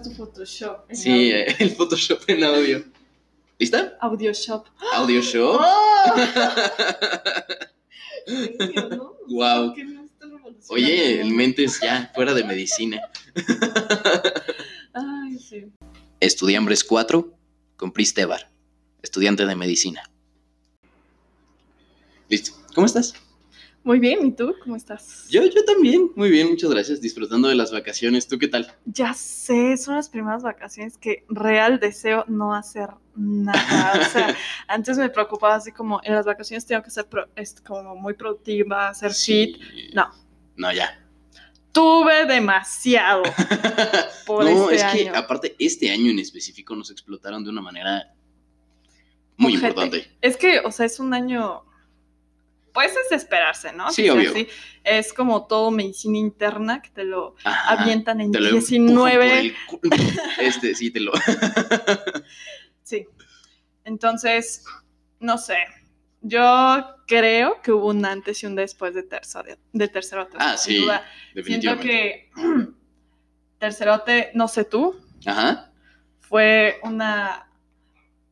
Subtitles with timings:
[0.00, 0.88] Tu Photoshop.
[0.90, 1.36] en Sí, audio.
[1.36, 2.84] eh, el Photoshop en audio.
[3.58, 3.96] ¿Lista?
[4.00, 4.66] Audioshop.
[4.94, 5.58] Audio show.
[5.60, 6.14] ¡Oh!
[8.26, 9.14] ¿En serio, no?
[9.28, 9.66] Guau.
[9.66, 11.36] ¿Por qué no está revolucionando Oye, el mundo?
[11.36, 13.00] mentes ya fuera de medicina.
[14.94, 15.66] Ay, sí.
[16.20, 17.32] Estudiambres 4
[17.76, 18.50] con Pris Tebar,
[19.02, 20.02] estudiante de medicina.
[22.28, 22.52] Listo.
[22.74, 23.14] ¿Cómo estás?
[23.84, 24.54] Muy bien, ¿y tú?
[24.62, 25.26] ¿Cómo estás?
[25.28, 26.12] Yo, yo también.
[26.14, 27.00] Muy bien, muchas gracias.
[27.00, 28.28] Disfrutando de las vacaciones.
[28.28, 28.72] ¿Tú qué tal?
[28.84, 34.00] Ya sé, son las primeras vacaciones que real deseo no hacer nada.
[34.00, 34.36] O sea,
[34.68, 38.14] antes me preocupaba así como en las vacaciones tengo que ser pro- es como muy
[38.14, 39.56] productiva, hacer fit.
[39.94, 40.10] No.
[40.56, 40.98] No, ya.
[41.72, 43.22] Tuve demasiado
[44.26, 48.12] por no, este es que aparte este año en específico nos explotaron de una manera
[49.38, 49.68] muy Ojete.
[49.68, 50.10] importante.
[50.20, 51.64] Es que, o sea, es un año.
[52.72, 53.90] Puedes desesperarse, ¿no?
[53.92, 54.30] Sí, obvio.
[54.30, 54.48] así.
[54.82, 57.82] Es como todo medicina interna que te lo Ajá.
[57.82, 59.28] avientan en Te lo empujan 19.
[59.28, 59.80] por el cu-
[60.40, 61.12] Este, sí, te lo.
[62.82, 63.06] Sí.
[63.84, 64.64] Entonces,
[65.20, 65.58] no sé.
[66.20, 70.36] Yo creo que hubo un antes y un después de tercero, de tercerote.
[70.38, 70.98] Ah, sin sí, duda.
[71.44, 71.88] Siento definitivamente.
[71.88, 72.30] que
[73.58, 75.72] tercerote, no sé tú, Ajá.
[76.20, 77.48] fue una.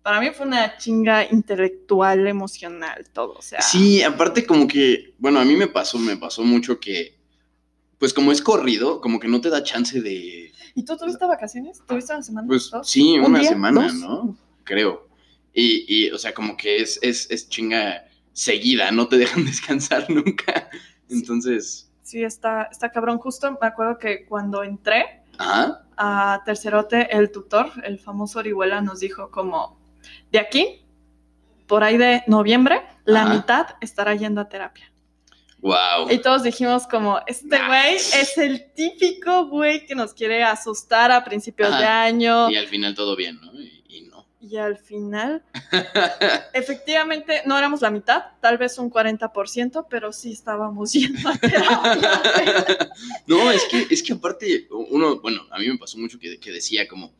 [0.02, 3.34] Para mí fue una chinga intelectual, emocional, todo.
[3.34, 7.18] O sea, Sí, aparte como que, bueno, a mí me pasó, me pasó mucho que,
[7.98, 11.82] pues como es corrido, como que no te da chance de, ¿Y tú tuviste vacaciones?
[11.86, 12.46] ¿Tuviste una semana?
[12.46, 12.88] pues ¿Dos?
[12.88, 13.48] sí, ¿Un una día?
[13.50, 13.94] semana, ¿Dos?
[13.94, 14.36] ¿no?
[14.64, 15.08] Creo.
[15.52, 20.08] Y, y, o sea, como que es, es, es chinga seguida, no te dejan descansar
[20.08, 20.70] nunca.
[21.08, 23.18] Entonces, Sí, está, está cabrón.
[23.18, 29.30] Justo me acuerdo que cuando entré a Tercerote, el tutor, el famoso Orihuela, nos dijo
[29.30, 29.79] como,
[30.32, 30.82] de aquí,
[31.66, 33.34] por ahí de noviembre, la Ajá.
[33.34, 34.90] mitad estará yendo a terapia.
[35.60, 36.10] wow.
[36.10, 37.66] Y todos dijimos como, este Nah.
[37.66, 42.50] güey es el típico güey que nos quiere asustar a principios de año.
[42.50, 43.52] Y al final todo bien, ¿no?
[43.54, 44.26] Y, y no.
[44.40, 45.42] Y al final,
[46.52, 52.90] efectivamente, no éramos la mitad, tal vez un 40%, pero sí estábamos yendo a terapia.
[53.26, 56.50] no, es que, es que aparte, uno, bueno, a mí me pasó mucho que, que
[56.52, 57.12] decía como,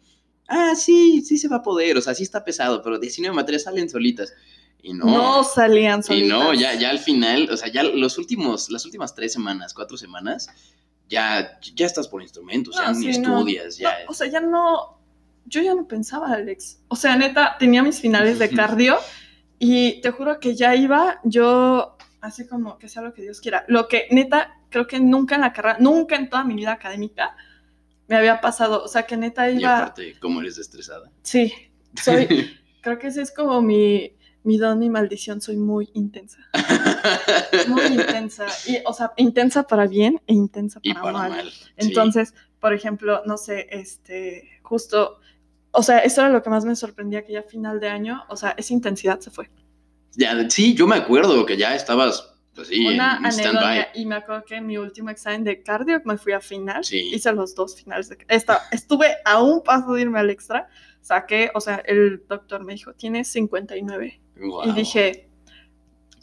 [0.50, 3.62] ah, sí, sí se va a poder, o sea, sí está pesado, pero 19 materias
[3.62, 4.34] salen solitas.
[4.82, 5.04] Y no.
[5.04, 6.28] No salían y solitas.
[6.28, 9.96] no, ya, ya al final, o sea, ya los últimos, las últimas tres semanas, cuatro
[9.96, 10.48] semanas,
[11.08, 13.38] ya, ya estás por instrumentos, ya No, ni sí, no.
[13.38, 13.90] estudias, ya.
[13.90, 14.98] No, o sea, ya no.
[15.46, 16.80] Yo ya no pensaba, Alex.
[16.88, 18.98] O sea, neta, tenía mis finales de cardio
[19.58, 23.64] y te juro que ya iba yo así como que sea lo que Dios quiera.
[23.66, 27.36] Lo que neta, creo que nunca en la carrera, nunca en toda mi vida académica
[28.10, 28.82] me había pasado.
[28.82, 29.78] O sea, que neta y iba.
[29.78, 31.10] aparte, ¿cómo eres estresada?
[31.22, 31.52] Sí,
[31.94, 32.26] soy.
[32.82, 34.12] creo que ese es como mi,
[34.42, 35.40] mi don y maldición.
[35.40, 36.38] Soy muy intensa.
[37.68, 38.46] Muy intensa.
[38.66, 41.50] Y, o sea, intensa para bien e intensa y para, para mal.
[41.50, 41.68] sí.
[41.76, 45.20] Entonces, por ejemplo, no sé, este, justo,
[45.70, 48.36] o sea, eso era lo que más me sorprendía, que ya final de año, o
[48.36, 49.50] sea, esa intensidad se fue.
[50.16, 54.16] Ya, sí, yo me acuerdo que ya estabas, pues sí, Una en anedonia, y me
[54.16, 57.10] acuerdo que en mi último examen de cardio me fui a final, Sí.
[57.14, 60.68] hice los dos finales, de, esta, estuve a un paso de irme al extra,
[61.00, 64.20] saqué, o sea, el doctor me dijo, tienes 59,
[64.64, 65.28] y dije,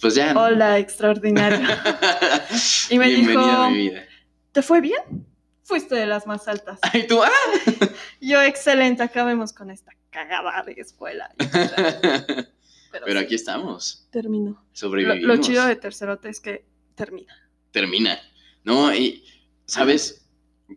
[0.02, 0.34] pues ya.
[0.34, 0.44] ¿no?
[0.44, 1.60] hola, extraordinario,
[2.90, 4.04] Y me Bienvenida dijo- a mi vida.
[4.52, 5.26] ¿te fue bien?
[5.64, 6.80] Fuiste de las más altas.
[6.82, 7.30] Ay, tú, ah.
[8.22, 11.30] Yo, excelente, acabemos con esta cagada de escuela.
[12.98, 14.64] Pero, Pero sí, aquí estamos, terminó.
[14.74, 15.24] Sobrevivimos.
[15.24, 16.66] lo chido de tercerote es que
[16.96, 17.34] termina.
[17.72, 18.20] Termina,
[18.64, 18.94] ¿no?
[18.94, 19.24] Y,
[19.66, 20.26] ¿sabes?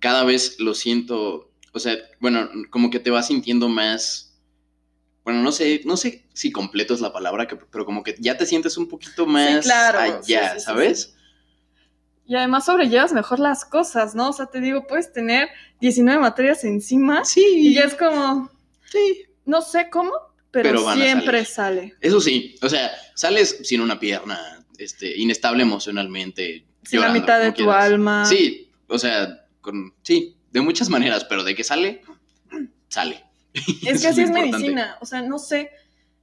[0.01, 4.39] Cada vez lo siento, o sea, bueno, como que te vas sintiendo más,
[5.25, 8.37] bueno, no sé, no sé si completo es la palabra, que- pero como que ya
[8.37, 11.15] te sientes un poquito más claro, allá, sí, sí, sí, ¿sabes?
[12.27, 14.29] Y además sobrellevas mejor las cosas, ¿no?
[14.31, 15.49] O sea, te digo, puedes tener
[15.81, 17.45] 19 materias encima Sí.
[17.45, 18.49] y ya es como,
[18.85, 19.25] Sí.
[19.45, 20.13] no sé cómo,
[20.51, 21.91] pero, Pero van a siempre salir.
[21.91, 21.95] sale.
[22.01, 26.65] Eso sí, o sea, sales sin una pierna, este, inestable emocionalmente.
[26.83, 27.85] Sin la mitad de tu quieras.
[27.85, 28.25] alma.
[28.25, 32.03] Sí, o sea, con, sí, de muchas maneras, pero de que sale,
[32.89, 33.25] sale.
[33.87, 35.71] Es que así es medicina, o sea, no sé,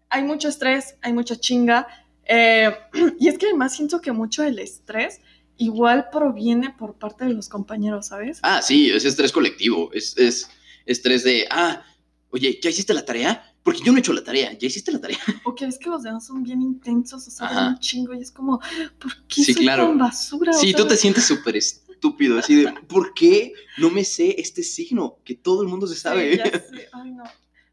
[0.10, 1.88] hay mucho estrés, hay mucha chinga,
[2.25, 2.75] eh,
[3.19, 5.22] y es que además siento que mucho del estrés
[5.57, 8.40] igual proviene por parte de los compañeros, ¿sabes?
[8.44, 10.50] Ah, sí, es estrés colectivo, es, es
[10.86, 11.84] estrés de, ah,
[12.30, 13.54] oye, ¿ya hiciste la tarea?
[13.63, 15.18] Porque yo no he hecho la tarea, ¿ya hiciste la tarea?
[15.45, 17.68] O que es que los demás son bien intensos, o sea, Ajá.
[17.69, 18.59] un chingo, y es como,
[19.00, 19.88] ¿por qué Sí, soy claro.
[19.88, 20.54] tan basura?
[20.54, 25.18] Sí, tú te sientes súper estúpido, así de, ¿por qué no me sé este signo
[25.25, 26.38] que todo el mundo se sí, sabe?
[26.38, 27.24] ya sé, ay, no.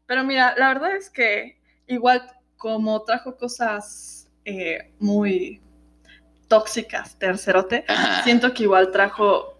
[0.05, 2.21] Pero mira, la verdad es que igual
[2.57, 5.61] como trajo cosas eh, muy
[6.47, 8.23] tóxicas, tercerote, Ajá.
[8.23, 9.54] siento que igual trajo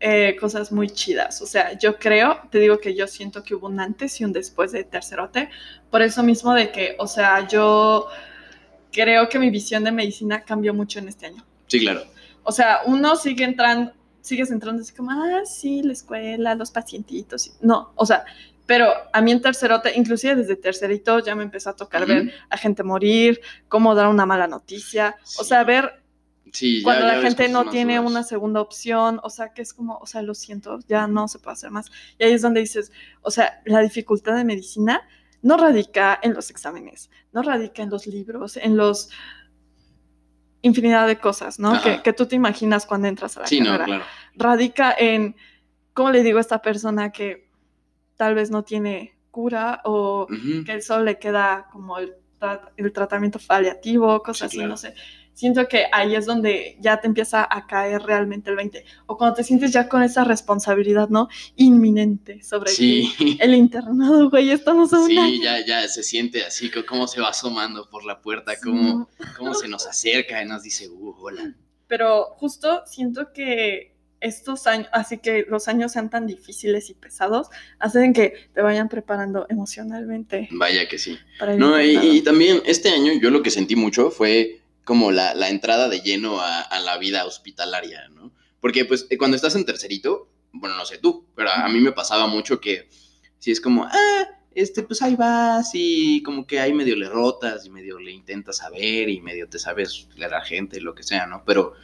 [0.00, 1.40] eh, cosas muy chidas.
[1.40, 4.32] O sea, yo creo, te digo que yo siento que hubo un antes y un
[4.32, 5.48] después de tercerote.
[5.90, 8.06] Por eso mismo de que, o sea, yo
[8.92, 11.44] creo que mi visión de medicina cambió mucho en este año.
[11.66, 12.04] Sí, claro.
[12.42, 17.56] O sea, uno sigue entrando, sigues entrando así como, ah, sí, la escuela, los pacientitos.
[17.60, 18.24] No, o sea,
[18.66, 22.56] pero a mí en tercerote, inclusive desde tercerito, ya me empezó a tocar ver a
[22.56, 25.16] gente morir, cómo dar una mala noticia.
[25.38, 26.02] O sea, ver
[26.58, 28.10] Sí, cuando ya la gente no tiene duras.
[28.10, 31.38] una segunda opción, o sea, que es como, o sea, lo siento, ya no se
[31.38, 31.90] puede hacer más.
[32.18, 32.92] Y ahí es donde dices,
[33.22, 35.02] o sea, la dificultad de medicina
[35.42, 39.10] no radica en los exámenes, no radica en los libros, en los
[40.62, 41.80] infinidad de cosas, ¿no?
[41.82, 44.02] Que, que tú te imaginas cuando entras a la Sí, no, claro.
[44.34, 45.36] Radica en,
[45.92, 47.48] ¿cómo le digo a esta persona que
[48.16, 50.26] tal vez no tiene cura o
[50.64, 54.70] que solo le queda como el, tra- el tratamiento paliativo, cosas Sí, así, claro.
[54.70, 54.94] no sé.
[55.36, 58.86] Siento que ahí es donde ya te empieza a caer realmente el 20.
[59.04, 61.28] O cuando te sientes ya con esa responsabilidad, ¿no?
[61.56, 63.12] Inminente sobre ti.
[63.18, 63.36] Sí.
[63.38, 65.42] El internado, güey, estamos a Sí, año.
[65.42, 69.24] ya, ya se siente así, cómo se va asomando por la puerta, cómo, Sí.
[69.36, 71.52] cómo se nos acerca y nos dice, uh, hola.
[71.86, 77.48] Pero justo siento que estos años, así que los años sean tan difíciles y pesados,
[77.78, 81.18] hacen que te vayan preparando emocionalmente Vaya que sí.
[81.58, 85.88] No, y también este año yo lo que sentí mucho fue como la, la entrada
[85.88, 88.32] de lleno a, a la vida hospitalaria, ¿no?
[88.60, 91.90] Porque pues eh, cuando estás en tercerito, bueno, no sé tú, pero a, mí me
[91.90, 92.88] pasaba mucho que
[93.38, 97.66] si es como, ah, este, pues ahí vas y como que ahí medio le rotas
[97.66, 101.26] y medio le intentas saber y medio te sabes leer a gente, lo que sea,
[101.26, 101.42] ¿no?
[101.44, 101.74] Pero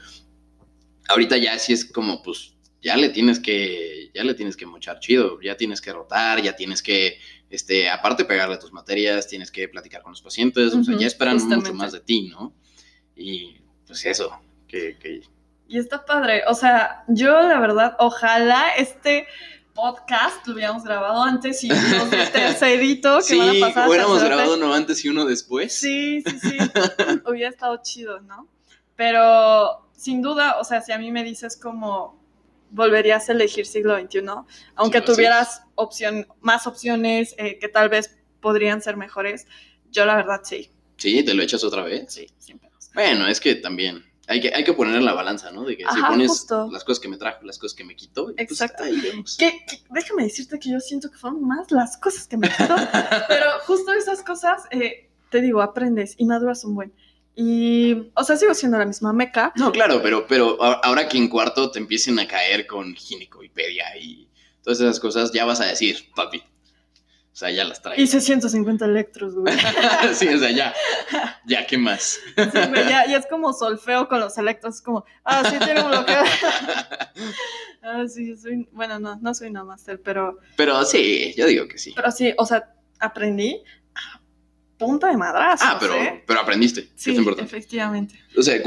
[1.08, 5.00] ahorita ya sí es como, pues, ya le tienes que, ya le tienes que mochar
[5.00, 7.18] chido, ya tienes que rotar, ya tienes que,
[7.50, 11.36] este, aparte pegarle tus materias, tienes que platicar con los pacientes, o sea, ya esperan
[11.36, 12.54] mucho más de ti, ¿no?
[13.16, 13.56] Y
[13.86, 14.38] pues eso,
[14.68, 15.22] que, que
[15.68, 16.42] Y está padre.
[16.48, 19.26] O sea, yo la verdad, ojalá este
[19.74, 21.68] podcast lo hubiéramos grabado antes y
[22.10, 23.88] de tercerito que sí, van a pasar.
[23.88, 25.72] hubiéramos grabado uno antes y uno después.
[25.72, 26.58] Sí, sí, sí.
[27.26, 28.48] Hubiera estado chido, ¿no?
[28.96, 32.20] Pero sin duda, o sea, si a mí me dices como
[32.70, 34.20] volverías a elegir siglo XXI,
[34.76, 39.46] aunque Sí, tuvieras opción, más opciones eh, que tal vez podrían ser mejores,
[39.90, 42.12] yo la verdad sí, Sí, te lo echas otra vez.
[42.12, 42.71] sí, pedos.
[42.94, 45.64] Bueno, es que también hay que, hay que poner en la balanza, ¿no?
[45.64, 46.68] De que si pones justo.
[46.72, 48.84] las cosas que me trajo, las cosas que me quitó, y pues Exacto.
[48.84, 49.36] ahí vemos.
[49.36, 52.74] Que, que- déjame decirte que yo siento que fueron más las cosas que me quitó,
[53.28, 56.92] pero justo esas cosas, eh, te digo, aprendes y maduras un buen.
[57.34, 61.28] Y, o sea, sigo siendo la misma meca, No, claro, pero, pero ahora que en
[61.28, 64.28] cuarto te empiecen a caer con ginecoipedia y
[64.62, 66.42] todas esas cosas, ya vas a decir, papi.
[67.32, 68.02] O sea, ya las traigo.
[68.02, 69.54] hice 150 electros, güey.
[70.14, 70.74] sí, o sea, ya.
[71.46, 72.20] Ya, ¿qué más?
[72.36, 75.82] Sí, güey, ya, ya es como solfeo con los electros, es como, ah, sí, tiene
[75.82, 76.22] un bloqueo.
[77.82, 81.78] ah, sí, soy, bueno, no, no soy una máster, pero, Pero sí, yo digo que
[81.78, 81.92] sí.
[81.96, 83.62] pero sí, o sea, aprendí
[83.94, 84.20] a
[84.76, 86.22] punta de madrazos, Ah, pero, ¿eh?
[86.26, 86.88] pero aprendiste.
[86.96, 87.48] Sí, es importante.
[87.56, 88.14] efectivamente.
[88.36, 88.60] O sea,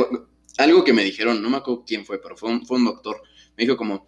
[0.58, 3.22] algo que me dijeron, no me acuerdo quién fue, pero fue un, fue un doctor.
[3.58, 4.08] Me dijo como,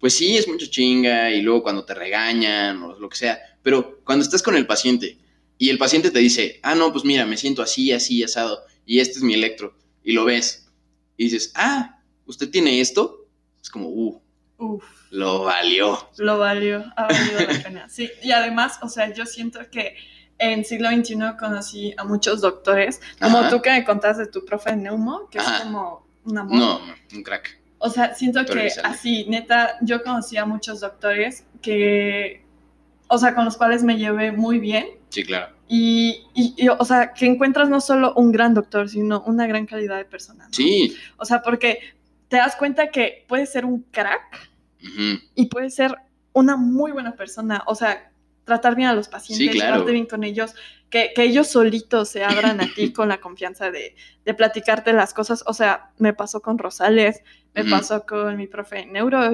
[0.00, 4.00] pues sí, es mucha chinga y luego cuando te regañan o lo que sea, pero
[4.02, 5.18] cuando estás con el paciente
[5.58, 9.00] y el paciente te dice, ah, no, pues mira, me siento así, así, asado y
[9.00, 10.70] este es mi electro y lo ves
[11.18, 13.26] y dices, ah, ¿usted tiene esto?
[13.60, 14.22] Es como, uh,
[14.56, 14.84] Uf.
[15.10, 16.08] lo valió.
[16.16, 17.88] Lo valió, ha valido la pena.
[17.90, 19.96] Sí, y además, o sea, yo siento que
[20.38, 23.50] en siglo XXI conocí a muchos doctores, como Ajá.
[23.50, 25.58] tú que me contaste de tu profe de neumo, que Ajá.
[25.58, 26.56] es como un amor.
[26.56, 26.80] No,
[27.12, 27.60] un crack.
[27.76, 32.47] O sea, siento Doctor que así, neta, yo conocí a muchos doctores que,
[33.08, 34.86] o sea, con los cuales me llevé muy bien.
[35.08, 35.54] Sí, claro.
[35.68, 39.66] Y, y- y, o sea, que encuentras no solo un gran doctor, sino una gran
[39.66, 40.44] calidad de persona.
[40.46, 40.52] ¿no?
[40.52, 40.96] Sí.
[41.16, 41.80] O sea, porque
[42.28, 44.48] te das cuenta que puedes ser un crack
[45.34, 45.94] y puedes ser
[46.32, 47.62] una muy buena persona.
[47.66, 48.10] O sea,
[48.44, 49.84] tratar bien a los pacientes, Sí, claro.
[49.84, 50.54] bien con ellos,
[50.88, 55.12] que, que ellos solitos se abran a ti con la confianza de, de platicarte las
[55.12, 55.42] cosas.
[55.46, 57.22] O sea, me pasó con Rosales,
[57.54, 59.30] me pasó con mi profe neuro,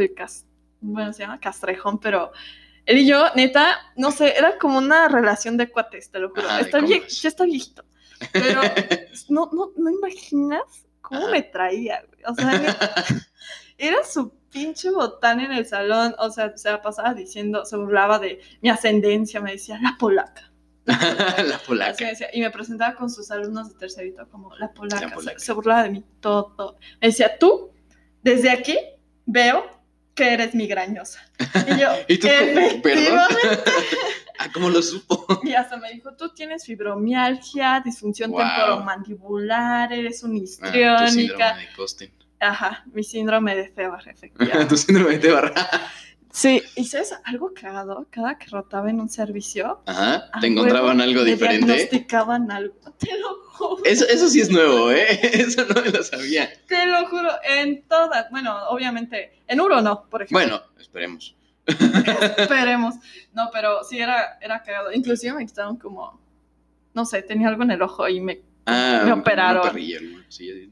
[0.81, 2.33] bueno, se llama Castrejón, pero
[2.87, 6.49] él y yo, neta, no sé, era como una relación de cuates, te lo juro.
[6.49, 7.85] Ajá, está vie- ya está viejito,
[8.33, 8.61] pero
[9.29, 10.63] no, no, no imaginas
[11.01, 11.31] cómo Ajá.
[11.31, 12.21] me traía, güey.
[12.27, 12.51] O sea,
[13.79, 18.19] era su pinche botán en el salón, o sea, se la pasaba diciendo, se burlaba
[18.19, 20.51] de mi ascendencia, me decía, la polaca.
[20.87, 20.95] la
[21.57, 21.97] Así polaca.
[22.05, 25.15] me decía, y me presentaba con sus alumnos de tercerito como la polaca, La se-
[25.15, 25.39] polaca.
[25.39, 26.77] Se, burlaba de mí todo.
[27.01, 27.73] Me decía, tú,
[28.23, 28.79] desde aquí
[29.27, 29.65] veo
[30.15, 31.21] que eres migrañosa.
[31.69, 33.59] Y yo, ¿Y tú efectivamente.
[34.37, 35.25] Ah, ¿cómo lo supo?
[35.45, 38.41] Y hasta me dijo, tú tienes fibromialgia, disfunción Wow.
[38.41, 41.57] temporomandibular, eres una Ah, tu síndrome histriónica.
[41.57, 42.13] de Costen.
[42.41, 44.67] Ajá, mi síndrome de Febar, efectivamente.
[44.67, 45.55] tu síndrome de barra.
[46.35, 51.01] Sí, y sabes algo cagado, cada que rotaba en un servicio, Ajá, a te encontraban
[51.01, 51.65] algo me diferente.
[51.65, 53.85] diagnosticaban algo, te lo juro.
[53.85, 55.07] Eso, eso sí es nuevo, ¿eh?
[55.23, 56.51] Eso no me lo sabía.
[56.67, 58.29] Te lo juro, en todas.
[58.33, 60.41] Bueno, obviamente, en Uro no, por ejemplo.
[60.41, 61.37] Bueno, esperemos.
[61.67, 62.97] Esperemos.
[63.33, 64.93] No, pero sí era, era cagado.
[64.93, 66.21] Inclusive me quitaron como,
[66.95, 69.69] no sé, tenía algo en el ojo y me, Ah, Me operaron.
[69.69, 70.25] Una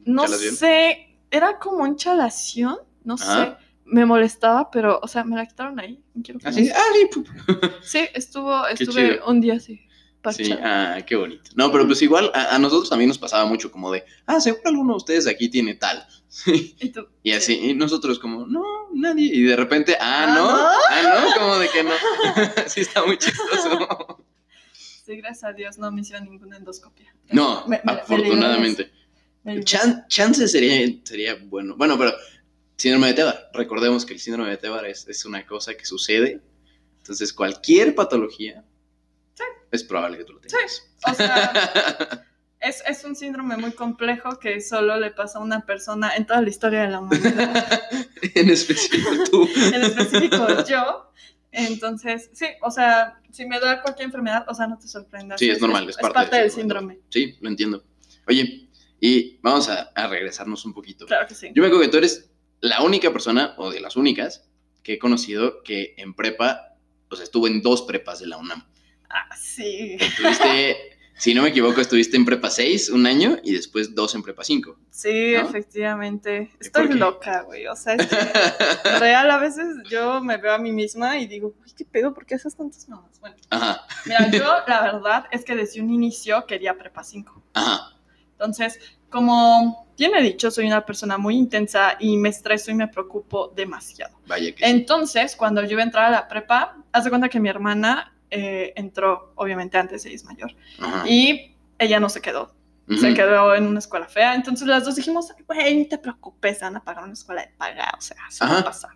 [0.07, 3.55] no sé, era como hinchalación, no sé.
[3.85, 6.01] Me molestaba, pero, o sea, me la quitaron ahí.
[6.23, 7.23] quiero Así, me- ah, sí.
[7.83, 9.77] Sí, estuvo, estuve un día así.
[9.77, 10.95] Sí, parchada.
[10.97, 11.51] ah, qué bonito.
[11.57, 14.63] No, pero pues igual a, a nosotros también nos pasaba mucho como de, ah, seguro
[14.67, 16.07] alguno de ustedes aquí tiene tal.
[16.81, 18.63] Y tú, Y así, y nosotros como, no,
[18.95, 19.31] nadie.
[19.35, 20.69] Y de repente, ah, Ah, no, ¿no?
[21.19, 21.91] ah, no, como de que no.
[22.69, 24.25] sí, está muy chistoso.
[25.05, 27.13] Sí, gracias a Dios no me hicieron ninguna endoscopia.
[27.33, 28.93] No, Me- me- me afortunadamente.
[29.43, 29.63] me.
[29.65, 31.75] Chan- chance sería, sería bueno.
[31.77, 32.13] Bueno, pero
[32.83, 33.51] síndrome de Tebar.
[33.55, 36.41] Recordemos que el síndrome de Tebar es, es una cosa que sucede.
[36.99, 38.65] Entonces, cualquier patología
[39.71, 40.83] es probable que tú lo tengas.
[41.09, 42.27] O sea,
[42.61, 46.43] es, es un síndrome muy complejo que solo le pasa a una persona en toda
[46.43, 47.83] la historia de la humanidad.
[48.35, 49.49] en específico tú.
[49.75, 51.13] en específico yo.
[51.53, 55.39] Entonces, sí, o sea, si me da cualquier enfermedad, o sea, no te sorprendas.
[55.39, 56.95] Sí, es normal, es parte del del síndrome.
[56.95, 57.09] síndrome.
[57.11, 57.85] Sí, lo entiendo.
[58.27, 61.07] Oye, y vamos a, a regresarnos un poquito.
[61.07, 61.51] Claro que sí.
[61.55, 62.32] Yo me acuerdo que tú eres
[62.63, 64.49] la única persona, o de las únicas,
[64.83, 66.77] que he conocido que en prepa,
[67.11, 68.65] o sea, estuvo en dos prepas de la UNAM.
[69.11, 69.97] Ah, sí.
[70.01, 70.77] Estuviste,
[71.19, 74.43] si no me equivoco, estuviste en prepa 6 un año y después dos en prepa
[74.45, 74.77] 5.
[74.91, 75.41] Sí, ¿No?
[75.41, 76.51] efectivamente.
[76.61, 77.67] ¿Y Estoy loca, güey.
[77.67, 78.17] O sea, es que
[78.99, 82.25] real a veces yo me veo a mí misma y digo, uy, qué pedo, ¿por
[82.25, 83.21] qué haces tantas mamás?
[83.21, 87.43] Bueno, Ajá, mira, yo la verdad es que desde un inicio quería prepa 5.
[87.55, 87.89] ajá.
[88.33, 92.89] Entonces, como bien he dicho, soy una persona muy intensa y me estreso y me
[92.89, 94.19] preocupo demasiado.
[94.27, 94.71] Vaya que sí.
[94.71, 98.15] Entonces, cuando yo iba a entrar a la prepa, haz de cuenta que mi hermana
[98.31, 101.07] eh, entró, obviamente antes, ella es mayor, Ajá.
[101.09, 102.55] y ella no se quedó,
[102.89, 103.15] se Ujú.
[103.15, 104.35] quedó en una escuela fea.
[104.35, 107.43] Entonces las dos dijimos, "Ay, güey, no te preocupes, se van a pagar una escuela
[107.43, 108.91] de paga, o sea, se va a pasar.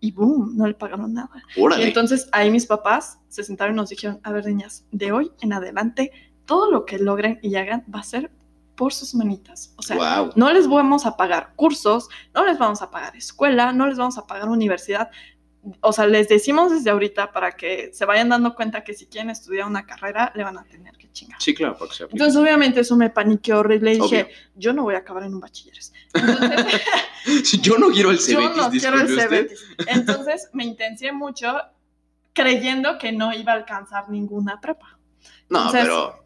[0.00, 1.30] Y boom, no le pagaron nada.
[1.56, 1.82] Órale.
[1.82, 5.32] Y entonces ahí mis papás se sentaron y nos dijeron, a ver, niñas, de hoy
[5.40, 6.12] en adelante,
[6.44, 8.30] todo lo que logren y hagan va a ser
[8.74, 9.72] por sus manitas.
[9.76, 10.32] O sea, wow.
[10.36, 14.18] no les vamos a pagar cursos, no les vamos a pagar escuela, no les vamos
[14.18, 15.10] a pagar universidad.
[15.80, 19.30] O sea, les decimos desde ahorita para que se vayan dando cuenta que si quieren
[19.30, 21.40] estudiar una carrera, le van a tener que chingar.
[21.40, 22.04] Sí, claro, porque se.
[22.04, 25.40] Entonces, obviamente, eso me paniqueó horrible y dije, yo no voy a acabar en un
[25.40, 25.92] bachilleres.
[26.12, 26.82] Entonces,
[27.62, 29.50] Yo no quiero el yo Cebetis, no quiero el.
[29.86, 31.56] Entonces, me intencié mucho
[32.34, 34.98] creyendo que no iba a alcanzar ninguna prepa.
[35.48, 36.23] No, Entonces, pero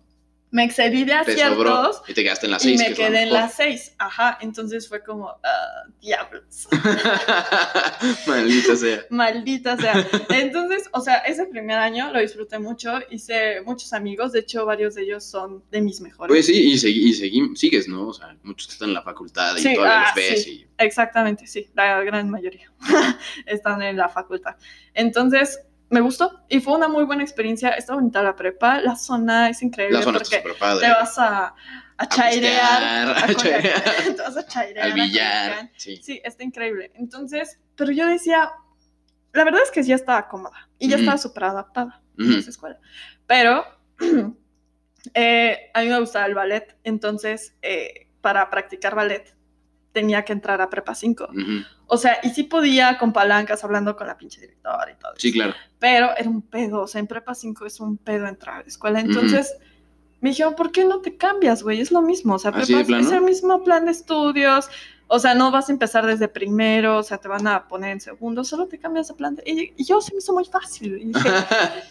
[0.50, 2.78] Me excedí de te aciertos y te quedaste en la y 6.
[2.80, 3.94] me quedé en las seis.
[3.98, 6.68] Ajá, entonces fue como, ah, diablos.
[8.26, 9.04] Maldita sea.
[9.10, 10.06] Maldita sea.
[10.30, 14.94] Entonces, o sea, ese primer año lo disfruté mucho, hice muchos amigos, de hecho varios
[14.94, 16.28] de ellos son de mis mejores.
[16.32, 18.08] Pues sí, y, segui- y segui- sigues, ¿no?
[18.08, 20.50] O sea, muchos que están en la facultad y Sí, todavía ah, los ves sí.
[20.50, 20.68] y...
[20.82, 22.72] Exactamente, sí, la gran mayoría
[23.46, 24.56] están en la facultad.
[24.94, 25.60] Entonces,
[25.90, 27.70] me gustó y fue una muy buena experiencia.
[27.70, 30.86] Está bonita la prepa, la zona es increíble La zona está porque súper padre.
[30.86, 31.54] te vas a, a
[31.98, 33.82] A chairear, pistear, a a chairear,
[34.16, 35.70] te vas a chairear, al a billar.
[35.76, 35.96] Sí.
[36.02, 36.92] Sí, está increíble.
[36.94, 38.50] Entonces, pero yo decía,
[39.32, 42.32] la verdad es que ya estaba cómoda y ya estaba súper adaptada Ujú.
[42.32, 42.78] en esa escuela.
[43.26, 43.64] Pero
[45.14, 49.34] eh, a mí me gustaba el ballet, entonces eh, para practicar ballet
[50.00, 51.24] tenía que entrar a prepa 5.
[51.30, 51.64] Ujú.
[51.86, 55.12] O sea, y sí podía con palancas hablando con la pinche directora y todo.
[55.16, 55.54] Sí, claro.
[55.78, 58.68] Pero era un pedo, o sea, en prepa 5 es un pedo entrar a la
[58.68, 59.00] escuela.
[59.00, 59.54] Entonces
[60.20, 61.80] me dijeron, ¿por qué no te cambias, güey?
[61.80, 64.68] Es lo mismo, o sea, ¿Así prepa es el mismo plan de estudios.
[65.10, 68.00] O sea, no vas a empezar desde primero, o sea, te van a poner en
[68.00, 69.36] segundo, solo te cambias de plan.
[69.36, 70.98] de- Y, y yo se me hizo muy fácil.
[71.00, 71.28] Y dije,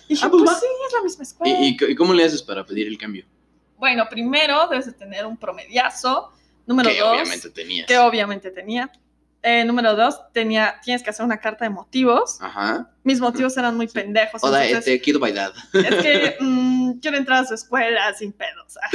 [0.07, 1.59] y dije, Ah, pues pues, sí, es la misma escuela.
[1.59, 3.25] ¿Y, y cómo le haces para pedir el cambio?
[3.79, 6.31] Bueno, primero debes de tener un promediazo.
[6.67, 7.87] Número que dos, obviamente tenías.
[7.87, 8.91] que obviamente tenía.
[9.43, 12.37] Eh, número dos, tenía, tienes que hacer una carta de motivos.
[12.41, 12.91] Ajá.
[13.03, 14.43] Mis motivos eran muy pendejos.
[14.43, 15.53] Hola, entonces, este, quiero bailar.
[15.73, 18.77] es que mm, quiero entrar a su escuela sin pedos.
[18.81, 18.89] ah.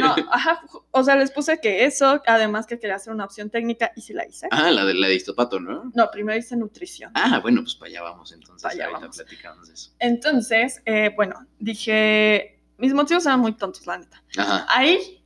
[0.00, 3.92] No, ajá, o sea, les puse que eso, además que quería hacer una opción técnica
[3.94, 4.48] y sí la hice.
[4.50, 5.90] Ah, la de la de histopato, ¿no?
[5.94, 7.10] No, primero hice nutrición.
[7.14, 8.62] Ah, bueno, pues para allá vamos entonces.
[8.62, 9.16] Pa' allá ahorita vamos.
[9.16, 9.90] platicamos eso.
[9.98, 14.22] Entonces, eh, bueno, dije, mis motivos eran muy tontos, la neta.
[14.38, 14.64] Ajá.
[14.70, 15.21] Ahí,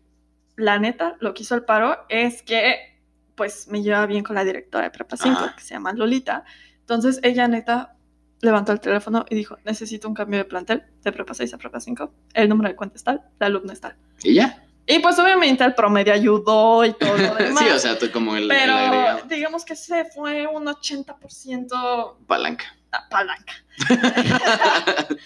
[0.57, 2.99] la neta, lo que hizo el paro es que,
[3.35, 5.55] pues, me llevaba bien con la directora de Prepa 5, Ajá.
[5.57, 6.45] que se llama Lolita.
[6.81, 7.95] Entonces, ella, neta,
[8.41, 11.81] levantó el teléfono y dijo, necesito un cambio de plantel de Prepa 6 a Prepa
[11.81, 12.13] 5.
[12.35, 13.97] El número de cuenta es tal, la alumna es tal.
[14.23, 14.63] ¿Y ya?
[14.89, 17.59] Y pues obviamente el promedio ayudó y todo lo demás.
[17.65, 22.67] sí, o sea, tú como el, pero digamos que se fue un 80% Palanca.
[22.93, 23.53] a palanca.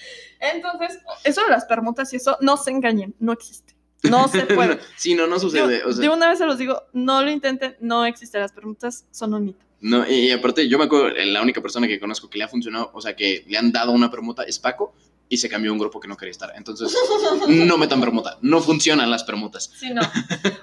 [0.41, 3.75] Entonces, eso de las permutas y eso, no se engañen, no existe.
[4.09, 4.79] No se puede.
[4.97, 5.85] sí, no, no Yo- sucede.
[5.85, 9.05] o sea, de una vez se los digo, no lo intenten, no existen las permutas,
[9.11, 9.65] son un mito.
[9.83, 12.45] No, y, y aparte, yo me acuerdo, eh, la única persona que conozco que le
[12.45, 14.95] ha funcionado, o sea, que le han dado una permuta es Paco
[15.33, 16.53] y se cambió a un grupo que no quería estar.
[16.57, 16.93] Entonces,
[17.49, 18.37] no metan permuta.
[18.43, 19.71] No funcionan las permutas.
[19.77, 20.03] Sí, no.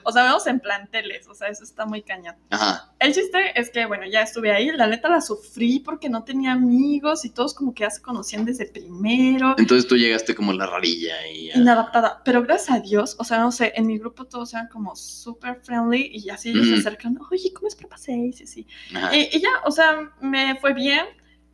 [0.04, 2.36] O sea, vemos en planteles, o sea, eso está muy cañón.
[2.50, 2.94] Ajá.
[3.00, 6.52] El chiste es que, bueno, ya estuve ahí, la neta la sufrí porque no tenía
[6.52, 9.56] amigos y todos como que ya se conocían desde primero.
[9.58, 11.48] Entonces tú llegaste como la rarilla y...
[11.48, 11.58] ya.
[11.58, 14.98] inadaptada, pero gracias a Dios, o sea, no sé, en mi grupo todos eran como
[14.98, 18.42] súper friendly y así ellos se acercan, oye, ¿cómo es prepa 6?
[18.42, 18.68] Y así.
[18.94, 19.16] Ajá.
[19.16, 21.06] Y, y ya, o sea, me fue bien,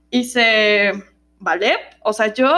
[0.09, 0.93] hice
[1.43, 2.49] ballet, o sea, yo,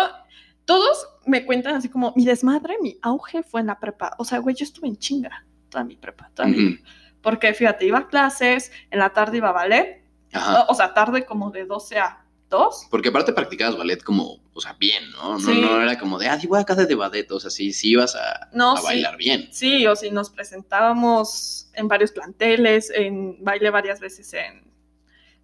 [0.66, 4.40] todos me cuentan así como, mi desmadre, mi auge fue en la prepa, o sea,
[4.40, 6.80] güey, yo estuve en chinga toda mi prepa, toda mi-
[7.22, 10.04] porque fíjate, iba a clases, en la tarde iba a ballet,
[10.34, 10.62] Ajá.
[10.64, 12.88] o, o sea, tarde como de 12 a 2.
[12.92, 15.34] Porque aparte practicabas ballet como, o sea, bien, ¿no?
[15.34, 15.60] No, Sí.
[15.60, 17.30] no era como de, ah, sí, voy a casa de ballet.
[17.32, 18.84] O sea, sí, sí ibas a, No, a sí.
[18.86, 19.50] bailar bien.
[19.52, 24.64] Sí, o si nos presentábamos en varios planteles, en baile varias veces en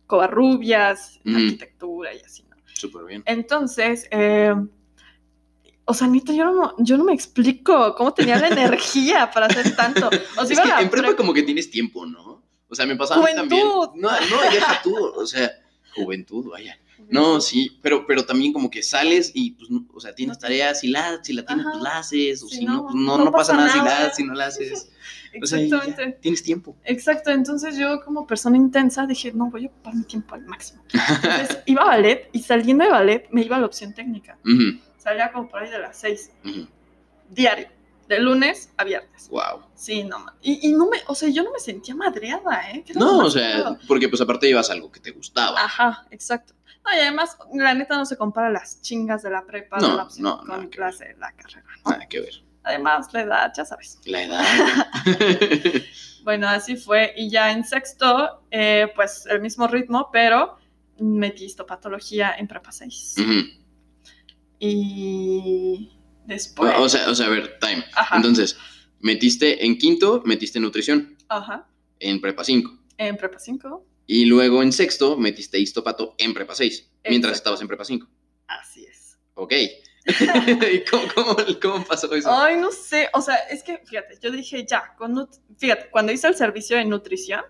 [0.07, 1.43] Covarrubias, en Ujú.
[1.45, 2.55] arquitectura y así, ¿no?
[2.73, 3.23] Súper bien.
[3.25, 4.53] Entonces, eh,
[5.85, 9.75] o sea, neta, yo no, yo no me explico cómo tenía la energía para hacer
[9.75, 10.09] tanto.
[10.37, 12.43] O sea, Es que en prepa como que tienes tiempo, ¿no?
[12.69, 13.67] O sea, me pasaba a mí también.
[13.67, 13.99] Juventud.
[14.01, 14.95] No, no, deja tú.
[14.95, 15.51] O sea,
[15.93, 16.77] juventud, vaya.
[17.09, 20.87] No, sí, pero, pero también como que sales y, pues, o sea, tienes tareas, si
[20.87, 21.73] la, si la tienes, Ajá.
[21.73, 24.13] pues la haces, o si no, no, pues no, no pasa pasa nada si la
[24.13, 24.89] si no la haces.
[25.41, 26.19] O sea, ya, Exactamente.
[26.21, 26.75] tienes tiempo.
[26.83, 30.83] Exacto, entonces yo como persona intensa dije, no, voy a ocupar mi tiempo al máximo.
[30.91, 34.37] Entonces iba a ballet y saliendo de ballet me iba a la opción técnica.
[34.43, 36.31] Ujú, Salía como por ahí de las seis,
[37.29, 37.67] diario,
[38.07, 39.29] de lunes a viernes.
[39.29, 39.63] Wow.
[39.73, 42.85] Sí, no, y, y no me, o sea, yo no me sentía madreada, ¿eh?
[42.93, 45.59] No, o sea, porque pues aparte llevas algo que te gustaba.
[45.59, 46.53] Ajá, exacto.
[46.85, 50.07] No, y además, la neta no se compara las chingas de la prepa No, la
[50.19, 51.65] no, con clase de la carrera.
[51.83, 51.91] ¿no?
[51.91, 52.33] Nada que ver.
[52.63, 53.99] Además, la edad, ya sabes.
[54.05, 54.45] La edad.
[56.23, 57.13] Bueno, así fue.
[57.17, 60.57] Y ya en sexto, eh, pues el mismo ritmo, pero
[60.99, 63.15] metí histopatología en prepa 6.
[63.17, 63.60] Ujú.
[64.61, 65.89] Y
[66.25, 66.71] después.
[66.77, 67.83] o, sea, o sea, a ver, time.
[67.95, 68.57] ajá, Entonces,
[68.99, 71.67] metiste en quinto, metiste nutrición, ajá.
[71.99, 72.71] en prepa 5.
[72.97, 73.85] En prepa 5.
[74.05, 78.07] Y luego en sexto metiste histopato en prepa 6, mientras estabas en prepa 5.
[78.47, 79.17] Así es.
[79.33, 79.53] Ok.
[80.05, 82.31] ¿Y cómo, cómo, cómo pasó eso?
[82.31, 83.09] Ay, no sé.
[83.13, 86.85] O sea, es que, fíjate, yo dije ya, con fíjate, cuando hice el servicio de
[86.85, 87.41] nutrición,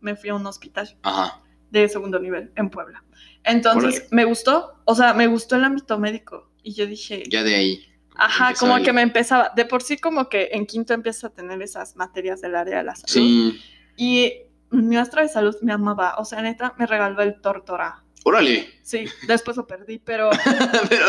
[0.00, 1.40] me fui a un hospital Ajá.
[1.70, 3.04] de segundo nivel en Puebla.
[3.44, 4.08] Entonces, Órale.
[4.10, 6.47] me gustó, o sea, me gustó el ámbito médico.
[6.62, 7.84] Y yo dije, Ya de ahí.
[8.16, 11.60] ajá, como que me empezaba, de por sí como que en quinto empiezas a tener
[11.62, 13.08] esas materias del área de la salud.
[13.12, 13.60] Sí.
[13.96, 14.32] Y
[14.70, 18.02] mi maestra de salud me amaba, o sea, neta, me regaló el tortora.
[18.24, 18.68] Órale.
[18.82, 20.28] Sí, después lo perdí, pero
[20.90, 21.06] Pero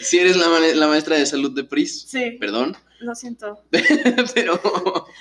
[0.00, 2.76] si eres la, ma- la maestra de salud de Pris, sí, perdón.
[3.00, 3.62] lo siento.
[4.34, 4.60] Pero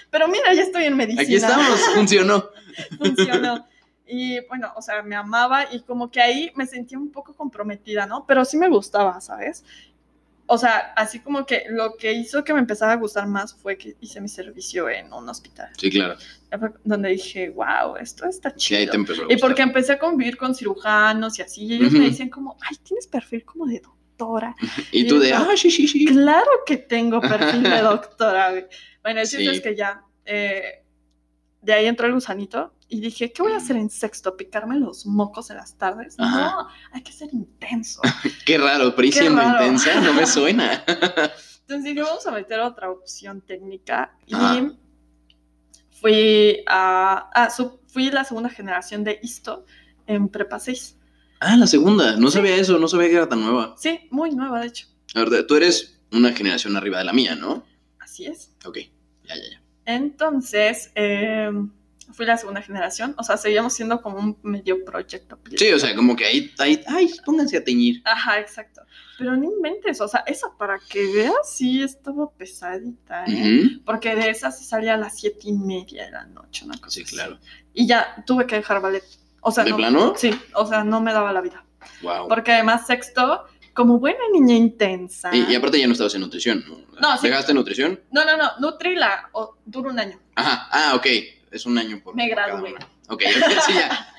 [0.10, 1.22] Pero mira, ya estoy en medicina.
[1.22, 2.50] aquí estamos, funcionó.
[2.98, 3.68] funcionó.
[4.08, 8.06] Y bueno, o sea, me amaba y como que ahí me sentía un poco comprometida,
[8.06, 8.26] ¿no?
[8.26, 9.64] Pero sí me gustaba, ¿sabes?
[10.50, 13.78] O sea, así como que lo que hizo que me empezara a gustar más fue
[13.78, 16.16] que hice mi servicio en un hospital, Sí, claro.
[16.86, 18.92] Donde dije, wow, esto está Sí, ahí chido.
[18.92, 22.00] te empezó a y porque empecé a convivir con cirujanos y así, y ellos me
[22.00, 22.08] Ujú.
[22.08, 24.56] decían como, ay, tienes perfil como de doctora.
[24.94, 26.06] Y tú de, ah, sí, sí, sí.
[26.06, 28.54] Claro que tengo perfil de doctora.
[29.04, 29.46] Bueno, el Sí.
[29.50, 30.84] es que ya, eh,
[31.68, 34.38] de ahí entró el gusanito y dije, ¿qué voy a hacer en sexto?
[34.38, 36.16] ¿Picarme los mocos en las tardes?
[36.18, 36.42] Ajá.
[36.42, 38.02] No, hay que ser intenso.
[38.46, 39.62] Qué raro, Qué siendo raro.
[39.66, 40.84] intensa, no me suena.
[40.88, 44.72] Entonces dije, vamos a meter otra opción técnica y Ajá.
[45.92, 49.66] fui a, su- fui la segunda generación de ISTO
[50.06, 50.96] en Prepa 6.
[51.42, 52.16] Ah, la segunda.
[52.16, 53.76] No sabía eso, no sabía que era tan nueva.
[53.78, 54.88] Sí, muy nueva, de hecho.
[55.14, 57.64] La verdad, tú eres una generación arriba de la mía, ¿no?
[58.00, 58.52] Así es.
[58.66, 58.78] Ok,
[59.26, 59.62] ya, ya, ya.
[59.88, 61.50] Entonces, eh,
[62.14, 65.40] fui la segunda generación, o sea, seguíamos siendo como un medio proyecto.
[65.58, 68.02] Sí, o sea, como que ahí, ahí, ay, pónganse a teñir.
[68.06, 68.82] Ajá, exacto.
[69.18, 73.80] Pero no inventes, o sea, esa para que veas, sí estaba pesadita, ¿eh?
[73.86, 76.92] Porque de esa sí salía a las siete y media de la noche, una cosa
[76.92, 77.16] Sí, así.
[77.16, 77.40] claro.
[77.74, 79.04] Y ya tuve que dejar ballet.
[79.42, 80.14] O sea, ¿De no, plano?
[80.18, 81.64] Sí, o sea, no me daba la vida.
[82.02, 82.28] Wow.
[82.28, 83.46] Porque además sexto,
[83.78, 85.30] como buena niña intensa.
[85.34, 87.00] Y, y aparte ya no estabas en nutrición, ¿no?
[87.00, 87.28] No, sí.
[87.28, 88.00] ¿Dejaste nutrición?
[88.12, 90.20] No, no, no, Nutri la o, dura un año.
[90.34, 91.06] Ajá, ah, ok.
[91.52, 92.74] Es un año por Me gradué.
[93.08, 94.14] Ok, ok, sí, ya.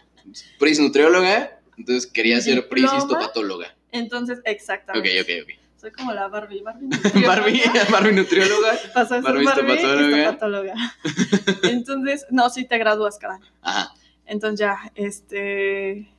[0.60, 3.74] Pris nutrióloga, entonces quería ser Pris histopatóloga.
[3.90, 5.20] Entonces, Ok, exactamente.
[5.20, 5.58] ok, ok.
[5.80, 6.62] Soy como la Barbie.
[6.62, 6.88] Barbie
[7.26, 8.76] Barbie, Barbie nutrióloga.
[9.08, 10.18] Ser Barbie Barbie estopatóloga.
[10.18, 10.74] estopatóloga.
[11.64, 13.46] Entonces, no, sí te gradúas cada año.
[13.62, 13.92] Ajá.
[14.26, 16.10] Entonces ya, este,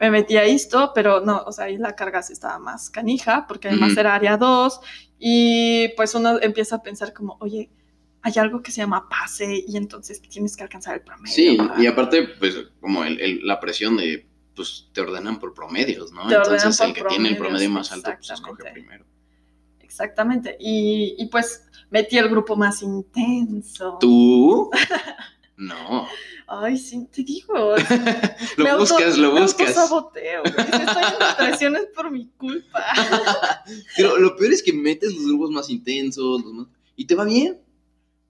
[0.00, 3.46] me metí a esto, pero no, o sea, ahí la carga sí estaba más canija,
[3.46, 4.80] porque además era área 2,
[5.18, 7.70] y pues uno empieza a pensar como, oye,
[8.22, 11.32] hay algo que se llama pase, y entonces tienes que alcanzar el promedio.
[11.32, 16.12] Sí, y aparte, pues, como el, el- la presión de, pues, te ordenan por promedios,
[16.12, 16.26] ¿no?
[16.28, 19.04] Te Entonces, el que tiene el promedio más alto, pues, escoge primero.
[19.80, 23.98] Exactamente, y, y pues metí el grupo más intenso.
[24.00, 24.70] ¿Tú?
[25.60, 26.08] No.
[26.48, 27.52] Ay, sí, te digo.
[28.56, 29.74] Lo me auto- buscas, lo me buscas.
[29.74, 32.82] Si estoy en por mi culpa.
[33.96, 37.24] Pero lo peor es que metes los grupos más intensos, los más- y te va
[37.24, 37.60] bien.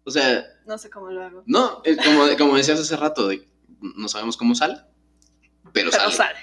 [0.05, 1.43] O sea, No sé cómo lo hago.
[1.47, 3.49] no, es como, como decías hace rato, de,
[3.81, 4.75] no sabemos cómo sale,
[5.73, 6.13] pero, pero sale.
[6.15, 6.39] sale.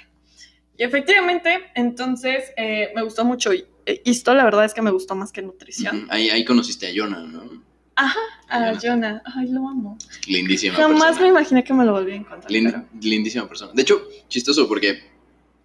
[0.78, 3.54] Y efectivamente, entonces eh, me gustó mucho.
[3.54, 6.08] y- eh, Esto, la verdad es que me gustó más que nutrición.
[6.12, 7.66] Ahí, ahí conociste a Jonah, ¿no?
[7.97, 8.13] A
[8.49, 8.79] Jonah.
[8.81, 9.97] Jonah, ay, lo amo.
[10.27, 11.21] Lindísima Jamás persona.
[11.23, 12.45] me imaginé que me lo volví a encontrar.
[12.47, 13.71] Pero- lindísima persona.
[13.73, 15.03] De hecho, chistoso porque,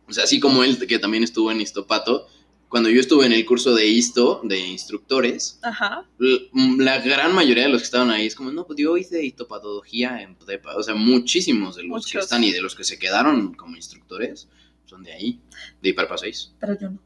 [0.09, 2.27] o sea, así como él, que también estuvo en Istopato,
[2.69, 6.07] cuando yo estuve en el curso de Isto, de instructores, Ajá.
[6.19, 10.23] la gran mayoría de los que estaban ahí es como, no, pues yo hice histopatología
[10.23, 10.75] en prepa.
[10.77, 14.49] O sea, muchísimos de los que están y de los que se quedaron como instructores
[14.87, 15.41] son de ahí,
[15.83, 16.53] de Iparpa 6.
[16.61, 16.99] Pero yo no.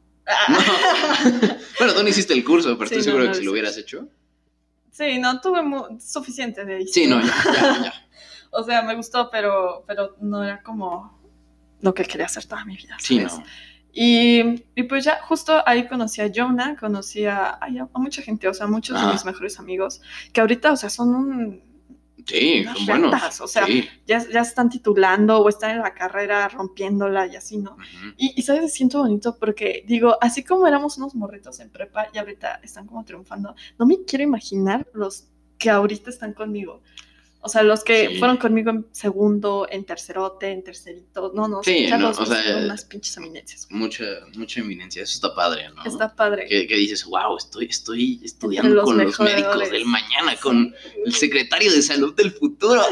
[1.79, 3.51] Bueno, tú no hiciste el curso, pero Sí, estoy no, seguro no que si lo
[3.51, 4.07] hubieras hecho.
[4.97, 5.61] Sí, no tuve
[5.99, 6.93] suficiente de eso.
[6.93, 7.93] Sí, no, ya, ya, ya.
[8.49, 11.19] O sea, me gustó, pero, pero no era como
[11.81, 12.95] lo que quería hacer toda mi vida.
[12.97, 13.43] Sí, no.
[13.93, 17.59] Y, y pues ya justo ahí conocí a Jonah, conocí a,
[17.93, 20.01] mucha gente, o sea, muchos de mis mejores amigos,
[20.33, 21.63] que ahorita, o sea, son un,
[22.27, 23.11] Sí, son buenos.
[23.13, 23.87] retas, o sea, Sí.
[24.05, 27.71] ya, ya están titulando o están en la carrera rompiéndola y así, ¿no?
[27.71, 28.13] Ujú.
[28.17, 32.17] Y, y sabes, siento bonito porque digo, así como éramos unos morritos en prepa y
[32.17, 36.81] ahorita están como triunfando, no me quiero imaginar los que ahorita están conmigo.
[37.47, 38.19] O sea, los que Sí.
[38.19, 41.31] fueron conmigo en segundo, en tercerote, en tercerito.
[41.33, 43.67] No, no, Sí, ya no, los o sea, unas pinches eminencias.
[43.71, 44.03] Mucha,
[44.35, 45.83] mucha eminencia, eso está padre, ¿no?
[45.85, 46.45] Está padre.
[46.47, 51.13] que, que dices, wow, estoy, estoy estudiando los con los médicos del mañana, con el
[51.13, 52.83] secretario de salud del futuro.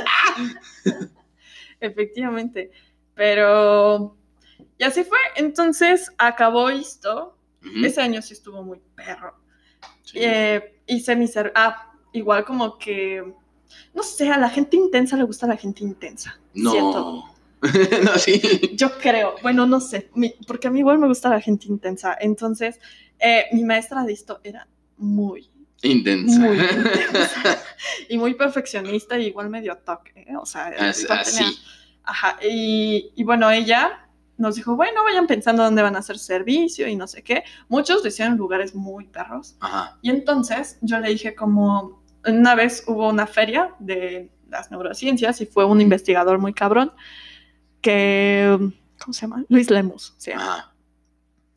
[1.79, 2.71] Efectivamente.
[3.13, 4.17] Pero.
[4.77, 5.17] Y así fue.
[5.35, 7.37] Entonces acabó esto.
[7.83, 9.35] Ese año sí estuvo muy perro.
[10.03, 10.19] sí.
[10.21, 11.51] Eh, hice mi ser.
[11.55, 13.23] Ah, igual como que.
[13.93, 16.39] No sé, a la gente intensa le gusta la gente intensa.
[16.54, 17.23] No.
[18.04, 18.41] no, sí.
[18.75, 19.36] Yo creo.
[19.41, 20.10] Bueno, no sé.
[20.15, 22.15] mi- porque a mí igual me gusta la gente intensa.
[22.19, 22.80] Entonces,
[23.19, 25.49] eh, mi maestra de esto era muy,
[25.82, 26.39] Intensa.
[26.39, 27.60] muy intensa.
[28.10, 30.25] y muy perfeccionista, y igual medio toque.
[30.28, 30.36] ¿eh?
[30.39, 31.58] O sea, As- tenía- Así.
[32.04, 36.88] Ajá, y, y bueno, ella nos dijo, bueno, vayan pensando dónde van a hacer servicio
[36.88, 37.43] y no sé qué.
[37.67, 39.56] Muchos decían lugares muy perros.
[39.62, 39.97] Ajá.
[40.04, 45.45] Y entonces yo le dije como, una vez hubo una feria de las neurociencias y
[45.45, 46.91] fue un investigador muy cabrón
[47.81, 48.57] que,
[48.99, 49.43] ¿cómo se llama?
[49.49, 50.53] Luis Lemus, se llama.
[50.55, 50.75] Ajá.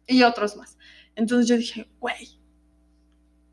[0.07, 0.79] Y otros más.
[1.15, 2.39] Entonces yo dije, güey,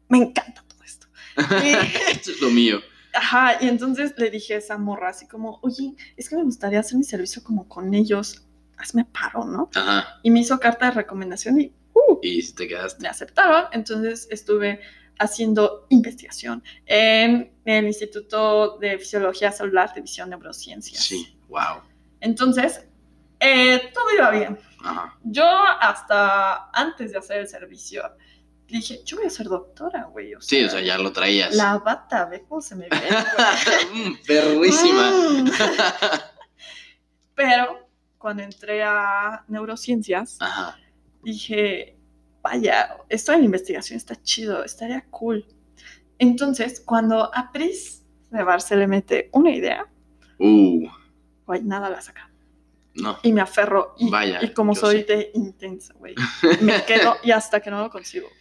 [0.10, 1.08] me encanta todo esto.
[1.66, 2.80] Y- Esto es lo mío.
[3.14, 6.82] Ajá, y entonces le dije a esa morra así como, oye, es que me gustaría
[6.82, 8.46] hacer mi servicio como con ellos,
[8.78, 9.70] hazme paro, ¿no?
[9.74, 10.20] Ajá.
[10.22, 13.02] Y me hizo carta de recomendación y uh, Y te quedaste.
[13.02, 14.82] me aceptaron, entonces estuve
[15.20, 21.04] haciendo investigación en el Instituto de Fisiología Celular División Neurociencias.
[21.04, 21.38] Sí.
[21.48, 21.82] Wow.
[22.22, 22.86] Entonces,
[23.40, 24.60] eh, todo iba bien.
[24.84, 25.18] Ajá.
[25.24, 28.04] Yo hasta antes de hacer el servicio
[28.68, 30.34] dije, yo voy a ser doctora, güey.
[30.36, 31.56] o Sí, o sea, ya lo traías.
[31.56, 32.98] La bata, ve cómo se me ve.
[33.94, 35.12] Mm, Perrísima.
[37.36, 40.78] Pero cuando entré a neurociencias, Ajá.
[41.24, 41.95] dije,
[42.46, 45.44] vaya, esto de la investigación está chido, estaría cool.
[46.20, 49.88] Entonces, cuando a Pris Rebar se le mete una idea,
[50.38, 50.88] Uh.
[51.48, 52.30] güey, nada la saca.
[52.94, 53.18] No.
[53.24, 53.96] Y me aferro.
[53.98, 55.04] Y, Vaya, y como soy sé.
[55.06, 56.14] de intensa, güey,
[56.62, 58.28] me quedo y hasta que no lo consigo.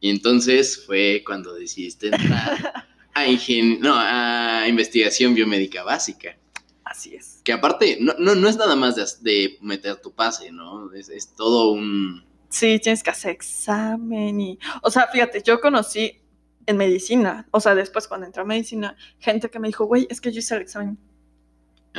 [0.00, 2.84] Y entonces fue cuando decidiste entrar
[3.14, 6.36] a, ingen- no, a investigación biomédica básica.
[6.84, 7.40] Así es.
[7.42, 10.92] Que aparte, no, no, no es nada más de, de meter tu pase, ¿no?
[10.92, 12.22] Es, es todo un...
[12.48, 14.58] Sí, tienes que hacer examen y...
[14.82, 16.20] O sea, fíjate, yo conocí
[16.66, 20.20] en medicina, o sea, después cuando entré a medicina, gente que me dijo, güey, es
[20.20, 20.98] que yo hice el examen.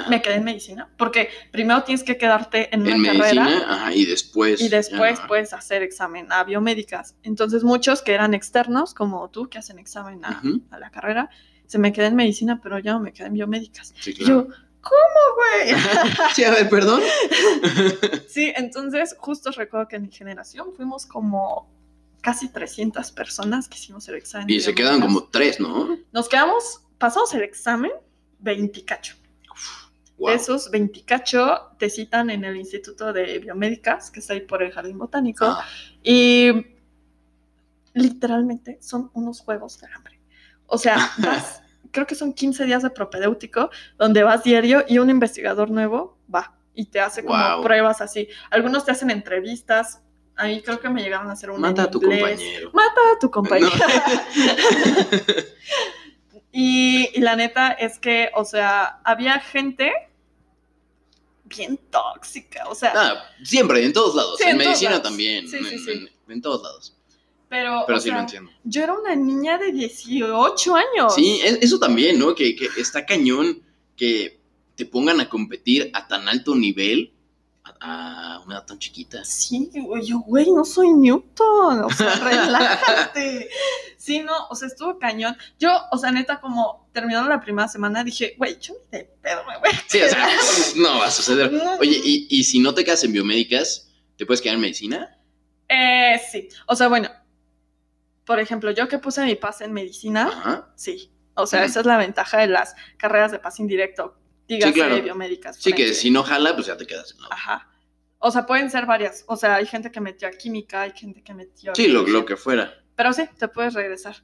[0.07, 3.93] Me quedé en medicina, porque primero tienes que quedarte en una en carrera medicina, ajá,
[3.93, 4.61] y después...
[4.61, 7.15] y después ya puedes hacer examen a biomédicas.
[7.23, 10.41] Entonces muchos que eran externos, como tú, que hacen examen a,
[10.77, 11.29] la carrera,
[11.65, 13.93] se me quedé en medicina, pero yo no me quedé en biomédicas.
[13.99, 14.47] Sí, Y claro.
[14.47, 15.75] yo, ¿cómo, güey?
[16.35, 17.01] sí, a ver, perdón.
[18.27, 21.69] sí, entonces justo recuerdo que en mi generación fuimos como
[22.21, 24.49] casi 300 personas que hicimos el examen.
[24.49, 25.97] Y se quedan como tres, ¿no?
[26.11, 27.91] Nos quedamos, pasamos el examen,
[28.39, 29.15] 20 cacho.
[30.17, 30.29] Wow.
[30.31, 34.71] Esos 20 cacho te citan en el Instituto de Biomédicas, que está ahí por el
[34.71, 35.65] Jardín Botánico, Ah,
[36.03, 36.51] y
[37.93, 40.19] literalmente son unos juegos de hambre.
[40.65, 41.61] O sea, vas,
[41.91, 46.55] creo que son 15 días de propedéutico, donde vas diario y un investigador nuevo va
[46.73, 47.63] y te hace como Wow.
[47.63, 48.27] pruebas así.
[48.51, 50.01] Algunos te hacen entrevistas.
[50.35, 52.21] Ahí creo que me llegaron a hacer una mata en a tu inglés.
[52.21, 52.71] compañero.
[52.73, 53.71] Mata a tu compañero.
[53.75, 53.85] No.
[56.51, 59.91] Y, y la neta es que, o sea, había gente
[61.45, 64.37] bien tóxica, o sea, Ah, siempre, en todos lados.
[64.39, 65.03] Sí, en, en todos medicina lados.
[65.03, 65.47] también.
[65.47, 65.91] Sí, sí, en, sí.
[66.27, 66.95] en- en todos lados.
[67.49, 68.51] Pero, Pero sí lo entiendo.
[68.63, 71.15] yo era una niña de 18 años.
[71.15, 72.35] Sí, eso también, ¿no?
[72.35, 73.63] Que, que está cañón
[73.95, 74.39] que
[74.75, 77.11] te pongan a competir a tan alto nivel
[77.81, 79.23] a, una edad tan chiquita.
[79.23, 79.69] Sí,
[80.03, 83.49] yo, güey, no soy Newton, o sea, relájate.
[83.97, 85.35] Sí, no, o sea, estuvo cañón.
[85.59, 89.41] Yo, o sea, neta, como terminando la primera semana, dije, güey, yo ni de pedo
[89.45, 90.29] me voy a Sí, o sea,
[90.77, 91.51] no va a suceder.
[91.79, 95.17] Oye, y, y si no te quedas en biomédicas, ¿te puedes quedar en medicina?
[95.67, 97.09] Eh, sí, o sea, bueno,
[98.29, 100.71] por ejemplo, yo que puse mi pase en medicina, Ajá.
[100.75, 105.01] sí, o sea, esa es la ventaja de las carreras de pase indirecto, dígase claro.
[105.01, 105.55] biomédicas.
[105.55, 107.67] Sí, que si no jala, pues ya te quedas en la Ajá.
[108.19, 109.23] O sea, pueden ser varias.
[109.25, 111.71] O sea, hay gente que metió a química, hay gente que metió.
[111.71, 112.71] a Sí, lo, que fuera.
[112.95, 114.15] Pero sí, te puedes regresar.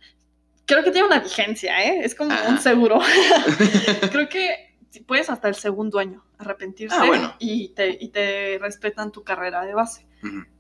[0.68, 2.02] Creo que tiene una vigencia, ¿eh?
[2.04, 2.50] Es como Ajá.
[2.50, 3.00] un seguro.
[4.12, 7.36] Creo que sí puedes hasta el segundo año arrepentirse Ah, bueno.
[7.40, 10.06] y, te, y te respetan tu carrera de base.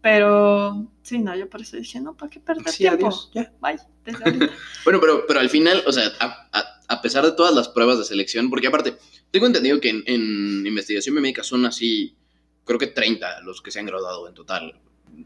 [0.01, 3.07] Pero sí, no, yo por eso dije, no, ¿para qué perder Sí, tiempo?
[3.07, 3.51] adiós, ya.
[3.61, 4.23] Bye, desde.
[4.83, 7.97] Bueno, pero, pero al final, o sea, a, a- a pesar de todas las pruebas
[7.97, 8.95] de selección, porque aparte,
[9.31, 12.15] tengo entendido que en, en investigación biomédica son así,
[12.63, 14.79] creo que 30 los que se han graduado en total.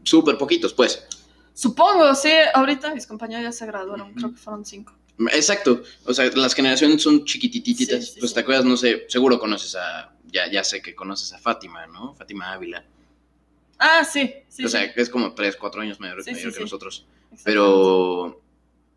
[0.04, 1.04] Súper poquitos, pues.
[1.52, 4.94] Supongo, sí, ahorita mis compañeros ya se graduaron, creo que fueron cinco.
[5.32, 5.82] Exacto.
[6.06, 8.06] O sea, las generaciones son chiquitititas.
[8.06, 8.34] Sí, sí, pues sí.
[8.36, 12.14] te acuerdas, no sé, seguro conoces a, ya, ya sé que conoces a Fátima, ¿no?
[12.14, 12.82] Fátima Ávila.
[13.80, 14.64] Ah, sí, sí.
[14.64, 17.06] o sea, sí, que es como 3, 4 años mayor, Sí, mayor sí, que nosotros.
[17.44, 18.42] Pero,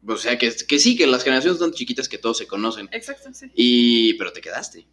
[0.05, 2.89] o sea, que, que sí, que las generaciones son chiquitas que todos se conocen.
[2.91, 3.49] Exacto, sí.
[3.55, 4.85] Y, pero te quedaste.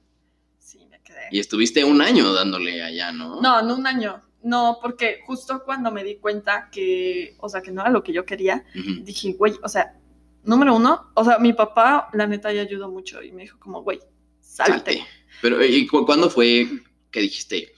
[0.58, 1.28] Sí, me quedé.
[1.32, 3.40] Y estuviste un año dándole allá, ¿no?
[3.40, 4.20] No, no un año.
[4.42, 8.12] No, porque justo cuando me di cuenta que, o sea, que no era lo que
[8.12, 8.64] yo quería,
[9.02, 9.98] dije, güey, o sea,
[10.44, 13.82] número uno, o sea, mi papá, la neta, ya ayudó mucho y me dijo como,
[13.82, 13.98] güey,
[14.40, 14.72] salte.
[14.72, 15.06] Salte.
[15.42, 16.66] Pero, ¿y cu- cuándo fue
[17.10, 17.74] que dijiste?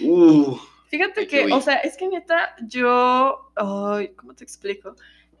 [0.00, 0.56] Uh,
[0.94, 4.94] Fíjate que, o sea, es que neta, yo, ay, ¿cómo te explico?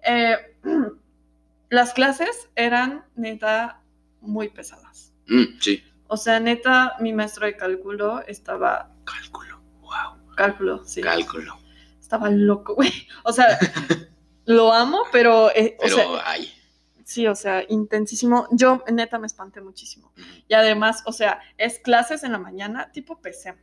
[0.04, 0.36] Eh,
[1.70, 3.80] las clases eran neta
[4.20, 5.12] muy pesadas.
[5.28, 5.80] mm, sí.
[6.08, 9.62] O sea, neta, mi maestro de cálculo estaba, Cálculo.
[9.80, 10.34] Wow.
[10.34, 11.00] cálculo, sí.
[11.02, 11.56] Cálculo.
[12.00, 12.90] Estaba loco, güey.
[13.22, 13.46] O sea,
[14.46, 16.52] lo amo, pero, eh, Pero, o sea, ay.
[17.04, 18.48] sí, o sea, intensísimo.
[18.50, 20.12] Yo, neta, me espanté muchísimo.
[20.48, 23.54] Y además, o sea, es clases en la mañana, tipo PC.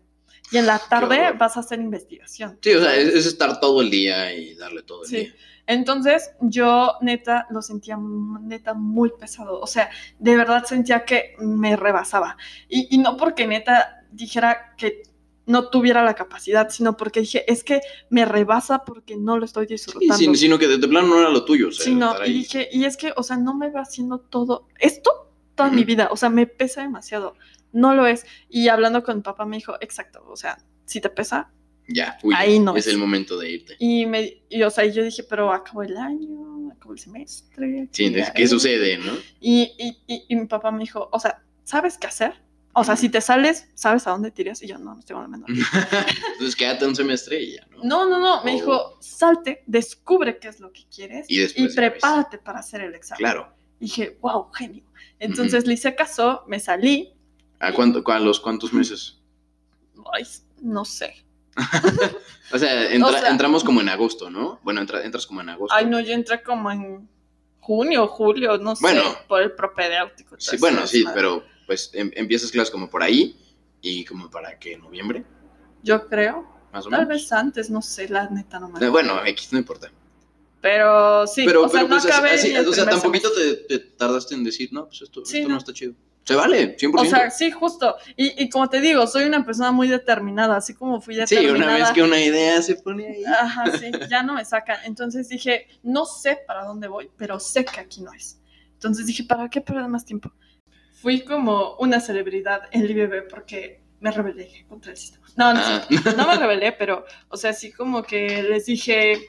[0.52, 2.58] Y en la tarde vas a hacer investigación.
[2.62, 5.16] Sí, o sea, es, es estar todo el día y darle todo el Sí.
[5.18, 5.36] día.
[5.68, 7.98] Entonces, yo neta lo sentía
[8.42, 9.60] neta muy pesado.
[9.62, 12.36] O sea, de verdad sentía que me rebasaba.
[12.68, 15.04] Y, y no porque neta dijera que
[15.46, 19.66] no tuviera la capacidad, sino porque dije, es que me rebasa porque no lo estoy
[19.68, 20.16] Sí, disfrutando.
[20.16, 21.70] sin- sino que de, de plano no era lo tuyo.
[21.70, 24.68] O sea, Sí, y dije, y es que, o sea, no me va haciendo todo
[24.80, 27.36] esto toda mi vida, o sea, me pesa demasiado,
[27.74, 28.26] no lo es.
[28.50, 31.52] Y hablando con mi papá me dijo, exacto, o sea, si te pesa,
[31.88, 32.36] Ya, huye.
[32.38, 32.94] ahí no es es.
[32.94, 33.76] el momento de irte.
[33.80, 37.88] y me, y, o sea, yo dije, pero acabó el año, acabó el semestre.
[37.92, 38.48] Sí, ¿qué ¿qué haré?".
[38.48, 39.14] sucede, no?
[39.40, 42.34] Y, y, y, y mi papá me dijo, o sea, ¿sabes qué hacer?
[42.74, 44.62] O sea, si te sales, ¿sabes a dónde te irías?
[44.64, 45.50] Y yo, no, no estoy con la menor.
[45.50, 47.84] Entonces quédate un semestre y ya, ¿no?
[47.84, 48.56] No, no, no, me Oh.
[48.56, 51.76] dijo, salte, descubre qué es lo que quieres Y después ves.
[51.76, 53.18] prepárate para hacer el examen.
[53.20, 53.54] Claro.
[53.80, 54.84] dije, wow, genio.
[55.20, 57.14] Entonces le hice caso, me salí,
[57.62, 59.20] ¿A, cuánto, a los cuántos meses?
[60.14, 60.24] ay,
[60.62, 61.14] no sé.
[62.54, 64.60] O sea, entra- O sea- entramos como en agosto, ¿no?
[64.64, 65.74] Bueno, entra- entras como en agosto.
[65.74, 67.08] Ay, no, yo entré como en
[67.62, 69.04] junio, julio, no sé, Bueno.
[69.30, 70.36] por el propedéutico.
[70.38, 73.38] Sí, bueno, sí, pero pues em- empiezas clases como por ahí
[73.82, 75.24] y como para que noviembre,
[75.82, 77.22] Yo creo, más o tal menos.
[77.24, 78.92] vez antes, no sé, la neta no me Eh, acuerdo.
[78.92, 79.90] Bueno, X no importa.
[80.60, 83.32] Pero sí, pero o sea, pero no pues acabé así, o sea, semestre.
[83.32, 85.54] te, te tardaste en decir, no, pues esto, Sí, esto no.
[85.56, 85.60] no.
[85.60, 85.94] está chido.
[86.24, 87.00] Se vale, 100%.
[87.02, 87.96] O sea, sí, justo.
[88.16, 91.56] Y, y como te digo, soy una persona muy determinada, así como fui sí, determinada.
[91.56, 93.24] una vez que una idea se pone ahí.
[93.26, 94.78] Ajá, sí, ya no me sacan.
[94.86, 98.40] Entonces dije, no sé para dónde voy, pero sé que aquí no es.
[98.74, 100.32] Entonces dije, ¿para qué perder más tiempo?
[101.02, 105.26] Fui como una celebridad en el IBB porque me rebelé contra el sistema.
[105.36, 105.88] No, no, Ah.
[106.18, 109.26] no me rebelé, pero, o sea, sí como que les dije,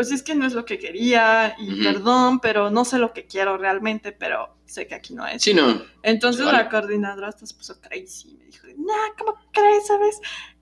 [0.00, 3.26] pues es que no es lo que quería y perdón, pero no sé lo que
[3.26, 5.42] quiero realmente, pero sé que aquí no es.
[5.42, 5.82] Sí, no.
[6.02, 6.56] Entonces Vale.
[6.56, 9.86] la coordinadora hasta se puso crazy y me dijo, nah, ¿cómo crees?
[9.86, 10.18] ¿Sabes?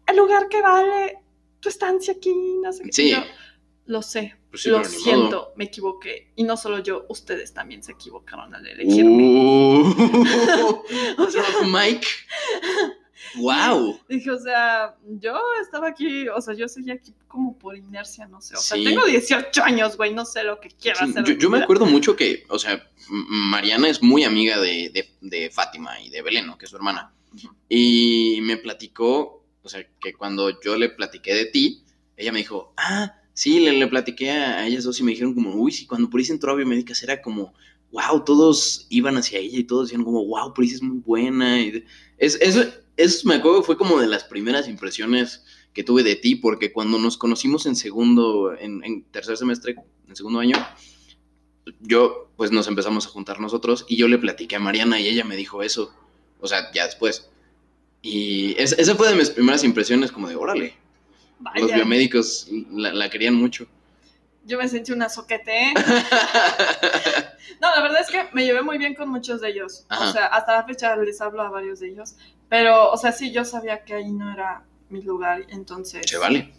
[0.09, 1.20] El lugar que vale
[1.61, 2.92] tu estancia aquí, no sé qué.
[2.92, 3.11] Sí.
[3.12, 3.18] Yo,
[3.87, 5.53] lo sé, Pues sí, lo siento, modo.
[5.55, 6.33] me equivoqué.
[6.35, 9.22] Y no solo yo, ustedes también se equivocaron al elegirme.
[9.22, 10.83] Uh,
[11.18, 12.09] O sea, Mike.
[13.37, 14.01] Wow.
[14.09, 18.41] dije, o sea, yo estaba aquí, o sea, yo seguía aquí como por inercia, no
[18.41, 18.55] sé.
[18.57, 18.85] O sea, Sí.
[18.85, 21.38] tengo 18 años, güey, no sé lo que quiero Sí, hacer.
[21.38, 26.01] yo, me acuerdo mucho que, o sea, Mariana es muy amiga de, de- de Fátima
[26.01, 26.57] y de Belén, ¿no?
[26.59, 27.12] que es su hermana.
[27.69, 31.83] Y me platicó, o sea, que cuando yo le platiqué de ti,
[32.17, 35.35] ella me dijo, ah, sí, le, le platiqué a, a ellas dos y me dijeron
[35.35, 37.53] como, uy, sí, cuando Purisa entró a biomédicas era como,
[37.93, 41.61] wow, todos iban hacia ella y todos decían como, wow, Purisa es muy buena.
[41.61, 41.87] Y de-
[42.17, 42.38] es,
[42.99, 46.73] eso, eso me acuerdo fue como de las primeras impresiones que tuve de ti, porque
[46.73, 49.77] cuando nos conocimos en segundo, en, en tercer semestre,
[50.09, 50.57] en segundo año,
[51.81, 55.25] yo, pues nos empezamos a juntar nosotros y yo le platiqué a Mariana y ella
[55.25, 55.93] me dijo eso,
[56.41, 57.29] o sea, ya después.
[58.03, 60.75] Y es- esa fue de mis primeras impresiones, como de, órale,
[61.41, 63.67] Vaya, los biomédicos la, la querían mucho.
[64.47, 65.75] yo me sentí una soquete.
[67.61, 69.85] No, la verdad es que me llevé muy bien con muchos de ellos.
[69.88, 70.09] Ajá.
[70.09, 72.16] O sea, hasta la fecha les hablo a varios de ellos.
[72.49, 76.03] Pero, o sea, sí, yo sabía que ahí no era mi lugar, entonces...
[76.09, 76.53] Se vale.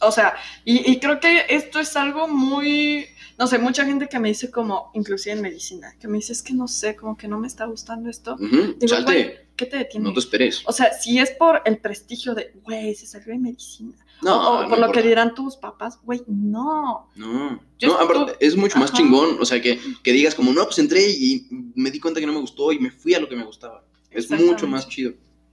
[0.00, 0.34] O sea,
[0.64, 3.06] y, y creo que esto es algo muy,
[3.36, 6.42] no sé, mucha gente que me dice como, inclusive en medicina, que me dice, es
[6.42, 8.34] que no sé, como que no me está gustando esto.
[8.34, 10.04] Ujú, Digo, Salte, güey, ¿qué te detiene?
[10.08, 10.62] no te esperes.
[10.64, 13.92] O sea, si es por el prestigio de, güey, se salió de medicina,
[14.22, 17.10] No, o no por lo que dirán tus papás, güey, no.
[17.16, 18.96] No, Yo no, es mucho más Ajá.
[18.98, 22.26] chingón, o sea, que, que digas como, no, pues entré y me di cuenta que
[22.26, 23.84] no me gustó y me fui a lo que me gustaba.
[24.10, 25.12] Es mucho más chido.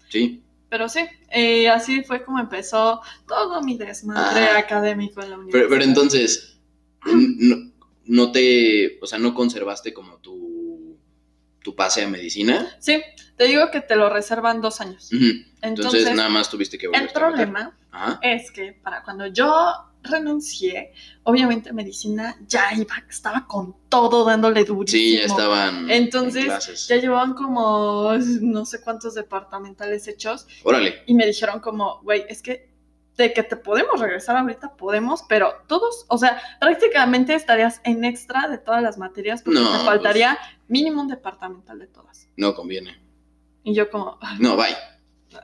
[0.10, 0.42] Sí.
[0.70, 4.58] Pero sí, eh, así fue como empezó todo mi desmadre Ah.
[4.60, 5.60] académico en la universidad.
[5.68, 6.60] Pero, pero entonces,
[7.06, 7.72] no,
[8.06, 10.45] no te, o sea, no conservaste como tu,
[11.66, 12.78] tu pase a medicina.
[12.80, 13.02] Sí,
[13.36, 15.10] te digo que te lo reservan dos años.
[15.12, 18.20] Entonces, Entonces, nada más tuviste que volver el problema Ajá.
[18.22, 19.74] es que para cuando yo
[20.04, 25.02] renuncié, obviamente medicina ya iba, estaba con todo dándole durísimo.
[25.02, 26.88] Sí, ya estaban Entonces, en clases.
[26.88, 31.02] Ya llevaban como no sé cuántos departamentales hechos Órale.
[31.08, 32.70] y me dijeron como, güey, es que
[33.18, 38.48] de que te podemos regresar ahorita, podemos, pero todos, o sea, prácticamente estarías en extra
[38.50, 39.80] de todas las materias porque No, pues.
[39.80, 42.28] te faltaría mínimo un departamental de todas.
[42.36, 43.00] No conviene.
[43.64, 44.36] Y yo como, "Ah".
[44.40, 44.76] No, bye.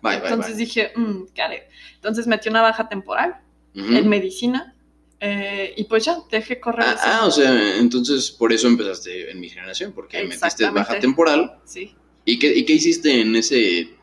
[0.01, 0.65] Bye, bye, entonces bye.
[0.65, 1.67] dije, mmm, care.
[1.95, 3.37] Entonces metí una baja temporal
[3.73, 4.75] en medicina
[5.19, 6.85] eh, y pues ya, dejé correr.
[6.87, 11.57] Ah, ah, o sea, entonces por eso empezaste en mi generación, porque metiste baja temporal.
[11.65, 11.95] Sí.
[12.25, 13.95] ¿Y qué, ¿Y qué hiciste en ese,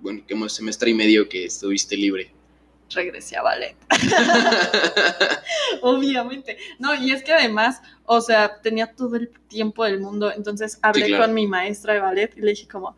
[0.00, 2.32] bueno, semestre y medio que estuviste libre?
[2.90, 3.76] Regresé a ballet.
[5.82, 6.56] Obviamente.
[6.78, 10.32] No, y es que además, o sea, tenía todo el tiempo del mundo.
[10.32, 11.24] Entonces hablé claro.
[11.24, 12.96] con mi maestra de ballet y le dije como,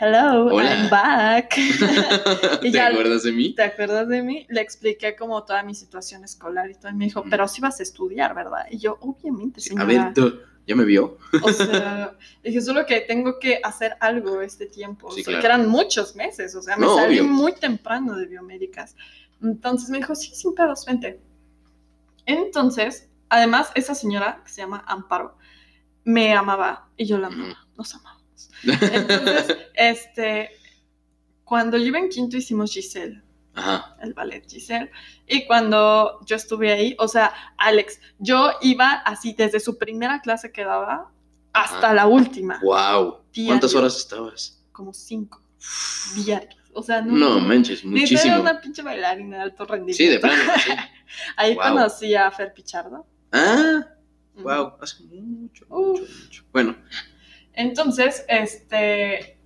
[0.00, 0.74] hello, Hola.
[0.74, 1.54] I'm back.
[2.60, 3.54] ¿Te ya- acuerdas de mí?
[3.54, 4.46] ¿Te acuerdas de mí?
[4.48, 6.90] Le expliqué como toda mi situación escolar y todo.
[6.90, 8.66] Y me dijo, pero sí vas a estudiar, ¿verdad?
[8.70, 9.86] Y yo, obviamente, A señora.
[9.86, 11.18] ver, tú, ¿ya me vio?
[11.42, 15.10] O sea, dije, solo que tengo que hacer algo este tiempo.
[15.12, 15.40] Sí, o sea, claro.
[15.40, 16.54] que eran muchos meses.
[16.54, 17.30] O sea, me No, salí obvio.
[17.30, 18.96] muy temprano de biomédicas.
[19.42, 21.20] Entonces me dijo, sí, sin pedos, vente.
[22.26, 25.36] Entonces, además, esa señora que se llama Amparo
[26.04, 27.56] me amaba y yo la amaba.
[27.76, 28.50] Nos amamos.
[28.62, 30.50] Entonces, este,
[31.44, 33.22] cuando yo iba en quinto hicimos Giselle
[33.54, 33.96] Ajá.
[34.00, 34.90] el ballet Giselle.
[35.26, 40.50] Y cuando yo estuve ahí, o sea, Alex, yo iba así desde su primera clase
[40.52, 41.10] que daba
[41.52, 41.94] hasta Ajá.
[41.94, 43.18] la última, Wow.
[43.46, 43.78] ¿Cuántas Diario.
[43.78, 44.60] horas estabas?
[44.72, 45.40] como cinco
[46.16, 46.56] diarias.
[46.74, 47.12] O sea, no.
[47.12, 48.40] No, manches, Neta, Era muchísimo.
[48.40, 49.96] una pinche bailarina de alto rendimiento.
[49.96, 50.70] Sí, de plano, sí.
[51.36, 51.62] Ahí Wow.
[51.64, 53.06] conocí a Fer Pichardo.
[53.32, 53.86] Ah,
[54.36, 54.74] wow.
[54.80, 56.44] Hace mucho, mucho, mucho.
[56.52, 56.76] Bueno,
[57.52, 59.38] Entonces, este.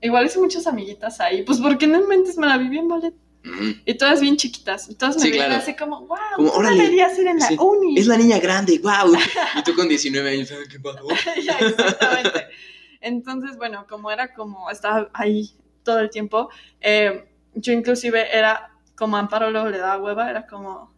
[0.00, 3.14] Igual hice muchas amiguitas ahí, pues porque no inventes, me la viví en ballet.
[3.84, 4.88] Y todas bien chiquitas.
[4.90, 5.62] Y todas me Sí, veían claro.
[5.62, 7.56] así como, wow, Como, tú deberías ir en la Sí.
[7.58, 7.98] uni.
[7.98, 9.12] es la niña grande, wow.
[9.58, 11.00] Y tú con 19 años, "Ah, ¿qué pasó?
[11.44, 12.46] Ya, exactamente.
[13.00, 15.50] Entonces, bueno, como era como, estaba ahí
[15.88, 16.50] todo el tiempo,
[16.82, 20.94] eh, yo inclusive era, como Amparo luego le daba hueva, era como,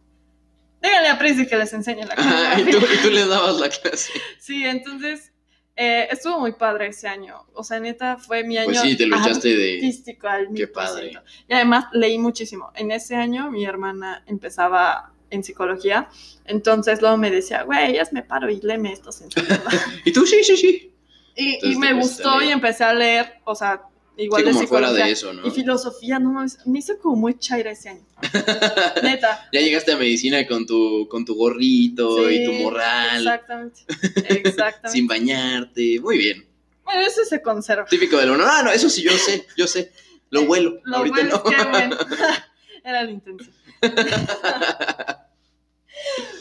[0.83, 3.69] díganle a Prissy que les enseñe la Ajá, y, tú, y tú le dabas la
[3.69, 4.11] clase.
[4.37, 5.31] Sí, entonces,
[5.77, 7.45] eh, estuvo muy padre ese año.
[7.53, 9.75] O sea, neta, fue mi año Pues sí, te lo echaste de...
[9.75, 11.13] artístico al Qué padre.
[11.47, 12.73] Y además leí muchísimo.
[12.75, 16.09] En ese año mi hermana empezaba en psicología,
[16.43, 19.23] entonces luego me decía, güey, ya me paro y léeme estos.
[20.03, 20.93] Y tú, sí, sí, sí.
[21.33, 23.83] Y, y me gustó y empecé a leer, o sea,
[24.17, 25.47] igual Sí, de como fuera de eso, ¿no?
[25.47, 28.05] Y filosofía, no mames, me hizo como muy chaira ese año.
[29.03, 29.49] Neta.
[29.51, 33.81] Ya llegaste a medicina con tu, con tu gorrito y tu morral, Exactamente.
[34.29, 34.89] Exactamente.
[34.89, 35.99] sin bañarte.
[35.99, 36.47] Muy bien.
[36.83, 37.85] Bueno, eso se conserva.
[37.85, 38.43] Típico del uno.
[38.45, 39.91] Ah, no, eso sí, yo sé, yo sé.
[40.29, 40.79] Lo huelo.
[40.83, 41.43] Lo Ahorita no.
[41.43, 41.97] que, bueno,
[42.83, 43.53] era la intención.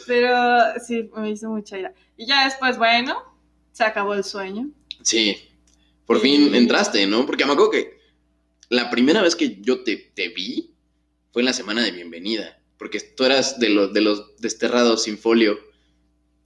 [0.06, 0.36] Pero
[0.84, 1.92] sí, me hizo mucha ira.
[2.16, 3.16] Y ya después, bueno,
[3.72, 4.70] se acabó el sueño.
[5.02, 5.36] Sí.
[6.10, 7.24] Por fin entraste, ¿no?
[7.24, 8.00] Porque me acuerdo que
[8.68, 10.74] la primera vez que yo te, te vi
[11.30, 12.60] fue en la semana de bienvenida.
[12.78, 15.60] Porque tú eras de los, de los desterrados sin folio.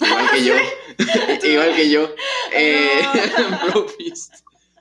[0.00, 0.54] Igual que yo.
[1.50, 2.14] Igual que yo.
[2.52, 3.00] Eh.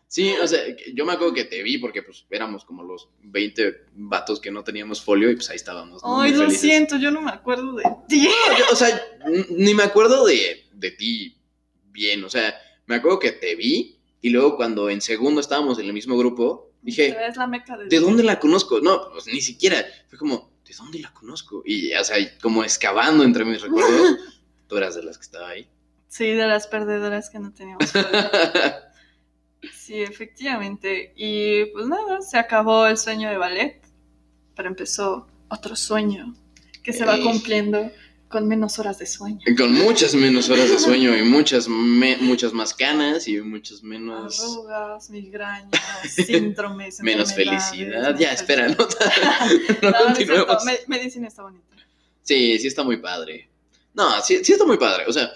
[0.10, 0.60] Sí, o sea,
[0.94, 4.66] yo me acuerdo que te vi porque pues éramos como los 20 vatos que no
[4.66, 6.04] teníamos folio y pues ahí estábamos.
[6.04, 6.22] ¿no?
[6.22, 6.62] Ay, Muy lo felices.
[6.62, 8.28] siento, yo no me acuerdo de ti.
[8.28, 9.02] No, yo, o sea,
[9.50, 11.38] ni me acuerdo de, de ti
[11.86, 12.26] bien.
[12.26, 12.54] O sea,
[12.86, 13.93] me acuerdo que te vi
[14.24, 17.88] y luego cuando en segundo estábamos en el mismo grupo, dije, Es la meca de
[17.88, 18.80] ¿de dónde la conozco?
[18.80, 19.86] No, pues ni siquiera.
[20.08, 21.62] Fue como, ¿de dónde la conozco?
[21.66, 24.18] Y, o sea, como excavando entre mis recuerdos,
[24.68, 25.68] tú eras de las que estaba ahí.
[26.08, 27.92] Sí, de las perdedoras que no teníamos.
[29.74, 31.14] Sí, efectivamente.
[31.16, 33.82] Y pues nada, se acabó el sueño de ballet,
[34.56, 36.34] pero empezó otro sueño
[36.84, 37.90] que se va cumpliendo
[38.34, 39.40] con menos horas de sueño.
[39.58, 44.42] Con muchas menos horas de sueño y muchas, me- muchas más canas y muchas menos,
[44.42, 45.72] Arrugas, migrañas,
[46.26, 47.00] síndromes.
[47.02, 48.18] menos felicidad.
[48.20, 48.76] Ya, espera, no,
[49.82, 50.66] no No, continuemos.
[50.66, 51.64] me- medicina está bonita.
[52.24, 53.48] Sí, sí está muy padre.
[53.94, 55.06] No, sí, sí está muy padre.
[55.08, 55.32] O sea,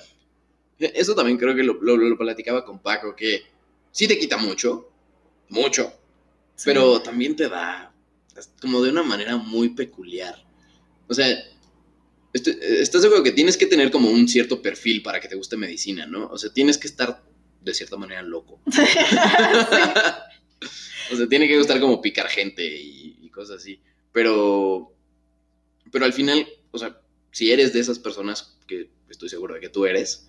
[0.80, 3.44] eso también creo que lo, lo- lo platicaba con Paco, que
[3.92, 4.90] sí te quita mucho,
[5.50, 5.94] mucho,
[6.56, 6.64] Sí.
[6.66, 7.94] pero también te da
[8.62, 10.44] como de una manera muy peculiar.
[11.08, 11.28] O sea,
[12.34, 15.58] estoy- estás seguro que tienes que tener como un cierto perfil para que te guste
[15.58, 16.28] medicina, ¿no?
[16.28, 17.24] O sea, tienes que estar
[17.62, 18.62] de cierta manera loco.
[21.10, 23.80] O sea, tiene que gustar como picar gente y, y cosas así.
[24.12, 24.94] Pero,
[25.90, 27.00] pero al final, o sea,
[27.32, 30.28] si eres de esas personas que estoy seguro de que tú eres,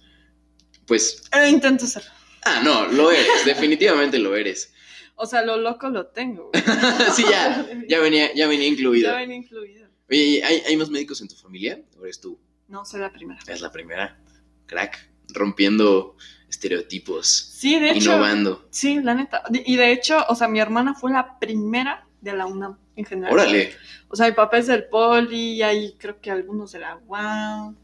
[0.86, 2.04] pues, Eh, intento ser.
[2.44, 4.72] ah, no, lo eres, definitivamente lo eres.
[5.16, 6.52] O sea, lo loco lo tengo.
[7.16, 9.10] sí, ya, ya venía, ya venía incluido.
[9.10, 9.87] Ya ven incluido.
[10.10, 11.80] Oye, ¿y ¿hay, ¿hay más médicos en tu familia?
[11.98, 12.38] ¿O eres tú?
[12.68, 13.40] No, soy la primera.
[13.46, 14.18] Es la primera.
[14.66, 16.16] Crack, rompiendo
[16.48, 18.12] estereotipos, Sí, de hecho.
[18.12, 18.66] innovando.
[18.70, 19.42] Sí, la neta.
[19.52, 23.32] Y de hecho, o sea, mi hermana fue la primera de la UNAM en general.
[23.32, 23.72] Órale.
[24.08, 27.76] O sea, mi papá es del Poli, y hay creo que algunos de la UAM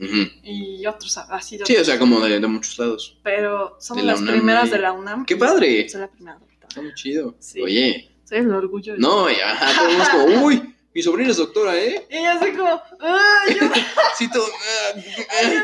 [0.00, 0.16] Ujú.
[0.42, 1.58] y otros así.
[1.64, 3.18] Sí, o sea, como de, de muchos lados.
[3.22, 5.24] Pero somos la las UNAM, primeras de la UNAM.
[5.24, 5.88] ¡Qué padre!
[5.88, 6.38] Soy la primera.
[6.68, 7.34] Está muy chido.
[7.38, 7.62] Sí.
[7.62, 8.92] Oye, Soy el orgullo.
[8.94, 12.08] de- no, ya, ajá, todo el mundo es como, uy, mi sobrina es doctora, ¿eh?
[12.10, 13.68] Y yo así como, ¡ay, yo,
[14.18, 14.94] Sí, todo, ah,
[15.30, 15.62] ah!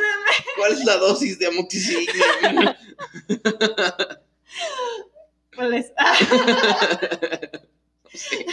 [0.56, 2.78] ¿Cuál es la dosis de amoxicilina?
[5.56, 5.92] ¿Cuál es?
[8.12, 8.46] No sé,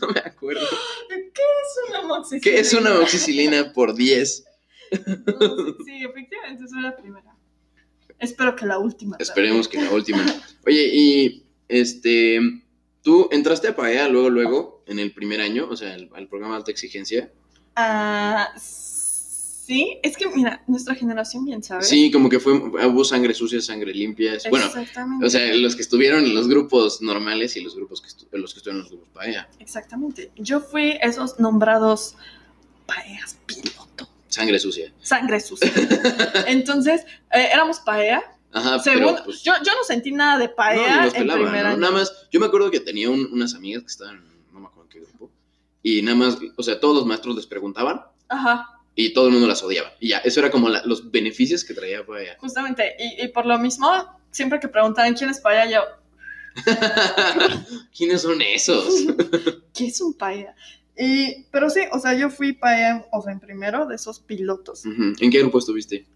[0.00, 0.64] no me acuerdo.
[1.08, 2.40] ¿Qué es una amoxicilina?
[2.44, 4.44] ¿Qué es una amoxicilina por 10?
[4.92, 7.34] No, sí, efectivamente soy la primera.
[8.20, 9.16] Espero que la última.
[9.18, 10.24] Esperemos que la última.
[10.64, 12.38] Oye, y este,
[13.02, 16.54] ¿tú entraste a PAEA luego, luego, en el primer año, o sea, al, al programa
[16.54, 17.30] de alta exigencia?
[17.76, 21.82] Ah, sí, es que mira, nuestra generación bien sabe.
[21.82, 24.32] Sí, como que fue, hubo sangre sucia, sangre limpia.
[24.50, 25.24] Bueno, Exactamente.
[25.26, 28.52] o sea, los que estuvieron en los grupos normales y los grupos que, estu- los
[28.52, 29.48] que estuvieron en los grupos PAEA.
[29.60, 30.32] Exactamente.
[30.36, 32.16] Yo fui esos nombrados
[32.86, 34.08] paeas piloto.
[34.28, 34.92] Sangre sucia.
[35.00, 35.70] Sangre sucia.
[36.46, 38.22] Entonces, eh, éramos paea.
[38.52, 39.42] Ajá, Según, pero pues...
[39.44, 41.68] yo, yo no sentí nada de no, paea ni los en primer ¿no?
[41.68, 41.76] año.
[41.76, 44.84] Nada más, yo me acuerdo que tenía un- unas amigas que estaban, no me acuerdo
[44.84, 45.30] en qué grupo,
[45.82, 49.46] y nada más, o sea, todos los maestros les preguntaban Ajá, y todo el mundo
[49.48, 49.92] las odiaba.
[50.00, 52.36] Y ya, eso era como la- los beneficios que traía PAEA.
[52.38, 52.94] justamente.
[52.98, 53.88] Y, y por lo mismo,
[54.30, 55.80] siempre que preguntaban quién es paea, yo,
[57.96, 59.06] ¿Quiénes son esos?
[59.74, 60.54] ¿qué es un paea?
[60.98, 64.84] Y, pero sí, o sea, yo fui paea, o sea, en primero de esos pilotos.
[64.84, 66.06] ¿En qué grupo estuviste?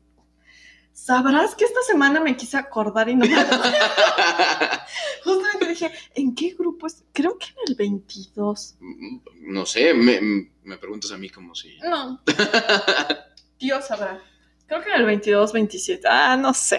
[0.94, 3.34] Sabrás que esta semana me quise acordar y no me
[5.24, 7.04] Justamente dije, ¿en qué grupo es?
[7.12, 8.76] Creo que en el 22.
[9.40, 10.20] no sé, me,
[10.62, 11.76] me preguntas a mí como si...
[11.80, 12.22] No.
[13.58, 14.22] Dios sabrá.
[14.66, 16.06] Creo que en el 22, 27.
[16.08, 16.76] Ah, no sé.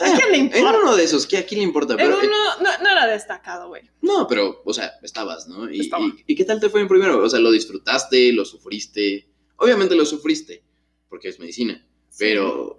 [0.00, 0.78] ¿A Ah, quién le Era importa?
[0.80, 1.94] uno de esos, ¿qué, ¿a quién le importa?
[1.94, 3.88] Era Pero, eh, uno, no, no era destacado, güey.
[4.00, 5.70] No, pero, o sea, estabas, ¿no?
[5.70, 6.04] Y, Estaba.
[6.04, 7.22] y- ¿y qué tal te fue en primero?
[7.22, 8.32] O sea, ¿lo disfrutaste?
[8.32, 9.28] ¿Lo sufriste?
[9.56, 10.64] Obviamente lo sufriste,
[11.08, 11.86] porque es medicina,
[12.18, 12.76] pero...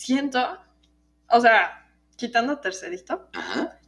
[0.00, 0.58] Siento,
[1.28, 1.86] o sea,
[2.16, 3.78] quitando tercerito, Ajá,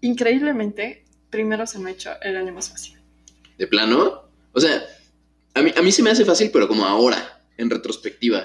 [0.00, 3.00] increíblemente, primero se me ha hecho el año más fácil.
[3.56, 4.24] ¿de plano?
[4.52, 4.82] O sea,
[5.54, 8.44] a mí, a mí se me hace fácil, pero como ahora, en retrospectiva.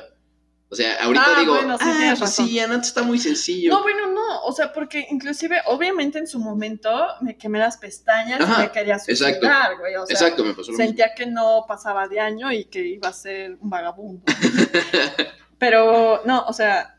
[0.70, 3.72] O sea, ahorita Ah, digo, bueno, sí, ah, pues sí, antes está muy sencillo.
[3.72, 6.92] No, bueno, no, o sea, porque inclusive, obviamente en su momento
[7.22, 9.16] me quemé las pestañas Ajá, y me quería exacto.
[9.40, 10.86] suicidar, güey, o sea, Exacto, me pasó lo mismo.
[10.86, 14.22] sentía que no pasaba de año y que iba a ser un vagabundo.
[15.58, 16.97] Pero no, o sea,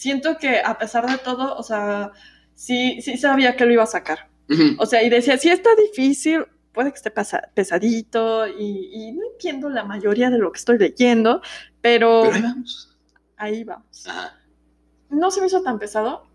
[0.00, 2.12] siento que a pesar de todo, o sea,
[2.54, 4.30] sí, sí sabía que lo iba a sacar.
[4.48, 4.76] Ujú.
[4.78, 7.12] O sea, y decía, si está difícil, puede que esté
[7.54, 11.42] pesadito y, y no entiendo la mayoría de lo que estoy leyendo,
[11.82, 12.96] pero, Pero ahí vamos.
[13.36, 14.06] ahí vamos.
[14.06, 14.38] Ajá.
[15.10, 16.26] No se me hizo tan pesado,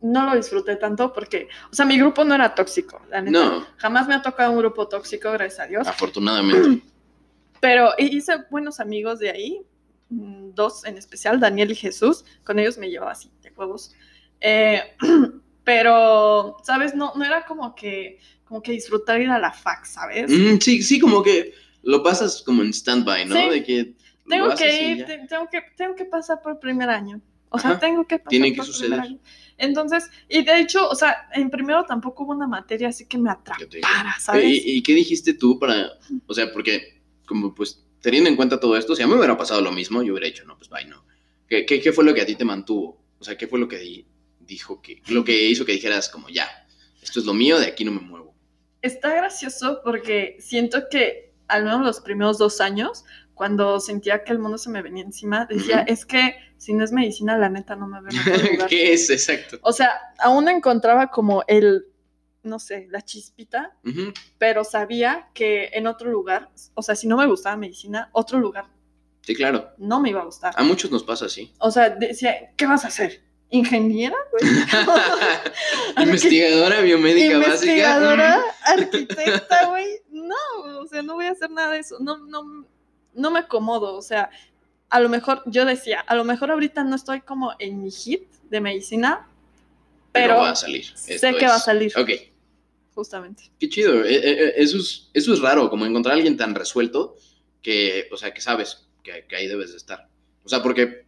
[0.00, 3.32] no lo disfruté tanto porque, o sea, mi grupo no era tóxico, la neta.
[3.36, 5.88] No, Jamás me ha tocado un grupo tóxico, gracias a Dios.
[5.88, 6.84] afortunadamente.
[7.60, 9.62] Pero hice buenos amigos de ahí,
[10.54, 12.24] dos en especial, Daniel y Jesús.
[12.44, 13.92] Con ellos me llevaba así, de huevos.
[14.40, 14.80] Eh,
[15.64, 16.94] pero, ¿sabes?
[16.94, 20.30] No, no era como que, como que disfrutar ir a la fac, ¿sabes?
[20.30, 21.52] Mm, sí, sí, como que
[21.82, 23.36] lo pasas como en stand-by, ¿no?
[23.36, 23.48] Sí.
[23.50, 23.94] De que
[24.28, 27.20] tengo que ir, te- tengo que, tengo que pasar por el primer año.
[27.48, 27.80] O sea, Ajá.
[27.80, 29.00] tengo que pasar Tiene que por el primer suceder.
[29.00, 29.18] año.
[29.58, 33.30] Entonces, y de hecho, o sea, en primero tampoco hubo una materia así que me
[33.30, 34.44] atrapara, ¿sabes?
[34.46, 35.90] ¿Y, y qué dijiste tú para,
[36.26, 39.38] o sea, porque como pues teniendo en cuenta todo esto, si a mí me hubiera
[39.38, 41.04] pasado lo mismo, yo hubiera dicho, no, pues bye, no.
[41.48, 43.00] ¿Qué, qué, qué fue lo que a ti te mantuvo?
[43.18, 44.06] O sea, ¿qué fue lo que di-
[44.40, 46.46] dijo que, lo que hizo que dijeras como ya,
[47.02, 48.34] esto es lo mío, de aquí no me muevo?
[48.82, 54.38] Está gracioso porque siento que al menos los primeros dos años, cuando sentía que el
[54.38, 57.86] mundo se me venía encima, decía, es que si no es medicina, la neta no
[57.86, 58.10] me veo.
[58.68, 59.58] ¿Qué es exacto?
[59.62, 61.86] O sea, aún encontraba como el,
[62.42, 63.76] no sé, la chispita,
[64.38, 68.66] pero sabía que en otro lugar, o sea, si no me gustaba medicina, otro lugar
[69.22, 69.70] Sí, claro.
[69.78, 70.52] no me iba a gustar.
[70.56, 71.52] A muchos nos pasa así.
[71.58, 73.22] O sea, decía, ¿qué vas a hacer?
[73.50, 74.16] ¿Ingeniera?
[75.96, 76.06] güey?
[76.06, 78.72] Investigadora biomédica investigadora, básica.
[78.72, 79.86] arquitecta, güey.
[80.10, 81.98] No, o sea, no voy a hacer nada de eso.
[82.00, 82.66] No, no,
[83.14, 83.94] no me acomodo.
[83.94, 84.30] O sea,
[84.90, 88.28] a lo mejor, yo decía, a lo mejor ahorita no estoy como en mi hit
[88.50, 89.28] de medicina,
[90.12, 90.86] pero, va a salir.
[90.96, 91.92] sé que va a salir.
[91.96, 92.10] Ok,
[92.94, 93.44] justamente.
[93.58, 94.04] qué chido.
[94.04, 97.16] Eh, eh, eh, Eso es, eso es raro, como encontrar a alguien tan resuelto
[97.62, 100.08] que, o sea, que sabes que, que ahí debes de estar.
[100.44, 101.06] O sea, porque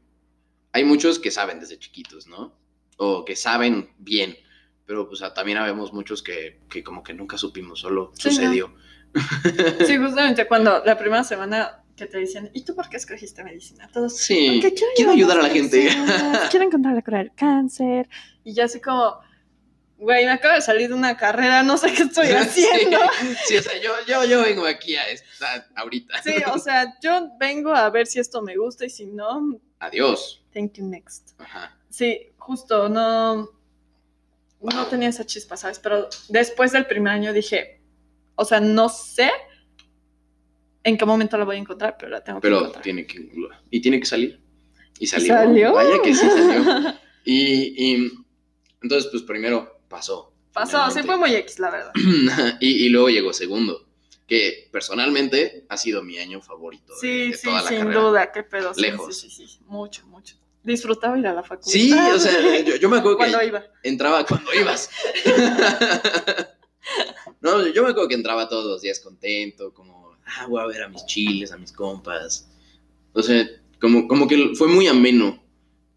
[0.72, 2.56] hay muchos que saben desde chiquitos, ¿no?
[2.96, 4.36] O que saben bien.
[4.86, 8.34] Pero, pues, también habemos muchos que, que como que nunca supimos, solo Sí, ¿no?
[8.34, 8.74] sucedió.
[9.86, 13.88] Sí, justamente cuando la primera semana que te dicen, ¿y tú por qué escogiste medicina?
[13.92, 15.84] Todos, Sí, quiero, quiero ayudar a la gente.
[15.84, 18.08] personas, quiero encontrar la cura del cáncer.
[18.42, 19.18] Y yo así como,
[19.98, 22.98] güey, me acabo de salir de una carrera, no sé qué estoy haciendo.
[23.20, 26.22] Sí, sí, o sea, yo, yo, yo vengo aquí a estar ahorita.
[26.22, 30.42] Sí, o sea, yo vengo a ver si esto me gusta y si no, Adiós.
[30.52, 31.30] thank you next.
[31.38, 31.76] Ajá.
[31.90, 33.48] Sí, justo, no,
[34.60, 35.78] no tenía esa chispa, ¿sabes?
[35.78, 37.80] Pero después del primer año dije,
[38.34, 39.30] o sea, no sé
[40.82, 42.82] en qué momento la voy a encontrar, pero la tengo que Pero encontrar.
[42.82, 43.30] tiene que.
[43.70, 44.40] Y tiene que salir.
[44.98, 45.34] Y ¿Y salió.
[45.34, 45.72] salió?
[45.72, 46.94] Vaya que sí salió.
[47.26, 48.12] Y, y
[48.82, 50.32] entonces, pues primero pasó.
[50.52, 51.92] Pasó, sí fue muy X, la verdad.
[52.60, 53.86] y, y luego llegó segundo.
[54.26, 56.94] Que personalmente ha sido mi año favorito.
[56.94, 58.00] de- Sí, de sí, toda la sin carrera.
[58.00, 58.72] duda, qué pedo.
[58.76, 59.16] Lejos.
[59.18, 60.36] Sí, sí, sí, mucho, mucho.
[60.62, 61.70] Disfrutaba ir a la facultad.
[61.72, 63.64] Sí, o sea, yo, yo me acuerdo Cuando que iba.
[63.82, 64.88] entraba cuando ibas.
[67.40, 70.82] no, yo me acuerdo que entraba todos los días contento, como, ah, voy a ver
[70.84, 72.48] a mis chiles, a mis compas.
[73.12, 73.46] O sea,
[73.80, 75.42] como, como que fue muy ameno.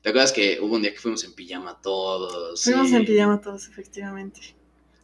[0.07, 2.63] ¿Te acuerdas que hubo un día que fuimos en pijama todos?
[2.63, 4.39] Fuimos y- en pijama todos, efectivamente.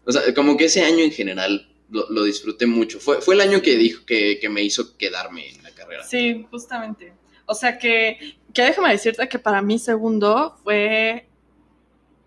[0.06, 3.02] O sea, como que ese año en general lo, lo disfruté mucho.
[3.02, 6.06] Fue, fue el año que dijo que, que me hizo quedarme en la carrera.
[6.06, 7.12] Sí, justamente.
[7.46, 11.28] O sea que, que déjame decirte que para mí segundo fue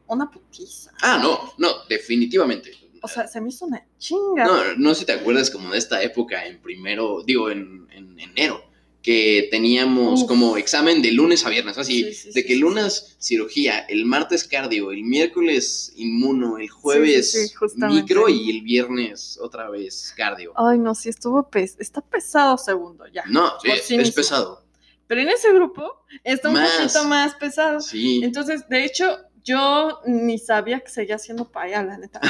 [0.07, 0.93] una putiza.
[1.01, 2.73] Ah, no, no, definitivamente.
[3.01, 4.45] O sea, se me hizo una chinga.
[4.45, 8.21] No, no sé si te acuerdas como de esta época en primero, digo, en, en
[8.21, 8.63] enero,
[9.07, 10.29] que teníamos Uf.
[10.29, 14.05] como examen de lunes a viernes, así, Sí, sí, de que el lunes cirugía, el
[14.05, 20.53] martes cardio, el miércoles inmuno, el jueves sí, micro y el viernes otra vez cardio.
[20.57, 23.23] Ay, no, sí estuvo pes está pesado segundo ya.
[23.29, 24.65] No, por es, pesado.
[25.07, 25.89] Pero en ese grupo
[26.25, 26.73] está un Más.
[26.77, 27.81] poquito más pesado.
[27.81, 28.23] Sí.
[28.25, 32.21] Entonces, de hecho, yo ni sabía que seguía haciendo paya, la neta.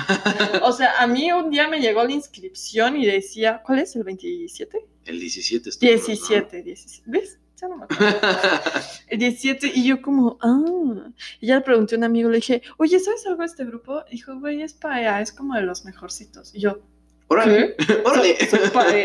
[0.62, 3.96] O sea, a mí un día me llegó la inscripción y decía, ¿cuál es?
[3.96, 4.86] ¿El 27?
[5.06, 5.96] El 17 estuvo, ¿no?
[5.96, 7.10] 17, 17.
[7.10, 7.38] ¿Ves?
[7.58, 8.18] Ya no me acuerdo.
[9.08, 11.10] El 17, y yo como, ah.
[11.40, 14.04] Y ya le pregunté a un amigo, le dije, oye, ¿sabes algo de este grupo?
[14.10, 16.54] Dijo, güey, es paya, es como de los mejorcitos.
[16.54, 16.80] Y yo,
[17.28, 18.36] órale, órale.
[18.46, 19.04] ¿soy, soy?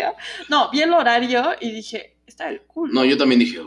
[0.49, 2.93] No, vi el horario y dije, está del culo.
[2.93, 3.63] No, yo también dije, ya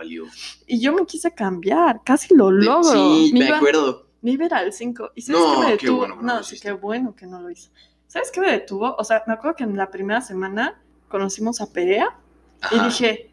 [0.00, 0.24] valió.
[0.66, 2.92] Y yo me quise cambiar, casi lo logro.
[2.92, 4.06] Sí, me iba- acuerdo.
[4.22, 5.12] Me iba a ir al 5.
[5.14, 5.98] ¿Y sabes No, qué me qué detuvo?
[5.98, 7.70] bueno que no no, lo sí, qué bueno que no lo hice.
[8.06, 8.94] ¿Sabes qué me detuvo?
[8.98, 12.16] O sea, me acuerdo que en la primera semana conocimos a Perea
[12.72, 13.30] y dije,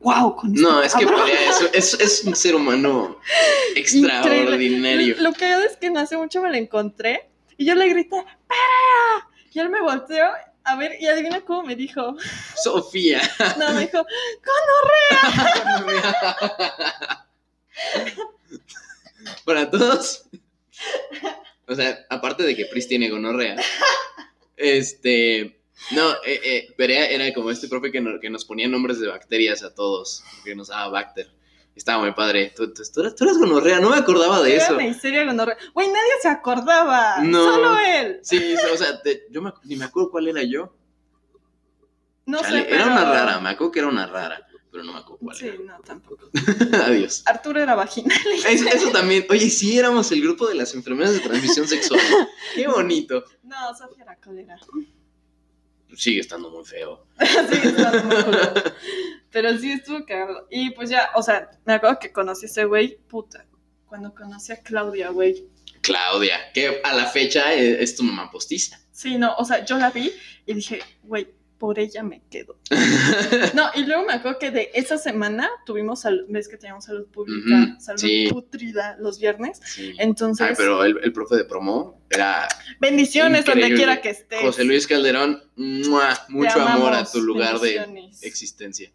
[0.00, 1.22] wow, con este No, es que cabrón".
[1.26, 3.18] Perea es, es- es un ser humano
[3.76, 5.16] extraordinario.
[5.20, 8.16] Lo que hago es que no hace mucho me lo encontré y yo le grité,
[8.46, 9.28] ¡Perea!
[9.52, 10.26] Y él me volteó
[10.70, 12.16] a ver y adivina cómo me dijo.
[12.62, 13.20] Sofía.
[13.58, 14.04] No, me dijo,
[19.44, 20.24] Para todos.
[21.66, 23.56] O sea, aparte de que Pris tiene gonorrea.
[24.56, 25.60] Este.
[25.92, 29.08] No, eh, eh, Perea era como este profe que, no- que nos ponía nombres de
[29.08, 30.22] bacterias a todos.
[30.44, 31.30] Que nos daba Bacter.
[31.78, 32.52] Estaba muy padre.
[32.54, 34.74] Tú, tú- tú eras, tú eras gonorrea, no me acordaba de era eso.
[34.74, 35.56] una histeria gonorrea.
[35.72, 37.18] Güey, nadie se acordaba.
[37.22, 37.42] No.
[37.54, 38.18] Solo él.
[38.22, 40.74] Sí, o sea, te- yo me ni me acuerdo cuál era yo.
[42.26, 44.98] No Chale, sé, Era una rara, me acuerdo que era una rara, pero no me
[44.98, 46.28] acuerdo cuál Sí, no, tampoco.
[46.34, 46.84] era.
[46.86, 47.22] Adiós.
[47.24, 48.18] Arturo era vaginal.
[48.48, 52.00] Es- eso también, oye, sí éramos el grupo de las enfermedades de transmisión sexual.
[52.54, 53.24] Qué bonito.
[53.44, 54.58] No, Sofía era cólera.
[55.96, 57.06] Sigue estando muy feo.
[57.20, 58.54] sí, estaba muy culero.
[59.30, 60.46] Pero sí estuvo cagado.
[60.50, 63.46] Y pues ya, o sea, me acuerdo que conocí a ese güey, puta.
[63.86, 65.48] Cuando conocí a Claudia, güey.
[65.80, 68.80] Claudia, que a la fecha es, es tu mamá postiza.
[68.92, 70.12] Sí, no, o sea, yo la vi
[70.44, 71.28] y dije, güey,
[71.58, 72.58] por ella me quedo.
[73.54, 77.06] No, y luego me acuerdo que de esa semana tuvimos salud, ves que teníamos salud
[77.08, 78.28] pública, salud sí.
[78.30, 79.60] putrida los viernes.
[79.64, 79.94] Sí.
[79.98, 82.46] Entonces, Ay, pero el, el profe de promo era
[82.80, 84.40] bendiciones donde quiera que estés.
[84.40, 85.42] José Luis Calderón.
[85.56, 88.92] Mucho amor a tu lugar de existencia.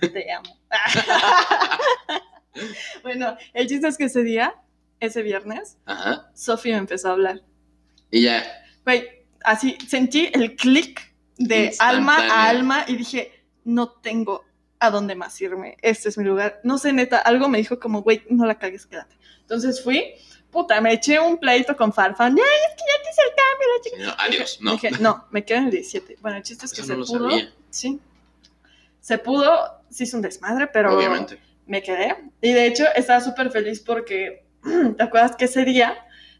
[0.00, 0.60] Te amo.
[3.02, 4.54] bueno, el chiste es que ese día,
[5.00, 7.42] ese viernes, me empezó a hablar.
[8.10, 8.44] Y ya,
[8.84, 9.08] Güey,
[9.42, 13.32] así sentí el clic de alma a alma y dije,
[13.64, 14.44] no tengo
[14.78, 15.76] a dónde más irme.
[15.82, 16.60] Este es mi lugar.
[16.62, 19.16] No sé, neta, algo me dijo como, güey, no la cagues, quédate.
[19.40, 20.14] Entonces fui,
[20.50, 22.32] puta, me eché un pleito con Farfán.
[22.36, 24.16] Ay, es que ya te hice el cambio, la chica.
[24.16, 24.58] no, adiós.
[24.60, 26.18] No, Dije, no, me quedo en el 17.
[26.20, 27.30] Bueno, el chiste es que eso se no pudo.
[27.30, 27.52] sabía.
[27.70, 28.00] Sí.
[29.00, 31.38] Se pudo, se hizo un desmadre, pero Obviamente.
[31.66, 32.16] me quedé.
[32.40, 34.44] Y de hecho, estaba súper feliz porque,
[34.96, 35.96] ¿te acuerdas que ese día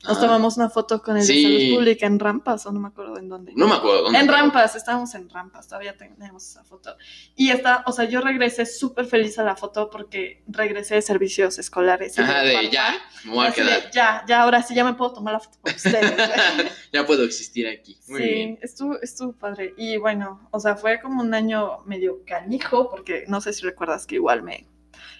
[0.06, 0.26] nos Ajá.
[0.26, 1.42] tomamos una foto con el Sí.
[1.42, 3.52] de salud pública en Rampas o no me acuerdo en dónde?
[3.56, 4.18] No me acuerdo dónde.
[4.20, 6.96] En Rampas, estábamos en Rampas, todavía tenemos esa foto.
[7.34, 11.58] Y está, o sea, yo regresé súper feliz a la foto porque regresé de servicios
[11.58, 12.18] escolares.
[12.18, 12.94] Ajá, de ya,
[13.24, 13.90] me voy a de, quedar.
[13.92, 16.12] ya, ya, ahora sí, ya me puedo tomar la foto con ustedes.
[16.92, 17.98] ya puedo existir aquí.
[18.08, 18.58] Muy sí, bien.
[18.62, 19.74] estuvo, estuvo padre.
[19.78, 24.06] Y bueno, o sea, fue como un año medio canijo, porque no sé si recuerdas
[24.06, 24.66] que igual me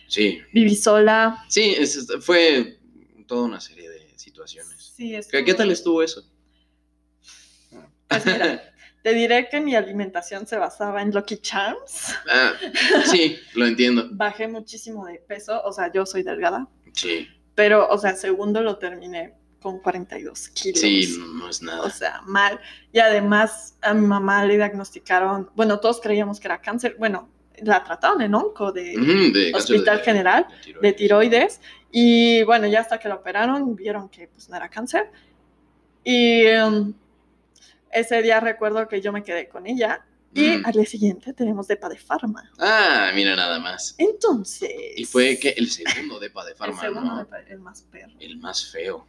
[0.07, 1.43] Sí, viví sola.
[1.49, 2.78] sí, es- fue
[3.26, 4.93] toda una serie de situaciones.
[4.97, 6.22] Sí, ¿Qué, estuvo- qué tal estuvo eso?
[8.09, 8.62] Pues mira,
[9.03, 12.14] te diré que mi alimentación se basaba en Lucky Charms.
[12.31, 12.53] Ah,
[13.07, 14.09] sí, lo entiendo.
[14.12, 18.79] Bajé muchísimo de peso, o sea, yo soy delgada, Sí, pero, o sea, segundo lo
[18.79, 20.79] terminé con 42 kilos.
[20.81, 21.91] sí, no, es O nada.
[21.91, 22.61] sea, mal.
[22.93, 27.31] Y además a mi mamá le diagnosticaron, bueno, todos creíamos que era cáncer, bueno,
[27.62, 30.47] la trataron en onco de Hospital de- General
[30.83, 31.61] de tiroides.
[31.97, 35.12] Y bueno, ya hasta que la operaron, vieron que pues no era cáncer.
[36.03, 36.92] Y um,
[37.92, 40.05] ese día recuerdo que yo me quedé con ella.
[40.34, 40.66] Y Ujú.
[40.66, 42.51] al día siguiente tenemos depa de farma.
[42.59, 43.95] Ah, mira nada más.
[43.99, 44.72] Entonces.
[44.97, 47.18] Y fue que el segundo depa de El Farma, segundo ¿no?
[47.18, 48.12] depa, el más perro.
[48.18, 49.07] El más feo.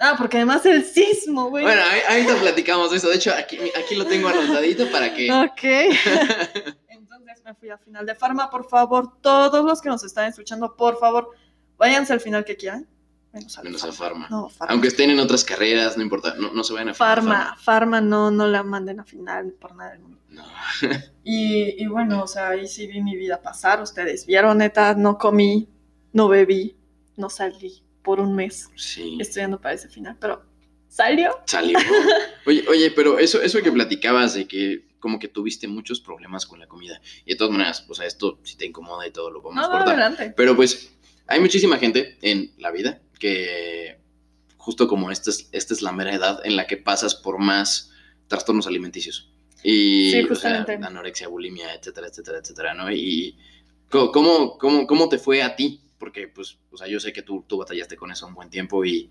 [0.00, 1.62] Ah, porque además el sismo, güey.
[1.62, 3.08] Bueno, ahí- ahorita platicamos de eso.
[3.08, 5.30] De hecho, aquí, aquí lo tengo anotadito para que.
[5.30, 5.62] Ok.
[6.88, 8.50] Entonces me fui al final de Farma.
[8.50, 11.30] Por favor, todos los que nos están escuchando, por favor,
[11.78, 12.86] váyanse al final que quieran.
[13.32, 14.26] Menos, al Menos a Farma.
[14.30, 14.72] No, Farma.
[14.72, 16.34] Aunque estén en otras carreras, no importa.
[16.38, 19.74] No, no se vayan a final Farma, Farma, no, no la manden a final por
[19.76, 20.18] nada del mundo.
[20.30, 20.44] No.
[21.24, 23.82] Y, y bueno, o sea, ahí sí vi mi vida pasar.
[23.82, 25.68] Ustedes vieron, neta, no comí,
[26.14, 26.74] no bebí,
[27.16, 29.18] no salí por un mes Sí.
[29.20, 30.42] estudiando para ese final, pero
[30.88, 31.38] salió.
[31.44, 31.78] Salió.
[32.46, 36.58] Oye, oye, pero eso, eso que platicabas de que como que tuviste muchos problemas con
[36.60, 36.98] la comida.
[37.26, 39.64] Y de todas maneras, o sea, esto si te incomoda y todo lo vamos No,
[39.66, 39.88] a cortar.
[39.90, 40.32] adelante.
[40.34, 40.96] Pero pues
[41.28, 43.98] hay muchísima gente en la vida que
[44.56, 47.92] justo como esta es, esta es la mera edad en la que pasas por más
[48.28, 49.30] trastornos alimenticios.
[49.62, 52.90] Y Sí, o sea, anorexia, bulimia, etcétera, etcétera, etcétera, ¿no?
[52.90, 53.36] Y
[53.90, 55.82] ¿cómo, cómo, cómo te fue a ti?
[55.98, 58.84] Porque pues, o sea, yo sé que tú, tú batallaste con eso un buen tiempo
[58.84, 59.10] y,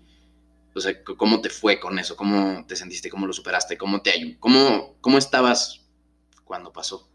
[0.74, 2.16] o sea, ¿cómo te fue con eso?
[2.16, 3.10] ¿Cómo te sentiste?
[3.10, 3.78] ¿Cómo lo superaste?
[3.78, 4.36] ¿Cómo te ayudó?
[4.40, 5.82] ¿Cómo, cómo estabas
[6.44, 7.08] cuando pasó?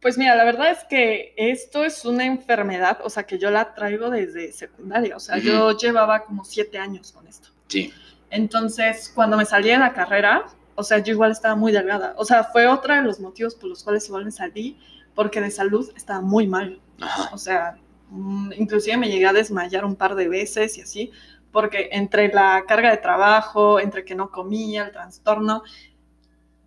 [0.00, 3.74] Pues mira, la verdad es que esto es una enfermedad, o sea, que yo la
[3.74, 7.50] traigo desde secundaria, o sea, yo llevaba como siete años con esto.
[7.68, 7.92] Sí.
[8.30, 12.14] Entonces, cuando me salí de la carrera, o sea, yo igual estaba muy delgada.
[12.16, 14.78] O sea, fue otro de los motivos por los cuales igual me salí,
[15.14, 16.80] porque de salud estaba muy mal.
[17.00, 17.28] Ajá.
[17.34, 17.76] O sea,
[18.08, 21.10] mm, inclusive me llegué a desmayar un par de veces y así,
[21.52, 25.62] porque entre la carga de trabajo, entre que no comía, el trastorno,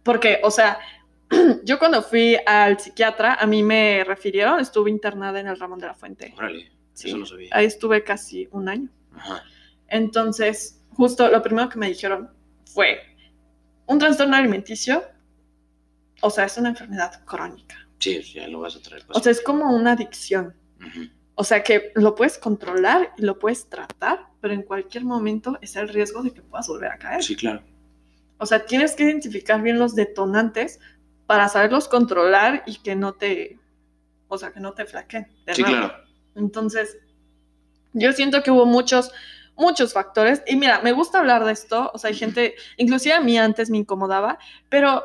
[0.04, 0.78] porque, o sea,
[1.64, 5.88] yo cuando fui al psiquiatra, a mí me refirieron, estuve internada en el Ramón de
[5.88, 6.34] la Fuente.
[6.38, 7.10] Órale, Sí.
[7.10, 7.50] eso no sabía.
[7.52, 8.90] Ahí estuve casi un año.
[9.16, 9.44] Ajá.
[9.88, 12.30] Entonces, justo lo primero que me dijeron
[12.66, 13.00] fue
[13.86, 15.04] un trastorno alimenticio,
[16.22, 17.76] o sea, es una enfermedad crónica.
[18.00, 19.04] Sí, ya lo vas a traer.
[19.10, 20.54] O sea, es como una adicción.
[21.36, 25.76] O sea, que lo puedes controlar y lo puedes tratar, pero en cualquier momento es
[25.76, 27.24] el riesgo de que puedas volver a caer.
[27.24, 27.64] Sí, claro.
[28.38, 30.80] O sea, tienes que identificar bien los detonantes
[31.26, 33.60] para saberlos controlar y que no te,
[34.28, 35.28] o sea, que no te flaqueen.
[35.46, 35.94] de Sí, claro.
[36.36, 36.98] Entonces,
[37.94, 39.12] yo siento que hubo muchos,
[39.56, 40.42] muchos factores.
[40.48, 41.92] Y mira, me gusta hablar de esto.
[41.94, 45.04] O sea, hay gente, inclusive a mí antes me incomodaba, pero,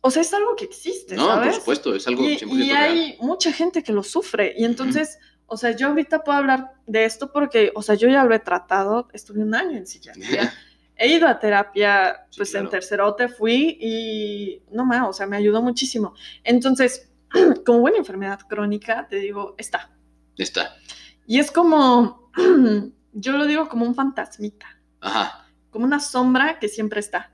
[0.00, 1.48] o sea, es algo que existe, No, ¿sabes?
[1.48, 2.82] por supuesto, es algo y, 100% y real.
[2.84, 4.54] hay mucha gente que lo sufre.
[4.56, 8.24] Y entonces, o sea, yo ahorita puedo hablar de esto porque, o sea, yo ya
[8.24, 10.52] lo he tratado, estuve un año en psiquiatría.
[10.98, 12.70] He ido a terapia, Sí, pues en claro.
[12.70, 16.14] tercerote fui y no más, o sea, me ayudó muchísimo.
[16.42, 17.08] Entonces,
[17.64, 19.90] como buena enfermedad crónica, te digo, está.
[20.36, 20.74] Está.
[21.26, 22.30] Y es como,
[23.12, 24.66] yo lo digo como un fantasmita,
[25.00, 25.46] Ajá.
[25.70, 27.32] como una sombra que siempre está,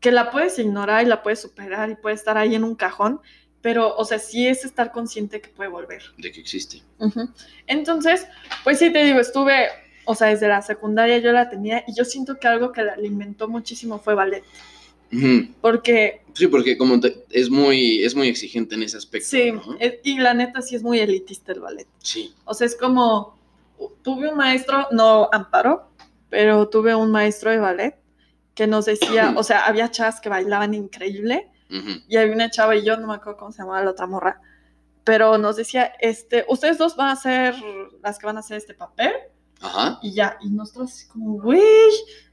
[0.00, 3.20] que la puedes ignorar y la puedes superar y puede estar ahí en un cajón,
[3.62, 6.02] pero, o sea, sí es estar consciente que puede volver.
[6.16, 6.82] De que existe.
[6.98, 7.28] Ujú.
[7.66, 8.26] Entonces,
[8.64, 9.68] pues sí te digo, estuve,
[10.10, 12.92] o sea, desde la secundaria yo la tenía y yo siento que algo que la
[12.94, 14.44] alimentó muchísimo fue ballet,
[15.60, 19.28] porque Sí, porque como te- es muy, es muy exigente en ese aspecto.
[19.28, 19.76] sí, ¿no?
[20.04, 21.86] y la neta sí es muy elitista el ballet.
[21.98, 22.32] Sí.
[22.44, 23.36] O sea, es como,
[24.02, 25.90] tuve un maestro, no Amparo,
[26.28, 27.96] pero tuve un maestro de ballet
[28.54, 32.00] que nos decía, o sea, había chavas que bailaban increíble Ujú.
[32.08, 34.40] y había una chava y yo no me acuerdo cómo se llamaba la otra morra,
[35.02, 37.54] pero nos decía, este, ustedes dos van a ser
[38.02, 39.12] las que van a hacer este papel
[39.62, 39.98] Ajá.
[40.02, 41.60] y ya, y nosotros así como, güey,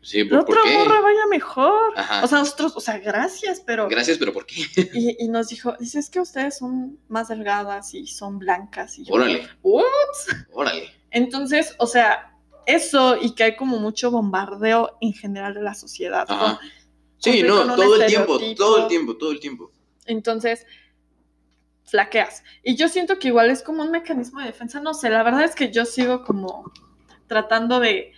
[0.02, 0.78] Sí, la ¿por, por otra qué?
[0.78, 1.94] morra vaya mejor.
[1.98, 2.24] Ajá.
[2.24, 3.90] O sea, nosotros, o sea, gracias, pero...
[3.90, 4.62] Gracias, pero ¿por qué?
[4.94, 8.98] Y, y nos dijo, dice, es que ustedes son más delgadas y son blancas.
[8.98, 9.84] Y yo, Órale, "What?".
[10.54, 10.90] órale.
[11.12, 12.34] Entonces, o sea,
[12.66, 16.26] eso y que hay como mucho bombardeo en general de la sociedad.
[16.30, 16.36] ¿no?
[16.36, 16.60] Ajá.
[17.18, 19.72] Sí, no, todo el tiempo, todo el tiempo, todo el tiempo.
[20.06, 20.66] Entonces,
[21.84, 22.44] flaqueas.
[22.64, 24.80] Y yo siento que igual es como un mecanismo de defensa.
[24.80, 26.72] No sé, la verdad es que yo sigo como
[27.28, 28.14] tratando de,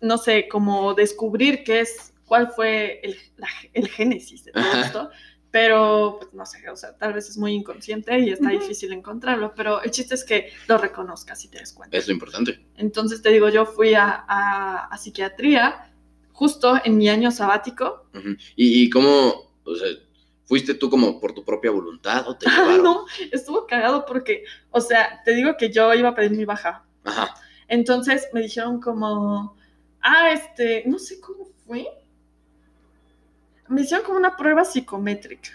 [0.00, 4.80] no sé, como descubrir qué es, cuál fue el, la- el génesis de todo Ajá.
[4.80, 5.10] esto.
[5.50, 9.52] Pero, pues no sé, o sea, tal vez es muy inconsciente y está difícil encontrarlo,
[9.54, 11.94] pero el chiste es que lo reconozcas y te des cuenta.
[11.94, 12.64] Es lo importante.
[12.78, 15.92] Entonces te digo, yo fui a, a- a psiquiatría
[16.32, 18.06] justo en mi año sabático.
[18.56, 19.88] ¿Y, y cómo, o sea,
[20.46, 22.84] fuiste tú como por tu propia voluntad o te Ay, llevaron?
[22.84, 26.86] no, estuvo cagado porque, o sea, te digo que yo iba a pedir mi baja.
[27.04, 27.34] Ajá.
[27.72, 29.56] Entonces me dijeron como,
[30.02, 31.86] ah, este, no sé cómo fue.
[33.68, 35.48] Me hicieron como una prueba psicométrica.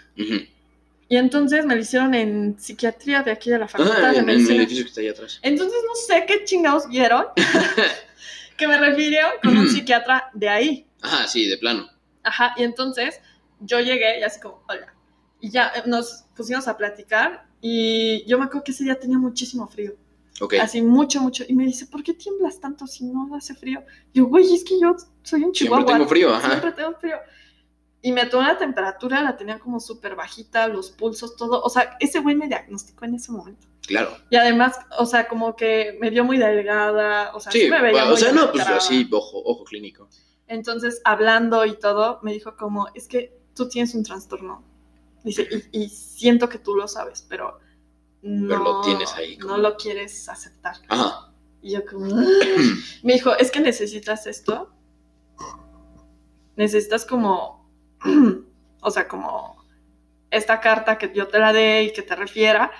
[1.08, 4.24] Y entonces me lo hicieron en psiquiatría de aquí de la facultad Ah, de en,
[4.24, 4.56] en el medicina.
[4.62, 5.38] edificio que está allá atrás.
[5.42, 7.26] Entonces no sé qué chingados vieron
[8.56, 10.86] que me refirieron con un psiquiatra de ahí.
[11.00, 11.88] Ajá, sí, de plano.
[12.24, 13.20] Ajá, y entonces
[13.60, 14.92] yo llegué y así como, hola.
[15.40, 19.18] Y ya eh, nos pusimos a platicar y yo me acuerdo que ese día tenía
[19.18, 19.94] muchísimo frío.
[20.40, 20.54] Ok.
[20.60, 21.44] Así mucho, mucho.
[21.48, 23.82] Y me dice, ¿por qué tiemblas tanto si no hace frío?
[24.14, 25.86] Yo, güey, es que yo soy un Siempre chihuahua.
[25.86, 26.48] tengo frío, ajá.
[26.48, 27.16] Siempre tengo frío.
[28.00, 31.60] Y me tomó la temperatura, la tenía como súper bajita, los pulsos, todo.
[31.62, 33.66] O sea, ese güey me diagnosticó en ese momento.
[33.86, 34.16] Claro.
[34.30, 37.34] Y además, o sea, como que me vio muy delgada.
[37.34, 40.08] O sea, sí, Sí, me veía o muy sea, no, pues así, ojo, ojo clínico.
[40.46, 44.62] Entonces, hablando y todo, me dijo como, es que tú tienes un trastorno.
[45.24, 47.58] Dice, y, y siento que tú lo sabes, pero
[48.22, 50.76] no, Pero lo tienes ahí como- no lo quieres aceptar.
[50.88, 51.32] Ajá.
[51.62, 52.06] Y yo como,
[53.02, 54.72] me dijo, es que necesitas esto.
[56.56, 57.68] Necesitas como,
[58.80, 59.56] o sea, como
[60.30, 62.70] esta carta que yo te la dé y que te refiera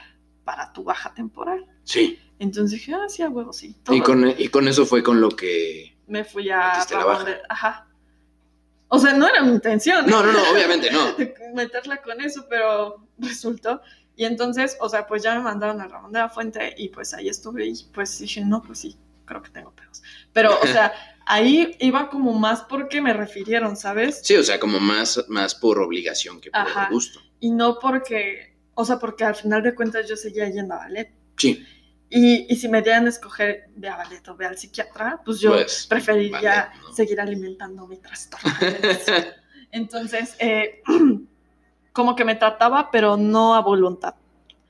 [0.44, 1.64] para tu baja temporal.
[1.84, 2.18] Sí.
[2.38, 3.76] Entonces dije, ah, sí, a huevo, sí.
[3.90, 5.96] Y con, y con eso fue con lo que...
[6.06, 6.84] Me fui a...
[6.90, 7.24] La baja.
[7.24, 7.88] de- Ajá.
[8.88, 10.06] O sea, no era mi intención.
[10.06, 11.00] No, no, no, obviamente no.
[11.54, 13.80] meterla con eso, pero resultó.
[14.18, 17.14] Y entonces, o sea, pues ya me mandaron al Ramón de la Fuente y pues
[17.14, 20.02] ahí estuve y pues dije, no, pues sí, creo que tengo pedos.
[20.32, 20.92] Pero, o sea,
[21.26, 24.20] ahí iba como más porque me refirieron, ¿sabes?
[24.24, 26.88] Sí, o sea, como más, más por obligación que por Ajá.
[26.90, 27.20] gusto.
[27.38, 31.14] Y no porque, o sea, porque al final de cuentas yo seguía yendo a ballet.
[31.36, 31.64] Sí,
[32.10, 35.38] Y, y si me dieran a escoger ve a ballet o ve al psiquiatra, pues
[35.40, 36.92] yo Pues, preferiría ballet, ¿no?
[36.92, 38.50] seguir alimentando mi trastorno.
[39.70, 40.82] Entonces, eh,
[41.98, 44.14] como que me trataba, pero no a voluntad.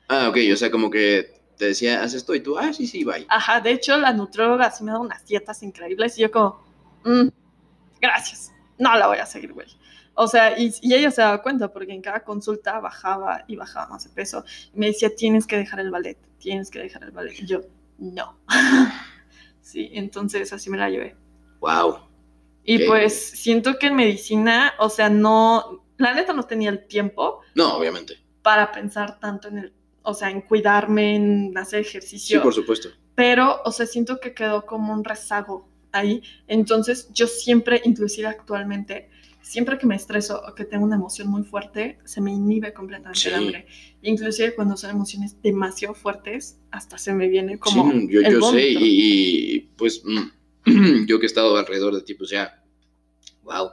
[0.08, 3.04] ah, ok, o sea, como que te decía, haz esto y tú, ah, sí, sí,
[3.04, 3.26] bye.
[3.28, 6.62] Ajá, de hecho, la nutrióloga sí me da unas dietas increíbles y yo como,
[7.04, 7.28] "Mm,
[8.00, 9.68] gracias, no la voy a seguir, güey.
[10.14, 13.88] O sea, y, y ella se daba cuenta porque en cada consulta bajaba y bajaba
[13.88, 14.44] más de peso.
[14.74, 17.34] Y me decía, tienes que dejar el ballet, tienes que dejar el ballet.
[17.40, 17.60] Y yo,
[17.98, 18.38] no.
[19.60, 21.16] sí, entonces así me la llevé.
[21.60, 21.98] Wow.
[22.64, 27.40] Y pues siento que en medicina, o sea, no, la neta no tenía el tiempo
[27.54, 28.16] No, obviamente.
[28.42, 29.72] para pensar tanto en el,
[30.02, 32.42] o sea, en cuidarme, en hacer Sí, ejercicio.
[32.42, 32.88] por supuesto.
[33.14, 36.22] pero, o sea, siento que quedó como un rezago ahí.
[36.46, 39.10] Entonces, yo siempre, inclusive actualmente,
[39.42, 43.18] siempre que me estreso o que tengo una emoción muy fuerte, se me inhibe completamente
[43.18, 43.28] Sí.
[43.28, 43.66] el hambre.
[44.02, 48.52] Inclusive cuando son emociones demasiado fuertes, hasta se me viene como sí, yo, el yo
[48.52, 52.62] sé, y, pues mm, yo que he estado alrededor de ti, pues ya,
[53.42, 53.70] wow,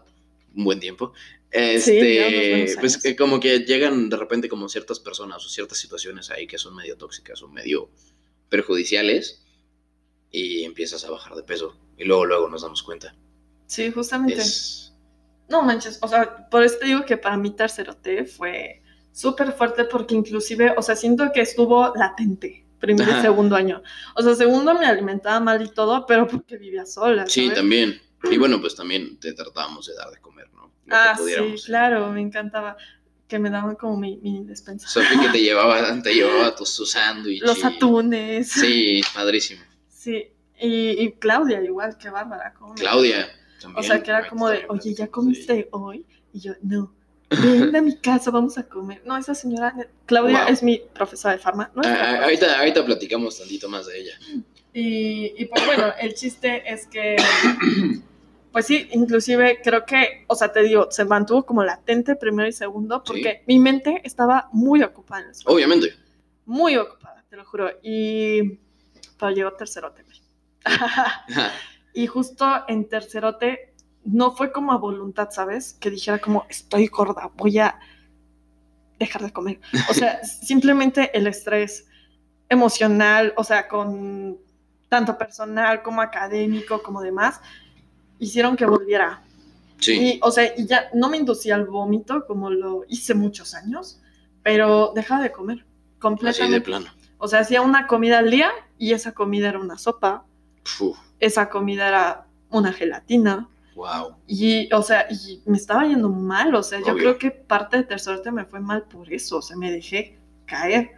[0.56, 1.12] un buen tiempo.
[1.58, 6.30] Este, buenos pues que como que llegan de repente como ciertas personas o ciertas situaciones
[6.30, 7.90] ahí que son medio tóxicas o medio
[8.50, 9.46] perjudiciales
[10.32, 13.16] y empiezas a bajar de peso y luego luego nos damos cuenta.
[13.68, 14.42] Sí, justamente.
[14.42, 14.94] Es,
[15.48, 18.82] No manches, o sea, por eso te digo que para mí tercerote fue
[19.14, 23.82] súper fuerte porque inclusive, o sea, siento que estuvo latente primer y segundo año.
[24.16, 27.26] O sea, segundo me alimentaba mal y todo, pero porque vivía sola.
[27.28, 27.60] sí, ¿sabes?
[27.60, 28.02] también.
[28.32, 30.72] Y bueno, pues también te tratábamos de dar de comer, ¿no?
[30.86, 31.66] Lo Ah, sí, pudiéramos.
[31.66, 32.78] claro, me encantaba
[33.28, 34.88] que me daban como mi, mi despensa.
[35.22, 37.48] Que te llevaba, te llevaba tus, tus sándwiches.
[37.48, 38.50] Los atunes.
[38.52, 39.62] Sí, padrísimo.
[39.90, 40.28] Sí,
[40.60, 42.54] y, y Claudia igual, qué bárbara.
[42.58, 43.28] cómo me- Claudia.
[43.58, 45.12] O También, sea, que era como de, oye, ¿ya sí.
[45.12, 46.06] comiste hoy?
[46.34, 46.94] Y yo, no.
[47.30, 49.02] Ven a mi casa, vamos a comer.
[49.06, 49.74] No, esa señora,
[50.06, 50.54] Claudia Wow.
[50.54, 51.72] es mi profesora de farma.
[51.74, 51.82] ¿no?
[51.84, 54.14] Ah, ahorita, ahorita platicamos tantito más de ella.
[54.72, 57.16] Y, y pues bueno, el chiste es que,
[58.56, 62.54] pues sí, inclusive creo que, o sea, te digo, se mantuvo como latente primero y
[62.54, 65.56] segundo porque mi mente estaba muy ocupada en la escuela.
[65.58, 65.94] Obviamente.
[66.46, 67.70] Muy ocupada, te lo juro.
[67.84, 68.58] Y
[69.20, 70.06] pero llegó tercerote,
[71.94, 73.74] y justo en tercerote
[74.06, 75.74] no fue como a voluntad, ¿sabes?
[75.74, 77.78] Que dijera como, estoy gorda, voy a
[78.98, 79.60] dejar de comer.
[79.90, 81.90] O sea, simplemente el estrés
[82.48, 84.38] emocional, o sea, con
[84.88, 87.42] tanto personal como académico como demás,
[88.20, 89.22] hicieron que volviera.
[89.80, 90.14] Sí.
[90.16, 94.00] Y, o sea, y ya no me inducía al vómito como lo hice muchos años,
[94.44, 96.62] pero dejaba de comer Así de completamente.
[96.62, 96.88] plano.
[97.18, 100.26] O sea, hacía una comida al día y esa comida era una sopa,
[100.80, 103.50] Uf, esa comida era una gelatina.
[103.76, 104.16] wow.
[104.28, 106.54] Y, o sea, y me estaba yendo mal.
[106.56, 109.38] O sea, yo creo que parte de tercero me fue mal por eso.
[109.38, 110.92] O sea, me dejé caer.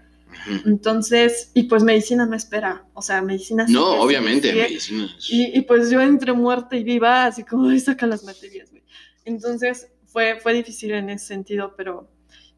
[0.66, 2.86] Entonces, y pues medicina no espera.
[2.94, 5.16] O sea, medicina No, sigue, obviamente, sigue, medicina.
[5.18, 8.70] es- Y, y pues yo entre muerta y viva, así como, "Ay, saca las materias,
[8.72, 8.84] güey.
[9.26, 12.10] Entonces fue, fue difícil en ese sentido, pero...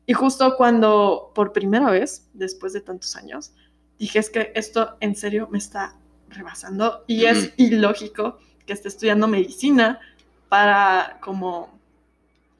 [0.06, 3.54] Y justo cuando, por primera vez, después de tantos años,
[4.00, 5.96] dije, es que esto en serio me está
[6.30, 10.00] rebasando y es ilógico que esté estudiando medicina
[10.48, 11.79] para como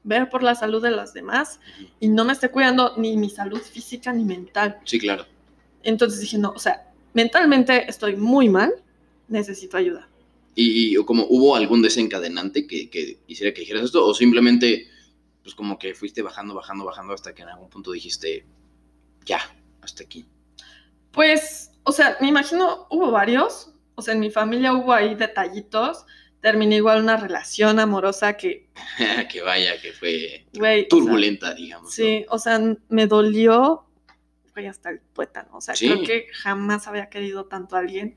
[0.02, 1.60] ver por la salud de los demás
[1.98, 4.78] y no me esté cuidando ni mi salud física ni mental.
[4.84, 5.26] Sí, claro.
[5.82, 8.72] Entonces dije, no, o sea, mentalmente estoy muy mal,
[9.28, 10.08] necesito ayuda.
[10.54, 14.04] ¿Y, y como hubo algún desencadenante que, que hiciera que dijeras esto?
[14.04, 14.88] ¿O simplemente,
[15.42, 18.44] pues como que fuiste bajando, bajando, bajando hasta que en algún punto dijiste,
[19.24, 19.40] ya,
[19.80, 20.26] hasta aquí?
[21.12, 23.72] Pues, o sea, me imagino, hubo varios.
[23.94, 26.04] O sea, en mi familia hubo ahí detallitos.
[26.40, 28.68] Terminé igual una relación amorosa que,
[29.30, 30.80] que vaya, que fue güey.
[30.80, 31.86] o sea, turbulenta, digamos.
[31.86, 31.90] ¿no?
[31.90, 33.86] sí, o sea, me dolió,
[34.54, 35.50] güey, hasta el tuétano.
[35.52, 35.88] O sea, Sí.
[35.88, 38.16] creo que jamás había querido tanto a alguien.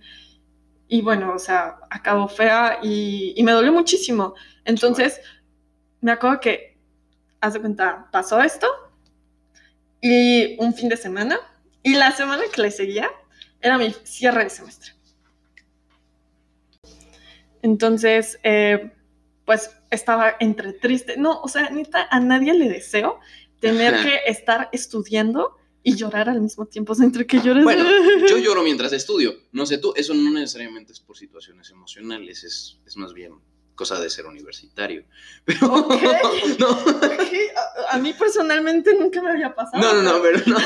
[0.88, 4.36] Y bueno, o sea, acabó fea y, y me dolió muchísimo.
[4.63, 5.19] Entonces,
[6.01, 6.78] me acuerdo que,
[7.41, 8.67] haz de cuenta, pasó esto
[10.01, 11.39] y un fin de semana.
[11.82, 13.09] Y la semana que le seguía
[13.59, 14.91] era mi cierre de semestre.
[17.64, 18.91] Entonces, eh,
[19.45, 21.16] pues estaba entre triste.
[21.18, 23.20] No, o sea, neta, a nadie le deseo
[23.59, 26.91] tener que estar estudiando y llorar al mismo tiempo.
[26.93, 27.64] O sea, entre que llores.
[27.64, 27.84] Bueno,
[28.30, 29.34] yo lloro mientras estudio.
[29.51, 33.34] No sé tú, eso no necesariamente es por situaciones emocionales, es, es más bien
[33.76, 35.03] cosa de ser universitario.
[35.45, 35.93] Pero Ok.
[36.59, 37.34] no, Ok,
[37.89, 39.82] a, a mí personalmente nunca me había pasado.
[39.82, 40.57] no, no, no, pero no.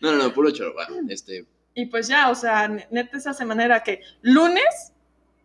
[0.00, 0.86] No, no, no, puro choro, va.
[1.08, 4.92] Este, Y pues ya, o sea, ne- neta esa semana era que lunes,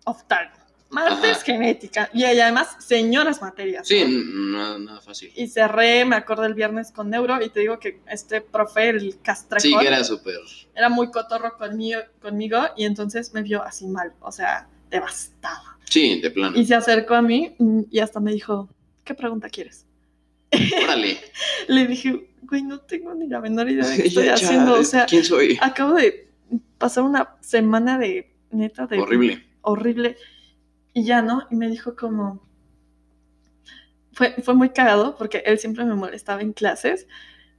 [0.06, 0.56] oftalmo,
[0.90, 1.44] martes, Ajá.
[1.46, 3.88] genética, y además, señoras materias.
[3.88, 5.32] sí, nada, nada fácil.
[5.36, 9.20] Y cerré, me acuerdo el viernes con neuro, y te digo que este profe, el
[9.22, 10.36] castrejón, Sí, que era súper.
[10.74, 15.78] era muy cotorro conmigo, conmigo, y entonces me vio así mal, o sea, devastada.
[15.90, 16.58] Sí, de plano.
[16.58, 17.56] Y se acercó a mí
[17.92, 18.70] y hasta me dijo,
[19.04, 19.86] ¿qué pregunta quieres?
[20.84, 21.18] Órale.
[21.68, 25.06] Le dije, güey, no tengo ni la menor idea de qué estoy haciendo, o sea,
[25.06, 25.58] ¿Quién soy?
[25.62, 26.28] acabo de
[26.78, 29.45] pasar una semana de neta de Horrible.
[29.66, 30.18] Horrible
[30.94, 32.42] y ya no y me dijo como
[34.14, 37.08] fue, fue muy cagado porque él siempre me molestaba en clases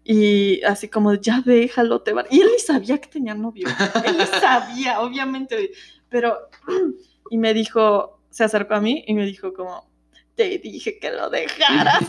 [0.08, 2.24] y así como, ya déjalo, te va.
[2.30, 3.66] Y él ni sabía que tenía novio.
[4.04, 5.72] él ni sabía, obviamente.
[6.08, 6.48] Pero,
[7.30, 9.90] y me dijo, se acercó a mí y me dijo como,
[10.36, 12.04] te dije que lo dejaras.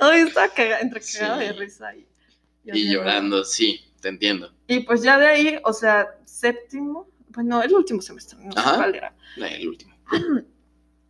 [0.00, 1.52] Estaba cagada, entre cagada de Sí.
[1.58, 2.06] risa y,
[2.64, 4.52] Y llorando, sí, te entiendo.
[4.68, 8.74] Y pues ya de ahí, o sea, séptimo, bueno, el último semestre, no sé Ajá.
[8.74, 9.14] cuál era.
[9.36, 9.94] El último.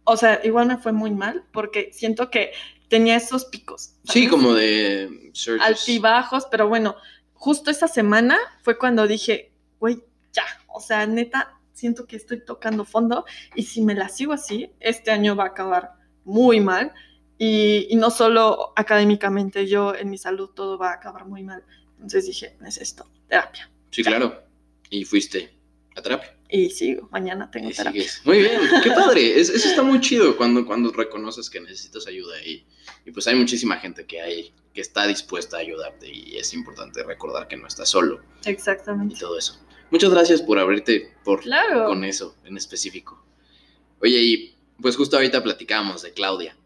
[0.04, 2.52] O sea, igual me fue muy mal porque siento que
[2.88, 3.94] tenía esos picos.
[4.04, 5.66] Sí, como de surges.
[5.66, 6.96] altibajos, pero bueno,
[7.32, 10.04] justo esa semana fue cuando dije, güey,
[10.34, 13.24] ya, o sea, neta, siento que estoy tocando fondo
[13.54, 15.92] y si me la sigo así, este año va a acabar
[16.24, 16.92] muy mal
[17.38, 21.64] y, y no solo académicamente, yo en mi salud todo va a acabar muy mal.
[21.94, 24.42] Entonces dije, necesito terapia Sí, claro.
[24.90, 25.57] Y fuiste
[25.98, 26.36] a terapia.
[26.48, 28.00] y sigo, mañana tengo Y terapia.
[28.02, 28.22] sigues.
[28.24, 29.38] Muy bien, qué padre.
[29.40, 32.66] Es- eso está muy chido cuando, cuando reconoces que necesitas ayuda y,
[33.04, 37.02] y pues hay muchísima gente que hay que está dispuesta a ayudarte y es importante
[37.02, 39.16] recordar que no estás solo y Exactamente.
[39.18, 39.58] todo eso.
[39.90, 41.86] Muchas gracias por abrirte por, Claro.
[41.86, 43.24] con eso en específico.
[44.00, 46.56] Oye, y pues justo ahorita platicábamos de Claudia,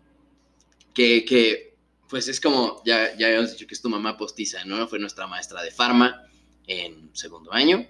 [0.93, 1.75] que, que
[2.09, 4.87] pues es como, ya, ya habíamos dicho que es tu mamá postiza, ¿no?
[4.89, 6.27] Fue nuestra maestra de farma
[6.67, 7.87] en segundo año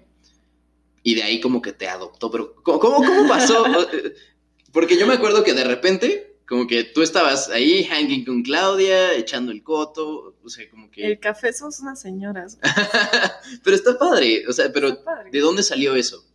[1.03, 3.65] y de ahí como que te adoptó, pero ¿cómo, cómo, pasó?
[4.71, 9.13] Porque yo me acuerdo que de repente, como que tú estabas ahí hanging con Claudia,
[9.13, 11.05] echando el coto, o sea, como que...
[11.05, 12.57] El café somos unas señoras.
[13.63, 14.97] pero está padre, o sea, pero.
[15.31, 16.25] ¿de dónde salió eso?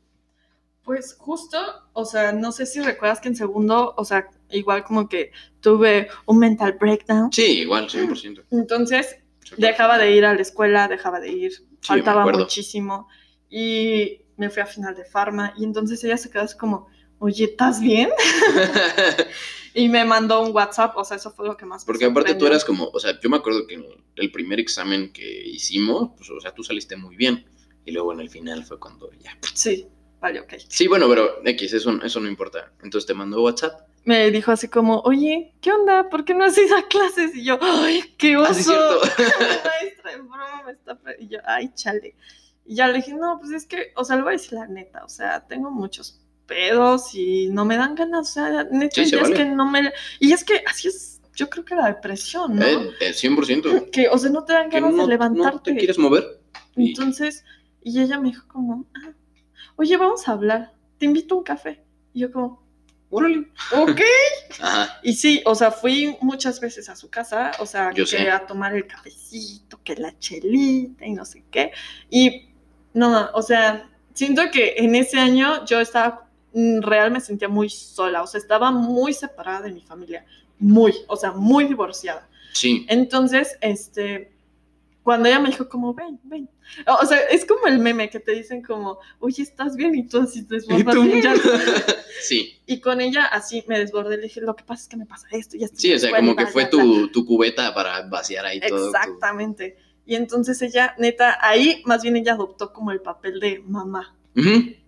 [0.85, 1.59] Pues justo,
[1.93, 6.09] o sea, no sé si recuerdas que en segundo, o sea, igual como que tuve
[6.27, 7.33] un mental breakdown.
[7.33, 8.45] Sí, igual, 100%.
[8.51, 9.16] Entonces
[9.57, 13.09] dejaba de ir a la escuela, dejaba de ir, faltaba muchísimo
[13.51, 17.45] y me fui a final de farma y entonces ella se quedó así como, oye,
[17.45, 18.11] ¿estás bien?
[19.74, 22.34] Y me mandó un WhatsApp, o sea, eso fue lo que más me Porque aparte
[22.34, 23.84] tú eras como, o sea, yo me acuerdo que en
[24.16, 27.45] el primer examen que hicimos, pues, o sea, tú saliste muy bien.
[27.84, 29.39] Y luego en el final fue cuando ya.
[29.55, 29.86] Sí,
[30.20, 30.55] vale, ok.
[30.68, 32.72] Sí, bueno, pero X, eso, eso no importa.
[32.82, 33.89] Entonces te mandó WhatsApp.
[34.05, 36.09] Me dijo así como, oye, ¿qué onda?
[36.09, 37.34] ¿Por qué no has ido a clases?
[37.36, 38.72] Y yo, ¡ay, qué oso!
[38.74, 39.22] Ah, sí,
[39.64, 40.99] maestra en broma me está...
[41.20, 42.16] Y yo, ¡ay, chale!
[42.71, 44.66] Y ya le dije, no, pues es que, o sea, le voy a decir la
[44.66, 49.11] neta, o sea, tengo muchos pedos y no me dan ganas, o sea, neta, Sí,
[49.11, 49.91] ya es que no me...
[50.21, 52.64] Y es que así es, yo creo que la depresión, ¿no?
[52.66, 53.89] Eh, eh, 100%.
[53.91, 55.57] Que, o sea, no te dan ganas no, de levantarte.
[55.57, 56.41] no te quieres mover.
[56.77, 57.43] Y- Entonces,
[57.83, 59.12] y ella me dijo como, ah,
[59.77, 61.83] oye, vamos a hablar, te invito a un café.
[62.12, 62.69] Y yo como,
[63.11, 63.51] Órale.
[63.75, 64.01] ok.
[64.61, 65.01] Ajá.
[65.03, 68.31] Y sí, o sea, fui muchas veces a su casa, o sea, Yo que sé.
[68.31, 71.73] a tomar el cafecito, que la chelita y no sé qué.
[72.11, 72.48] Y
[72.95, 77.68] no, o sea, siento que en ese año yo estaba, mm, real me sentía muy
[77.70, 80.24] sola, o sea, estaba muy separada de mi familia,
[80.59, 82.28] muy, o sea, muy divorciada.
[82.53, 82.84] Sí.
[82.89, 84.32] Entonces, este,
[85.03, 86.49] cuando ella me dijo como, ven, ven.
[87.01, 89.95] O sea, es como el meme que te dicen como, oye, ¿estás bien?
[89.95, 91.05] Y tú así te ¿Y desbordas tú?
[91.05, 91.34] y ya-
[92.20, 92.59] sí.
[92.66, 95.26] y con ella así me desbordé, le dije, lo que pasa es que me pasa
[95.30, 95.78] esto y esto.
[95.78, 96.82] Sí, o sea, como que fue bla, bla".
[96.82, 98.91] tu, tu cubeta para vaciar ahí todo.
[98.91, 99.76] tu- Exactamente.
[100.09, 104.17] Y entonces ella, neta, ahí más bien ella adoptó como el papel de mamá.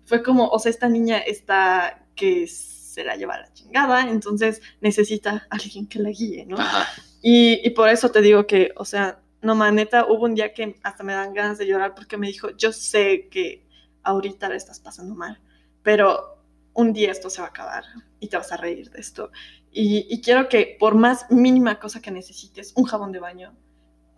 [0.07, 4.63] Fue como, o sea, esta niña está que se la lleva a la chingada, entonces
[4.81, 6.57] necesita a alguien que la guíe, ¿no?
[6.59, 6.89] Ajá.
[7.21, 10.55] Y, y por eso te digo que, o sea, no, ma, neta, hubo un día
[10.55, 13.67] que hasta me dan ganas de llorar porque me dijo, yo sé que
[14.03, 15.39] ahorita la estás pasando mal,
[15.83, 16.39] pero
[16.73, 17.85] un día esto se va a acabar
[18.21, 19.31] y te vas a reír de esto.
[19.71, 23.55] Y, y quiero que por más mínima cosa que necesites, un jabón de baño,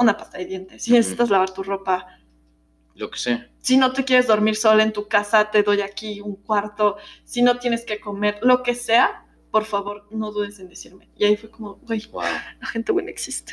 [0.03, 2.07] una pasta de dientes, si necesitas lavar tu ropa,
[2.94, 3.48] Lo que sé.
[3.61, 7.40] si no te quieres dormir sola en tu casa, te doy aquí un cuarto, si
[7.42, 11.09] no tienes que comer, lo que sea, por favor, no dudes en decirme.
[11.16, 12.22] Y ahí fue como, güey, Wow.
[12.61, 13.53] la gente buena existe.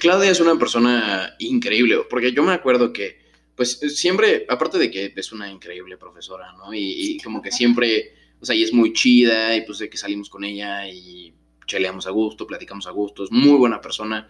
[0.00, 3.18] Claudia es una persona increíble, porque yo me acuerdo que,
[3.54, 6.74] pues, siempre, aparte de que es una increíble profesora, ¿no?
[6.74, 9.96] Y, y como que siempre, o sea, y es muy chida, y pues de que
[9.96, 11.32] salimos con ella y
[11.66, 14.28] cheleamos a gusto, platicamos a gusto, es muy buena persona,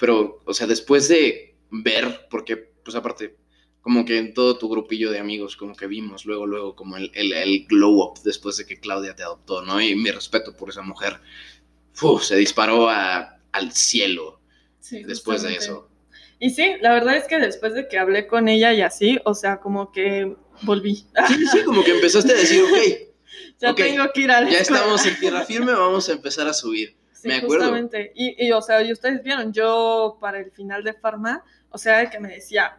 [0.00, 3.36] pero, o sea, después de ver, porque, pues aparte,
[3.82, 7.10] como que en todo tu grupillo de amigos, como que vimos luego, luego, como el,
[7.14, 9.80] el, el glow up después de que Claudia te adoptó, ¿no?
[9.80, 11.20] Y mi respeto por esa mujer,
[12.02, 14.40] uf, se disparó a- al cielo
[14.80, 15.88] Sí, después de eso.
[16.38, 19.34] Y sí, la verdad es que después de que hablé con ella y así, o
[19.34, 20.94] sea, como que volví.
[21.28, 22.78] Sí, sí, como que empezaste a decir, ok,
[23.60, 24.80] ya tengo que ir a la ya escuela.
[24.82, 26.96] estamos en tierra firme, vamos a empezar a subir.
[27.20, 27.64] Sí, me acuerdo.
[27.66, 28.12] Justamente.
[28.14, 32.08] Y, y, o sea, y ustedes vieron, yo para el final de Farma, o sea,
[32.08, 32.78] que me decía,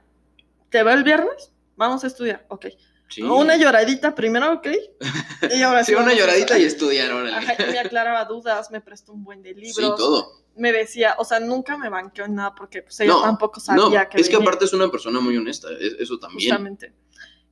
[0.69, 1.53] ¿te veo el viernes?
[1.75, 2.45] Vamos a estudiar.
[2.49, 2.67] Ok.
[3.09, 3.21] Sí.
[3.23, 4.67] Una lloradita primero, ¿ok?
[5.53, 7.35] Y ahora Sí, una lloradita y estudiar, órale.
[7.35, 9.75] Ajá, y me aclaraba dudas, me prestó un buen de libros.
[9.75, 10.41] Sí, todo.
[10.55, 13.83] Me decía, o sea, nunca me banqueó en nada porque pues ella No, tampoco No,
[13.85, 16.49] sabía que es que aparte es una persona muy honesta, es- eso también.
[16.51, 16.93] justamente.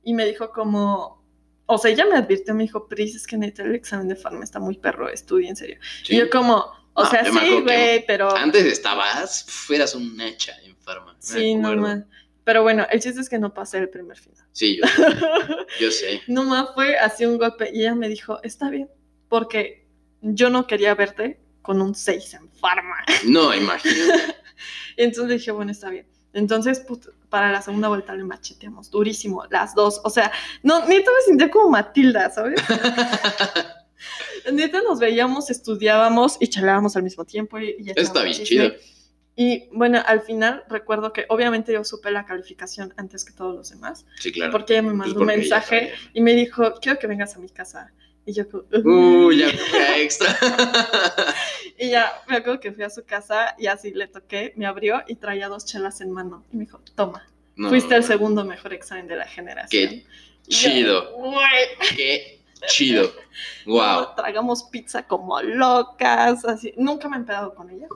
[0.02, 1.22] Y me dijo como,
[1.66, 4.44] o sea, ella me advirtió, me dijo, Pris, es que neta el examen de farma
[4.44, 5.78] está muy perro, estudia en serio.
[6.04, 6.14] Sí.
[6.14, 8.34] Y yo como, o No, sea, yo sí, güey, pero...
[8.36, 11.14] Antes estabas, fueras un hacha en farma.
[11.14, 12.04] me Sí, no más.
[12.44, 14.44] Pero bueno, el chiste es que no pasé el primer final.
[14.52, 14.84] Sí, yo,
[15.80, 16.22] yo sé.
[16.26, 18.88] no más fue así un golpe y ella me dijo, está bien,
[19.28, 19.86] porque
[20.20, 22.96] yo no quería verte con un 6 en farma.
[23.26, 24.36] No, imagínate.
[24.96, 26.06] Y entonces dije, bueno, está bien.
[26.32, 26.84] Entonces,
[27.28, 30.00] para la segunda vuelta le macheteamos durísimo, las dos.
[30.04, 30.30] O sea,
[30.62, 32.60] no, neta me sentía como Matilda, ¿sabes?
[34.52, 37.58] neta nos veíamos, estudiábamos y charlábamos al mismo tiempo.
[37.58, 38.72] Y, y Está bien, chido.
[39.36, 43.70] Y bueno, al final recuerdo que obviamente yo supe la calificación antes que todos los
[43.70, 44.52] demás, Sí, claro.
[44.52, 47.36] porque ella me Pues mandó un porque ella mensaje y me dijo, quiero que vengas
[47.36, 47.90] a mi casa.
[48.26, 48.44] Y yo,
[48.84, 49.48] Uh, ya,
[49.98, 50.36] extra.
[51.78, 55.02] Y ya me acuerdo que fui a su casa y así le toqué, me abrió
[55.08, 56.44] y traía dos chelas en mano.
[56.52, 57.26] Y me dijo, toma,
[57.56, 59.88] No, fuiste el segundo mejor examen de la generación.
[59.90, 60.04] Qué
[60.46, 61.16] Y yo, chido.
[61.16, 61.96] "Güey".
[61.96, 63.10] Qué chido.
[63.66, 64.14] Wow.
[64.16, 66.72] Tragamos pizza como locas, así.
[66.76, 67.86] Nunca me he empedado con ella.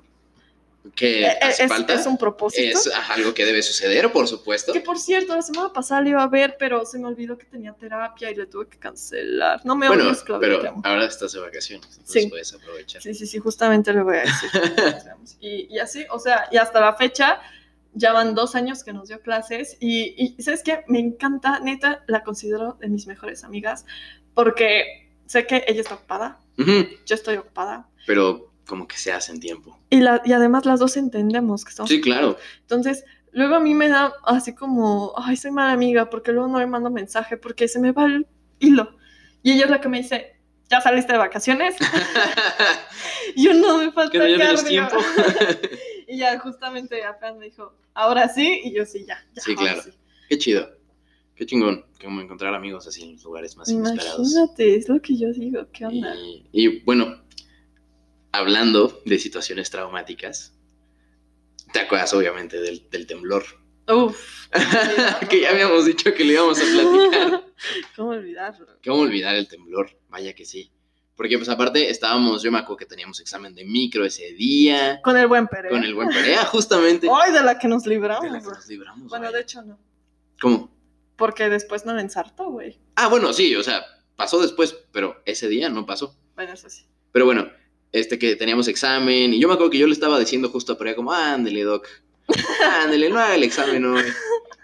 [0.95, 1.95] ¿Qué Eh, es, falta?
[1.95, 2.79] es un propósito.
[2.79, 4.73] Es algo que debe suceder, por supuesto.
[4.73, 7.47] Que por cierto, la semana pasada le iba a ver, pero se me olvidó que
[7.47, 9.61] tenía terapia y le tuve que cancelar.
[9.65, 12.29] No me Bueno, odies, Claudia, te pero ahora estás de vacaciones, entonces Sí.
[12.29, 13.03] puedes aprovechar.
[13.03, 14.51] Sí, sí, sí, justamente le voy a decir.
[15.41, 17.41] Y, y así, o sea, y hasta la fecha
[17.95, 20.85] ya van dos años que nos dio clases y, y ¿sabes qué?
[20.89, 23.87] Me encanta, neta, la considero de mis mejores amigas
[24.35, 29.41] porque sé que ella está ocupada, yo estoy ocupada Pero como que se hace en
[29.41, 29.79] tiempo.
[29.91, 32.37] y, la, y además las dos entendemos que estamos Sí, claro.
[32.63, 36.59] Entonces, luego a mí me da así como, ay, soy mala amiga, porque luego no
[36.59, 38.27] le mando mensaje, porque se me va el
[38.59, 38.97] hilo.
[39.43, 40.34] Y ella es la que me dice,
[40.71, 41.77] ¿ya saliste de vacaciones?
[43.37, 44.65] Yo no me falta cardio.
[44.65, 44.97] tiempo.
[46.09, 49.25] y ya justamente apenas me dijo, ahora sí, y yo sí, ya.
[49.35, 49.83] ya Sí, claro.
[49.83, 49.91] sí".
[50.29, 50.69] Qué chido.
[51.35, 51.85] Qué chingón.
[52.01, 54.19] Como encontrar amigos así en lugares más inesperados.
[54.33, 56.15] Imagínate, es lo que yo digo, ¿qué onda?
[56.15, 57.23] Y, y, bueno,
[58.33, 60.53] hablando de situaciones traumáticas,
[61.73, 63.45] te acuerdas obviamente del, del temblor.
[63.89, 64.49] Uf.
[65.29, 67.45] que ya habíamos dicho que le íbamos a platicar.
[67.97, 68.67] ¿Cómo olvidarlo?
[68.85, 69.91] ¿Cómo olvidar el temblor?
[70.09, 70.71] Vaya que sí.
[71.17, 75.17] Porque pues aparte estábamos, yo me acuerdo que teníamos examen de micro ese día, Con
[75.17, 75.69] el buen Pere.
[75.69, 77.09] con el buen Perea, justamente.
[77.13, 78.31] Ay, de la que nos de libramos.
[78.33, 79.09] la que nos libramos.
[79.09, 79.37] Bueno, vaya.
[79.37, 79.79] de hecho no.
[80.41, 80.75] ¿Cómo?
[81.17, 82.81] Porque después no le ensartó, güey.
[82.97, 83.85] Ah, bueno, sí, o sea,
[84.17, 86.17] pasó después, pero ese día no pasó.
[86.35, 86.85] Bueno, eso sí.
[87.13, 87.49] Pero bueno,
[87.93, 90.79] este que teníamos examen, y yo me acuerdo que yo le estaba diciendo justo a
[90.79, 91.87] Perea como, ándele, Doc,
[92.83, 94.05] ándele, no haga el examen hoy.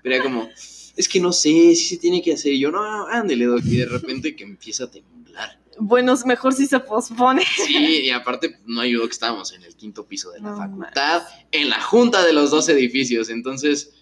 [0.03, 0.49] Perea como,
[0.97, 2.53] es que no sé si se tiene que hacer.
[2.53, 5.59] Y yo, no, ándele, Doc, y de repente que empieza a temblar.
[5.79, 7.43] Bueno, es mejor si se pospone.
[7.67, 11.23] Sí, y aparte no ayudó que estábamos en el quinto piso de la No facultad,
[11.53, 13.95] en la junta de los dos edificios, entonces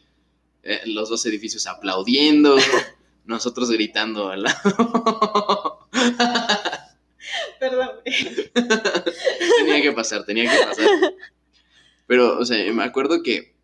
[0.65, 2.57] eh, los dos edificios aplaudiendo,
[3.27, 5.89] nosotros gritando al lado.
[7.61, 10.87] Perdón, tenía que pasar, tenía que pasar.
[12.09, 13.55] Pero, o sea, me acuerdo que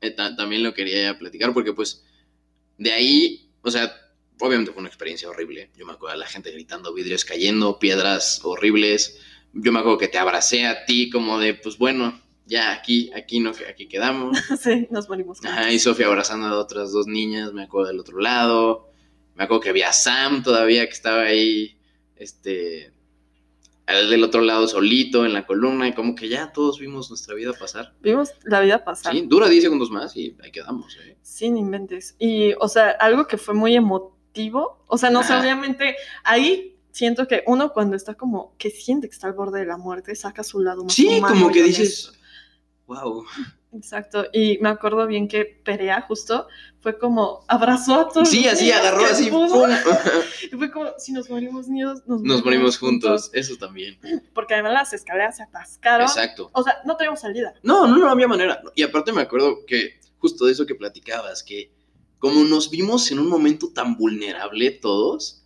[0.00, 2.04] eh, ta- también lo quería platicar porque pues
[2.78, 3.94] de ahí, o sea,
[4.40, 5.70] obviamente fue una experiencia horrible.
[5.76, 9.18] Yo me acuerdo de la gente gritando, vidrios cayendo, piedras horribles.
[9.52, 13.40] Yo me acuerdo que te abracé a ti como de, pues bueno, ya aquí, aquí
[13.40, 14.38] no, aquí quedamos.
[14.60, 15.44] Sí, nos morimos.
[15.44, 18.90] Ajá, y Sofía abrazando a otras dos niñas, me acuerdo del otro lado.
[19.34, 21.78] Me acuerdo que había Sam todavía que estaba ahí,
[22.16, 22.91] este,
[23.86, 27.34] al del otro lado solito en la columna, y como que ya todos vimos nuestra
[27.34, 27.94] vida pasar.
[28.00, 29.12] Vimos la vida pasar.
[29.12, 30.96] Sí, dura 10 segundos más y ahí quedamos.
[31.04, 31.16] ¿eh?
[31.22, 32.14] Sin inventes.
[32.18, 34.84] Y, o sea, algo que fue muy emotivo.
[34.86, 35.42] O sea, no sé, Ajá.
[35.42, 39.66] obviamente, ahí siento que uno cuando está como que siente que está al borde de
[39.66, 42.12] la muerte, saca su lado más Sí, humano como que dices,
[42.86, 43.24] wow.
[43.72, 44.26] Exacto.
[44.32, 46.46] Y me acuerdo bien que Perea justo
[46.80, 48.28] fue como abrazó a todos.
[48.28, 49.30] Sí, así agarró así.
[50.52, 53.98] Y fue como, si nos morimos niños, nos, Nos morimos juntos, eso también.
[54.34, 56.06] Porque además las escaleras se atascaron.
[56.06, 56.50] Exacto.
[56.52, 57.54] O sea, no tenemos salida.
[57.62, 58.60] No, no, no había manera.
[58.74, 61.72] Y aparte me acuerdo que justo de eso que platicabas, que
[62.18, 65.44] como nos vimos en un momento tan vulnerable todos,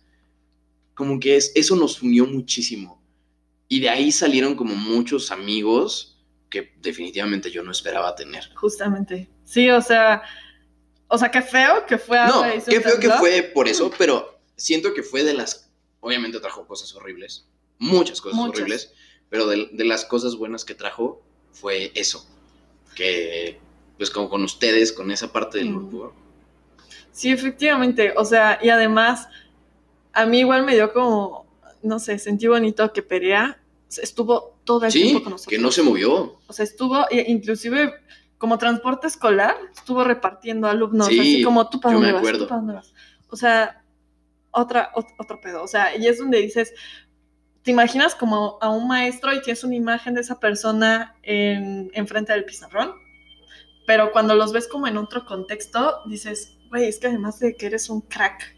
[0.93, 3.01] como que es, eso nos unió muchísimo.
[3.69, 6.16] Y de ahí salieron como muchos amigos
[6.49, 8.49] que definitivamente yo no esperaba tener.
[8.55, 9.29] Justamente.
[9.43, 10.21] Sí, o sea,
[11.07, 14.93] o sea, qué feo que fue No, qué feo que fue por eso, pero siento
[14.93, 15.69] que fue de las...
[15.99, 17.47] Obviamente trajo cosas horribles,
[17.79, 18.59] muchas cosas Muchas.
[18.61, 18.93] horribles,
[19.29, 21.21] pero de, de las cosas buenas que trajo
[21.51, 22.25] fue eso,
[22.95, 23.59] que
[23.97, 25.75] pues como con ustedes, con esa parte del Mm.
[25.89, 26.13] grupo,
[27.11, 28.13] Sí, efectivamente.
[28.15, 29.27] O sea, y además,
[30.13, 31.47] a mí igual me dio como,
[31.81, 33.59] no sé, sentí bonito que Perea
[33.89, 35.49] estuvo todo el Sí, tiempo con nosotros.
[35.49, 36.39] que no se movió.
[36.45, 37.91] O sea, estuvo, e- inclusive
[38.37, 42.21] como transporte escolar, estuvo repartiendo alumnos, Sí, así como tú para yo me dónde vas,
[42.21, 42.39] acuerdo.
[42.43, 42.93] tú para dónde vas.
[43.29, 43.83] O sea,
[44.51, 45.63] otra, ot- otro pedo.
[45.63, 46.73] O sea, y es donde dices,
[47.63, 52.31] te imaginas como a un maestro y tienes una imagen de esa persona en, enfrente
[52.33, 52.91] del pizarrón,
[53.87, 57.65] pero cuando los ves como en otro contexto, dices, güey, es que además de que
[57.67, 58.55] eres un crack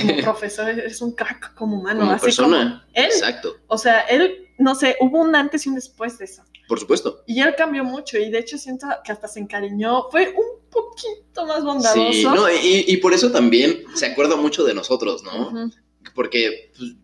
[0.00, 2.00] como profesor, eres un crack como humano.
[2.00, 2.48] Como así persona.
[2.48, 2.60] como
[2.94, 3.04] él.
[3.06, 6.42] Exacto, O sea, él, no sé, hubo un antes y un después de eso.
[6.68, 7.22] por supuesto.
[7.26, 10.08] Y él cambió mucho y de hecho siento que hasta se encariñó.
[10.10, 12.12] Fue un poquito más bondadoso.
[12.12, 15.70] Sí, no, y, y por eso también se acuerda mucho de nosotros, ¿no?
[16.14, 16.94] Porque pues,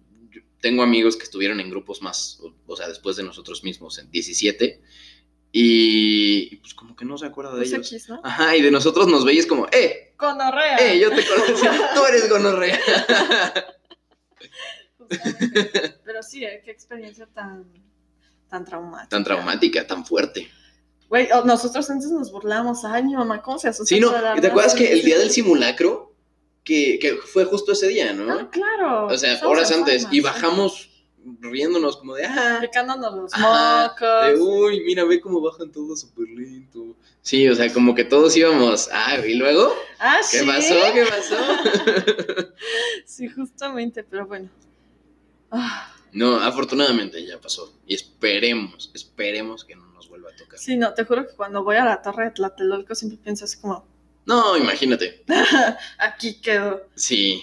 [0.60, 4.10] tengo amigos que estuvieron en grupos más, o, o sea, después de nosotros mismos, en
[4.10, 4.80] 17,
[5.52, 7.92] y pues como que no se acuerda de Pues ellos.
[7.92, 8.20] X, ¿no?
[8.22, 10.14] Ajá, y de nosotros nos veis como, ¡eh!
[10.18, 10.76] Gonorrea.
[10.78, 10.98] ¡eh!
[10.98, 12.78] Yo te conozco, tú eres gonorrea.
[16.04, 16.62] Pero sí, ¿eh?
[16.64, 17.64] qué experiencia tan,
[18.48, 19.08] tan traumática.
[19.08, 20.48] Tan traumática, tan fuerte.
[21.08, 22.84] Güey, oh, nosotros antes nos burlamos.
[22.84, 23.94] Ay, mi mamá, ¿cómo se asusta?
[23.94, 24.10] Sí, ¿no?
[24.10, 26.12] por la ¿Y te acuerdas que el día del simulacro,
[26.64, 28.30] que, que fue justo ese día, ¿no?
[28.32, 29.06] Ah, claro.
[29.06, 30.90] O sea, horas antes, forma, y bajamos
[31.40, 34.26] riéndonos como de, ah, Picándonos los mocos.
[34.26, 36.96] de, uy, mira, ve cómo bajan todos súper lento.
[37.22, 40.46] Sí, o sea, como que todos íbamos, ah, y luego, Ah, ¿qué sí.
[40.46, 40.74] pasó?
[40.94, 41.36] ¿Qué pasó?
[43.06, 44.48] Sí, justamente, pero bueno.
[45.50, 47.72] Ah, no, afortunadamente ya pasó.
[47.86, 50.58] Y esperemos, esperemos que no nos vuelva a tocar.
[50.58, 53.58] sí, no, te juro que cuando voy a la torre de Tlatelolco siempre pienso así
[53.60, 53.86] como,
[54.26, 55.24] No, imagínate.
[55.98, 56.86] aquí quedo.
[56.94, 57.42] Sí.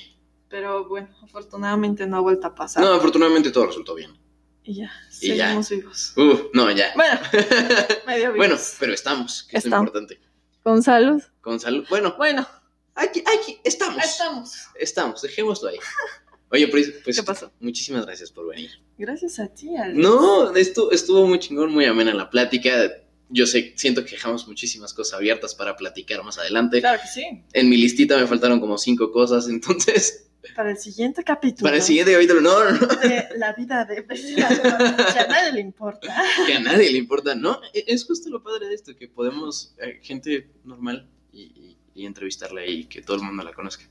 [0.50, 2.84] Pero bueno, afortunadamente no ha vuelto a pasar.
[2.84, 4.18] No, afortunadamente todo resultó bien.
[4.64, 4.92] Y ya,
[5.22, 5.46] Y ya.
[5.46, 6.14] seguimos vivos.
[6.18, 6.92] Uf, no, ya.
[6.96, 7.20] Bueno,
[8.08, 8.38] medio vivos.
[8.38, 9.88] bueno, pero estamos, que es lo Estamos.
[9.88, 10.20] importante.
[10.64, 11.22] Con salud.
[11.42, 11.86] Con salud.
[11.90, 12.48] Bueno, Bueno,
[12.96, 14.04] aquí, aquí, estamos.
[14.04, 14.54] estamos.
[14.76, 15.78] Estamos, dejémoslo ahí.
[16.56, 17.52] Oye, pues, pues ¿Qué pasó?
[17.60, 18.72] muchísimas gracias por venir.
[18.98, 19.98] Gracias a ti, Alex.
[19.98, 22.92] No, esto estuvo muy chingón, muy amena la plática.
[23.30, 26.80] Yo sé, siento que dejamos muchísimas cosas abiertas para platicar más adelante.
[26.80, 27.26] Claro que sí.
[27.54, 31.64] En mi listita me faltaron como cinco cosas, entonces, Para el siguiente capítulo.
[31.66, 36.16] para el siguiente capítulo, no, no, De la vida de que a nadie le importa.
[36.46, 37.60] que a nadie le importa, ¿no?
[37.74, 42.06] E- Es justo lo padre de esto, que podemos, eh, gente normal, y, y- y
[42.06, 43.86] entrevistarla y que todo el mundo la conozca.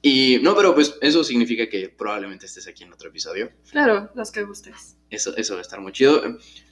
[0.00, 3.50] Y no, pero pues eso significa que probablemente estés aquí en otro episodio.
[3.70, 4.96] Claro, los que gustes.
[5.10, 6.22] Eso, eso va a estar muy chido.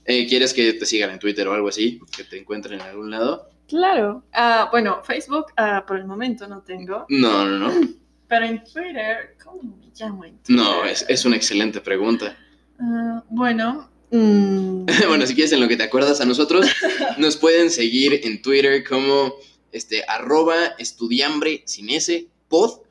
[0.05, 2.01] Eh, ¿Quieres que te sigan en Twitter o algo así?
[2.17, 3.51] Que te encuentren en algún lado.
[3.67, 4.25] Claro.
[4.33, 7.07] Ah, bueno, Facebook ah, por el momento no tengo.
[7.09, 7.89] No, no, no.
[8.29, 10.57] Pero en Twitter, ¿cómo me llamo en Twitter?
[10.57, 12.37] No, es, es una excelente pregunta.
[12.79, 13.91] Ah, bueno.
[14.11, 16.67] mm, bueno, si quieres en lo que te acuerdas a nosotros,
[17.19, 19.35] nos pueden seguir en Twitter como
[19.73, 22.86] este, arroba estudiambre sin ese pod,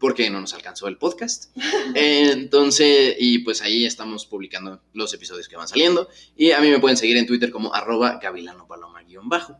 [0.00, 1.54] porque no nos alcanzó el podcast.
[1.94, 6.08] Entonces, y pues ahí estamos publicando los episodios que van saliendo.
[6.34, 9.56] Y a mí me pueden seguir en Twitter como arroba gavilano paloma guion bajo.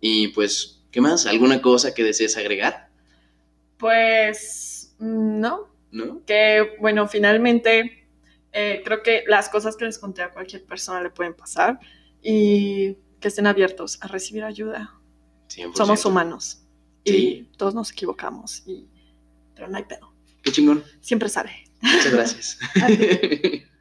[0.00, 1.26] Y pues, ¿qué más?
[1.26, 2.88] ¿Alguna cosa que desees agregar?
[3.78, 5.68] Pues no.
[5.92, 6.22] ¿No?
[6.26, 8.08] Que bueno, finalmente
[8.52, 11.78] eh, creo que las cosas que les conté a cualquier persona le pueden pasar
[12.22, 14.94] y que estén abiertos a recibir ayuda.
[15.48, 15.76] 100%.
[15.76, 16.62] Somos humanos
[17.04, 17.48] y Sí.
[17.56, 18.88] todos nos equivocamos, y...
[19.56, 20.12] pero no hay pedo.
[20.42, 20.84] Qué chingón.
[21.00, 21.64] Siempre sale.
[21.80, 22.58] Muchas gracias.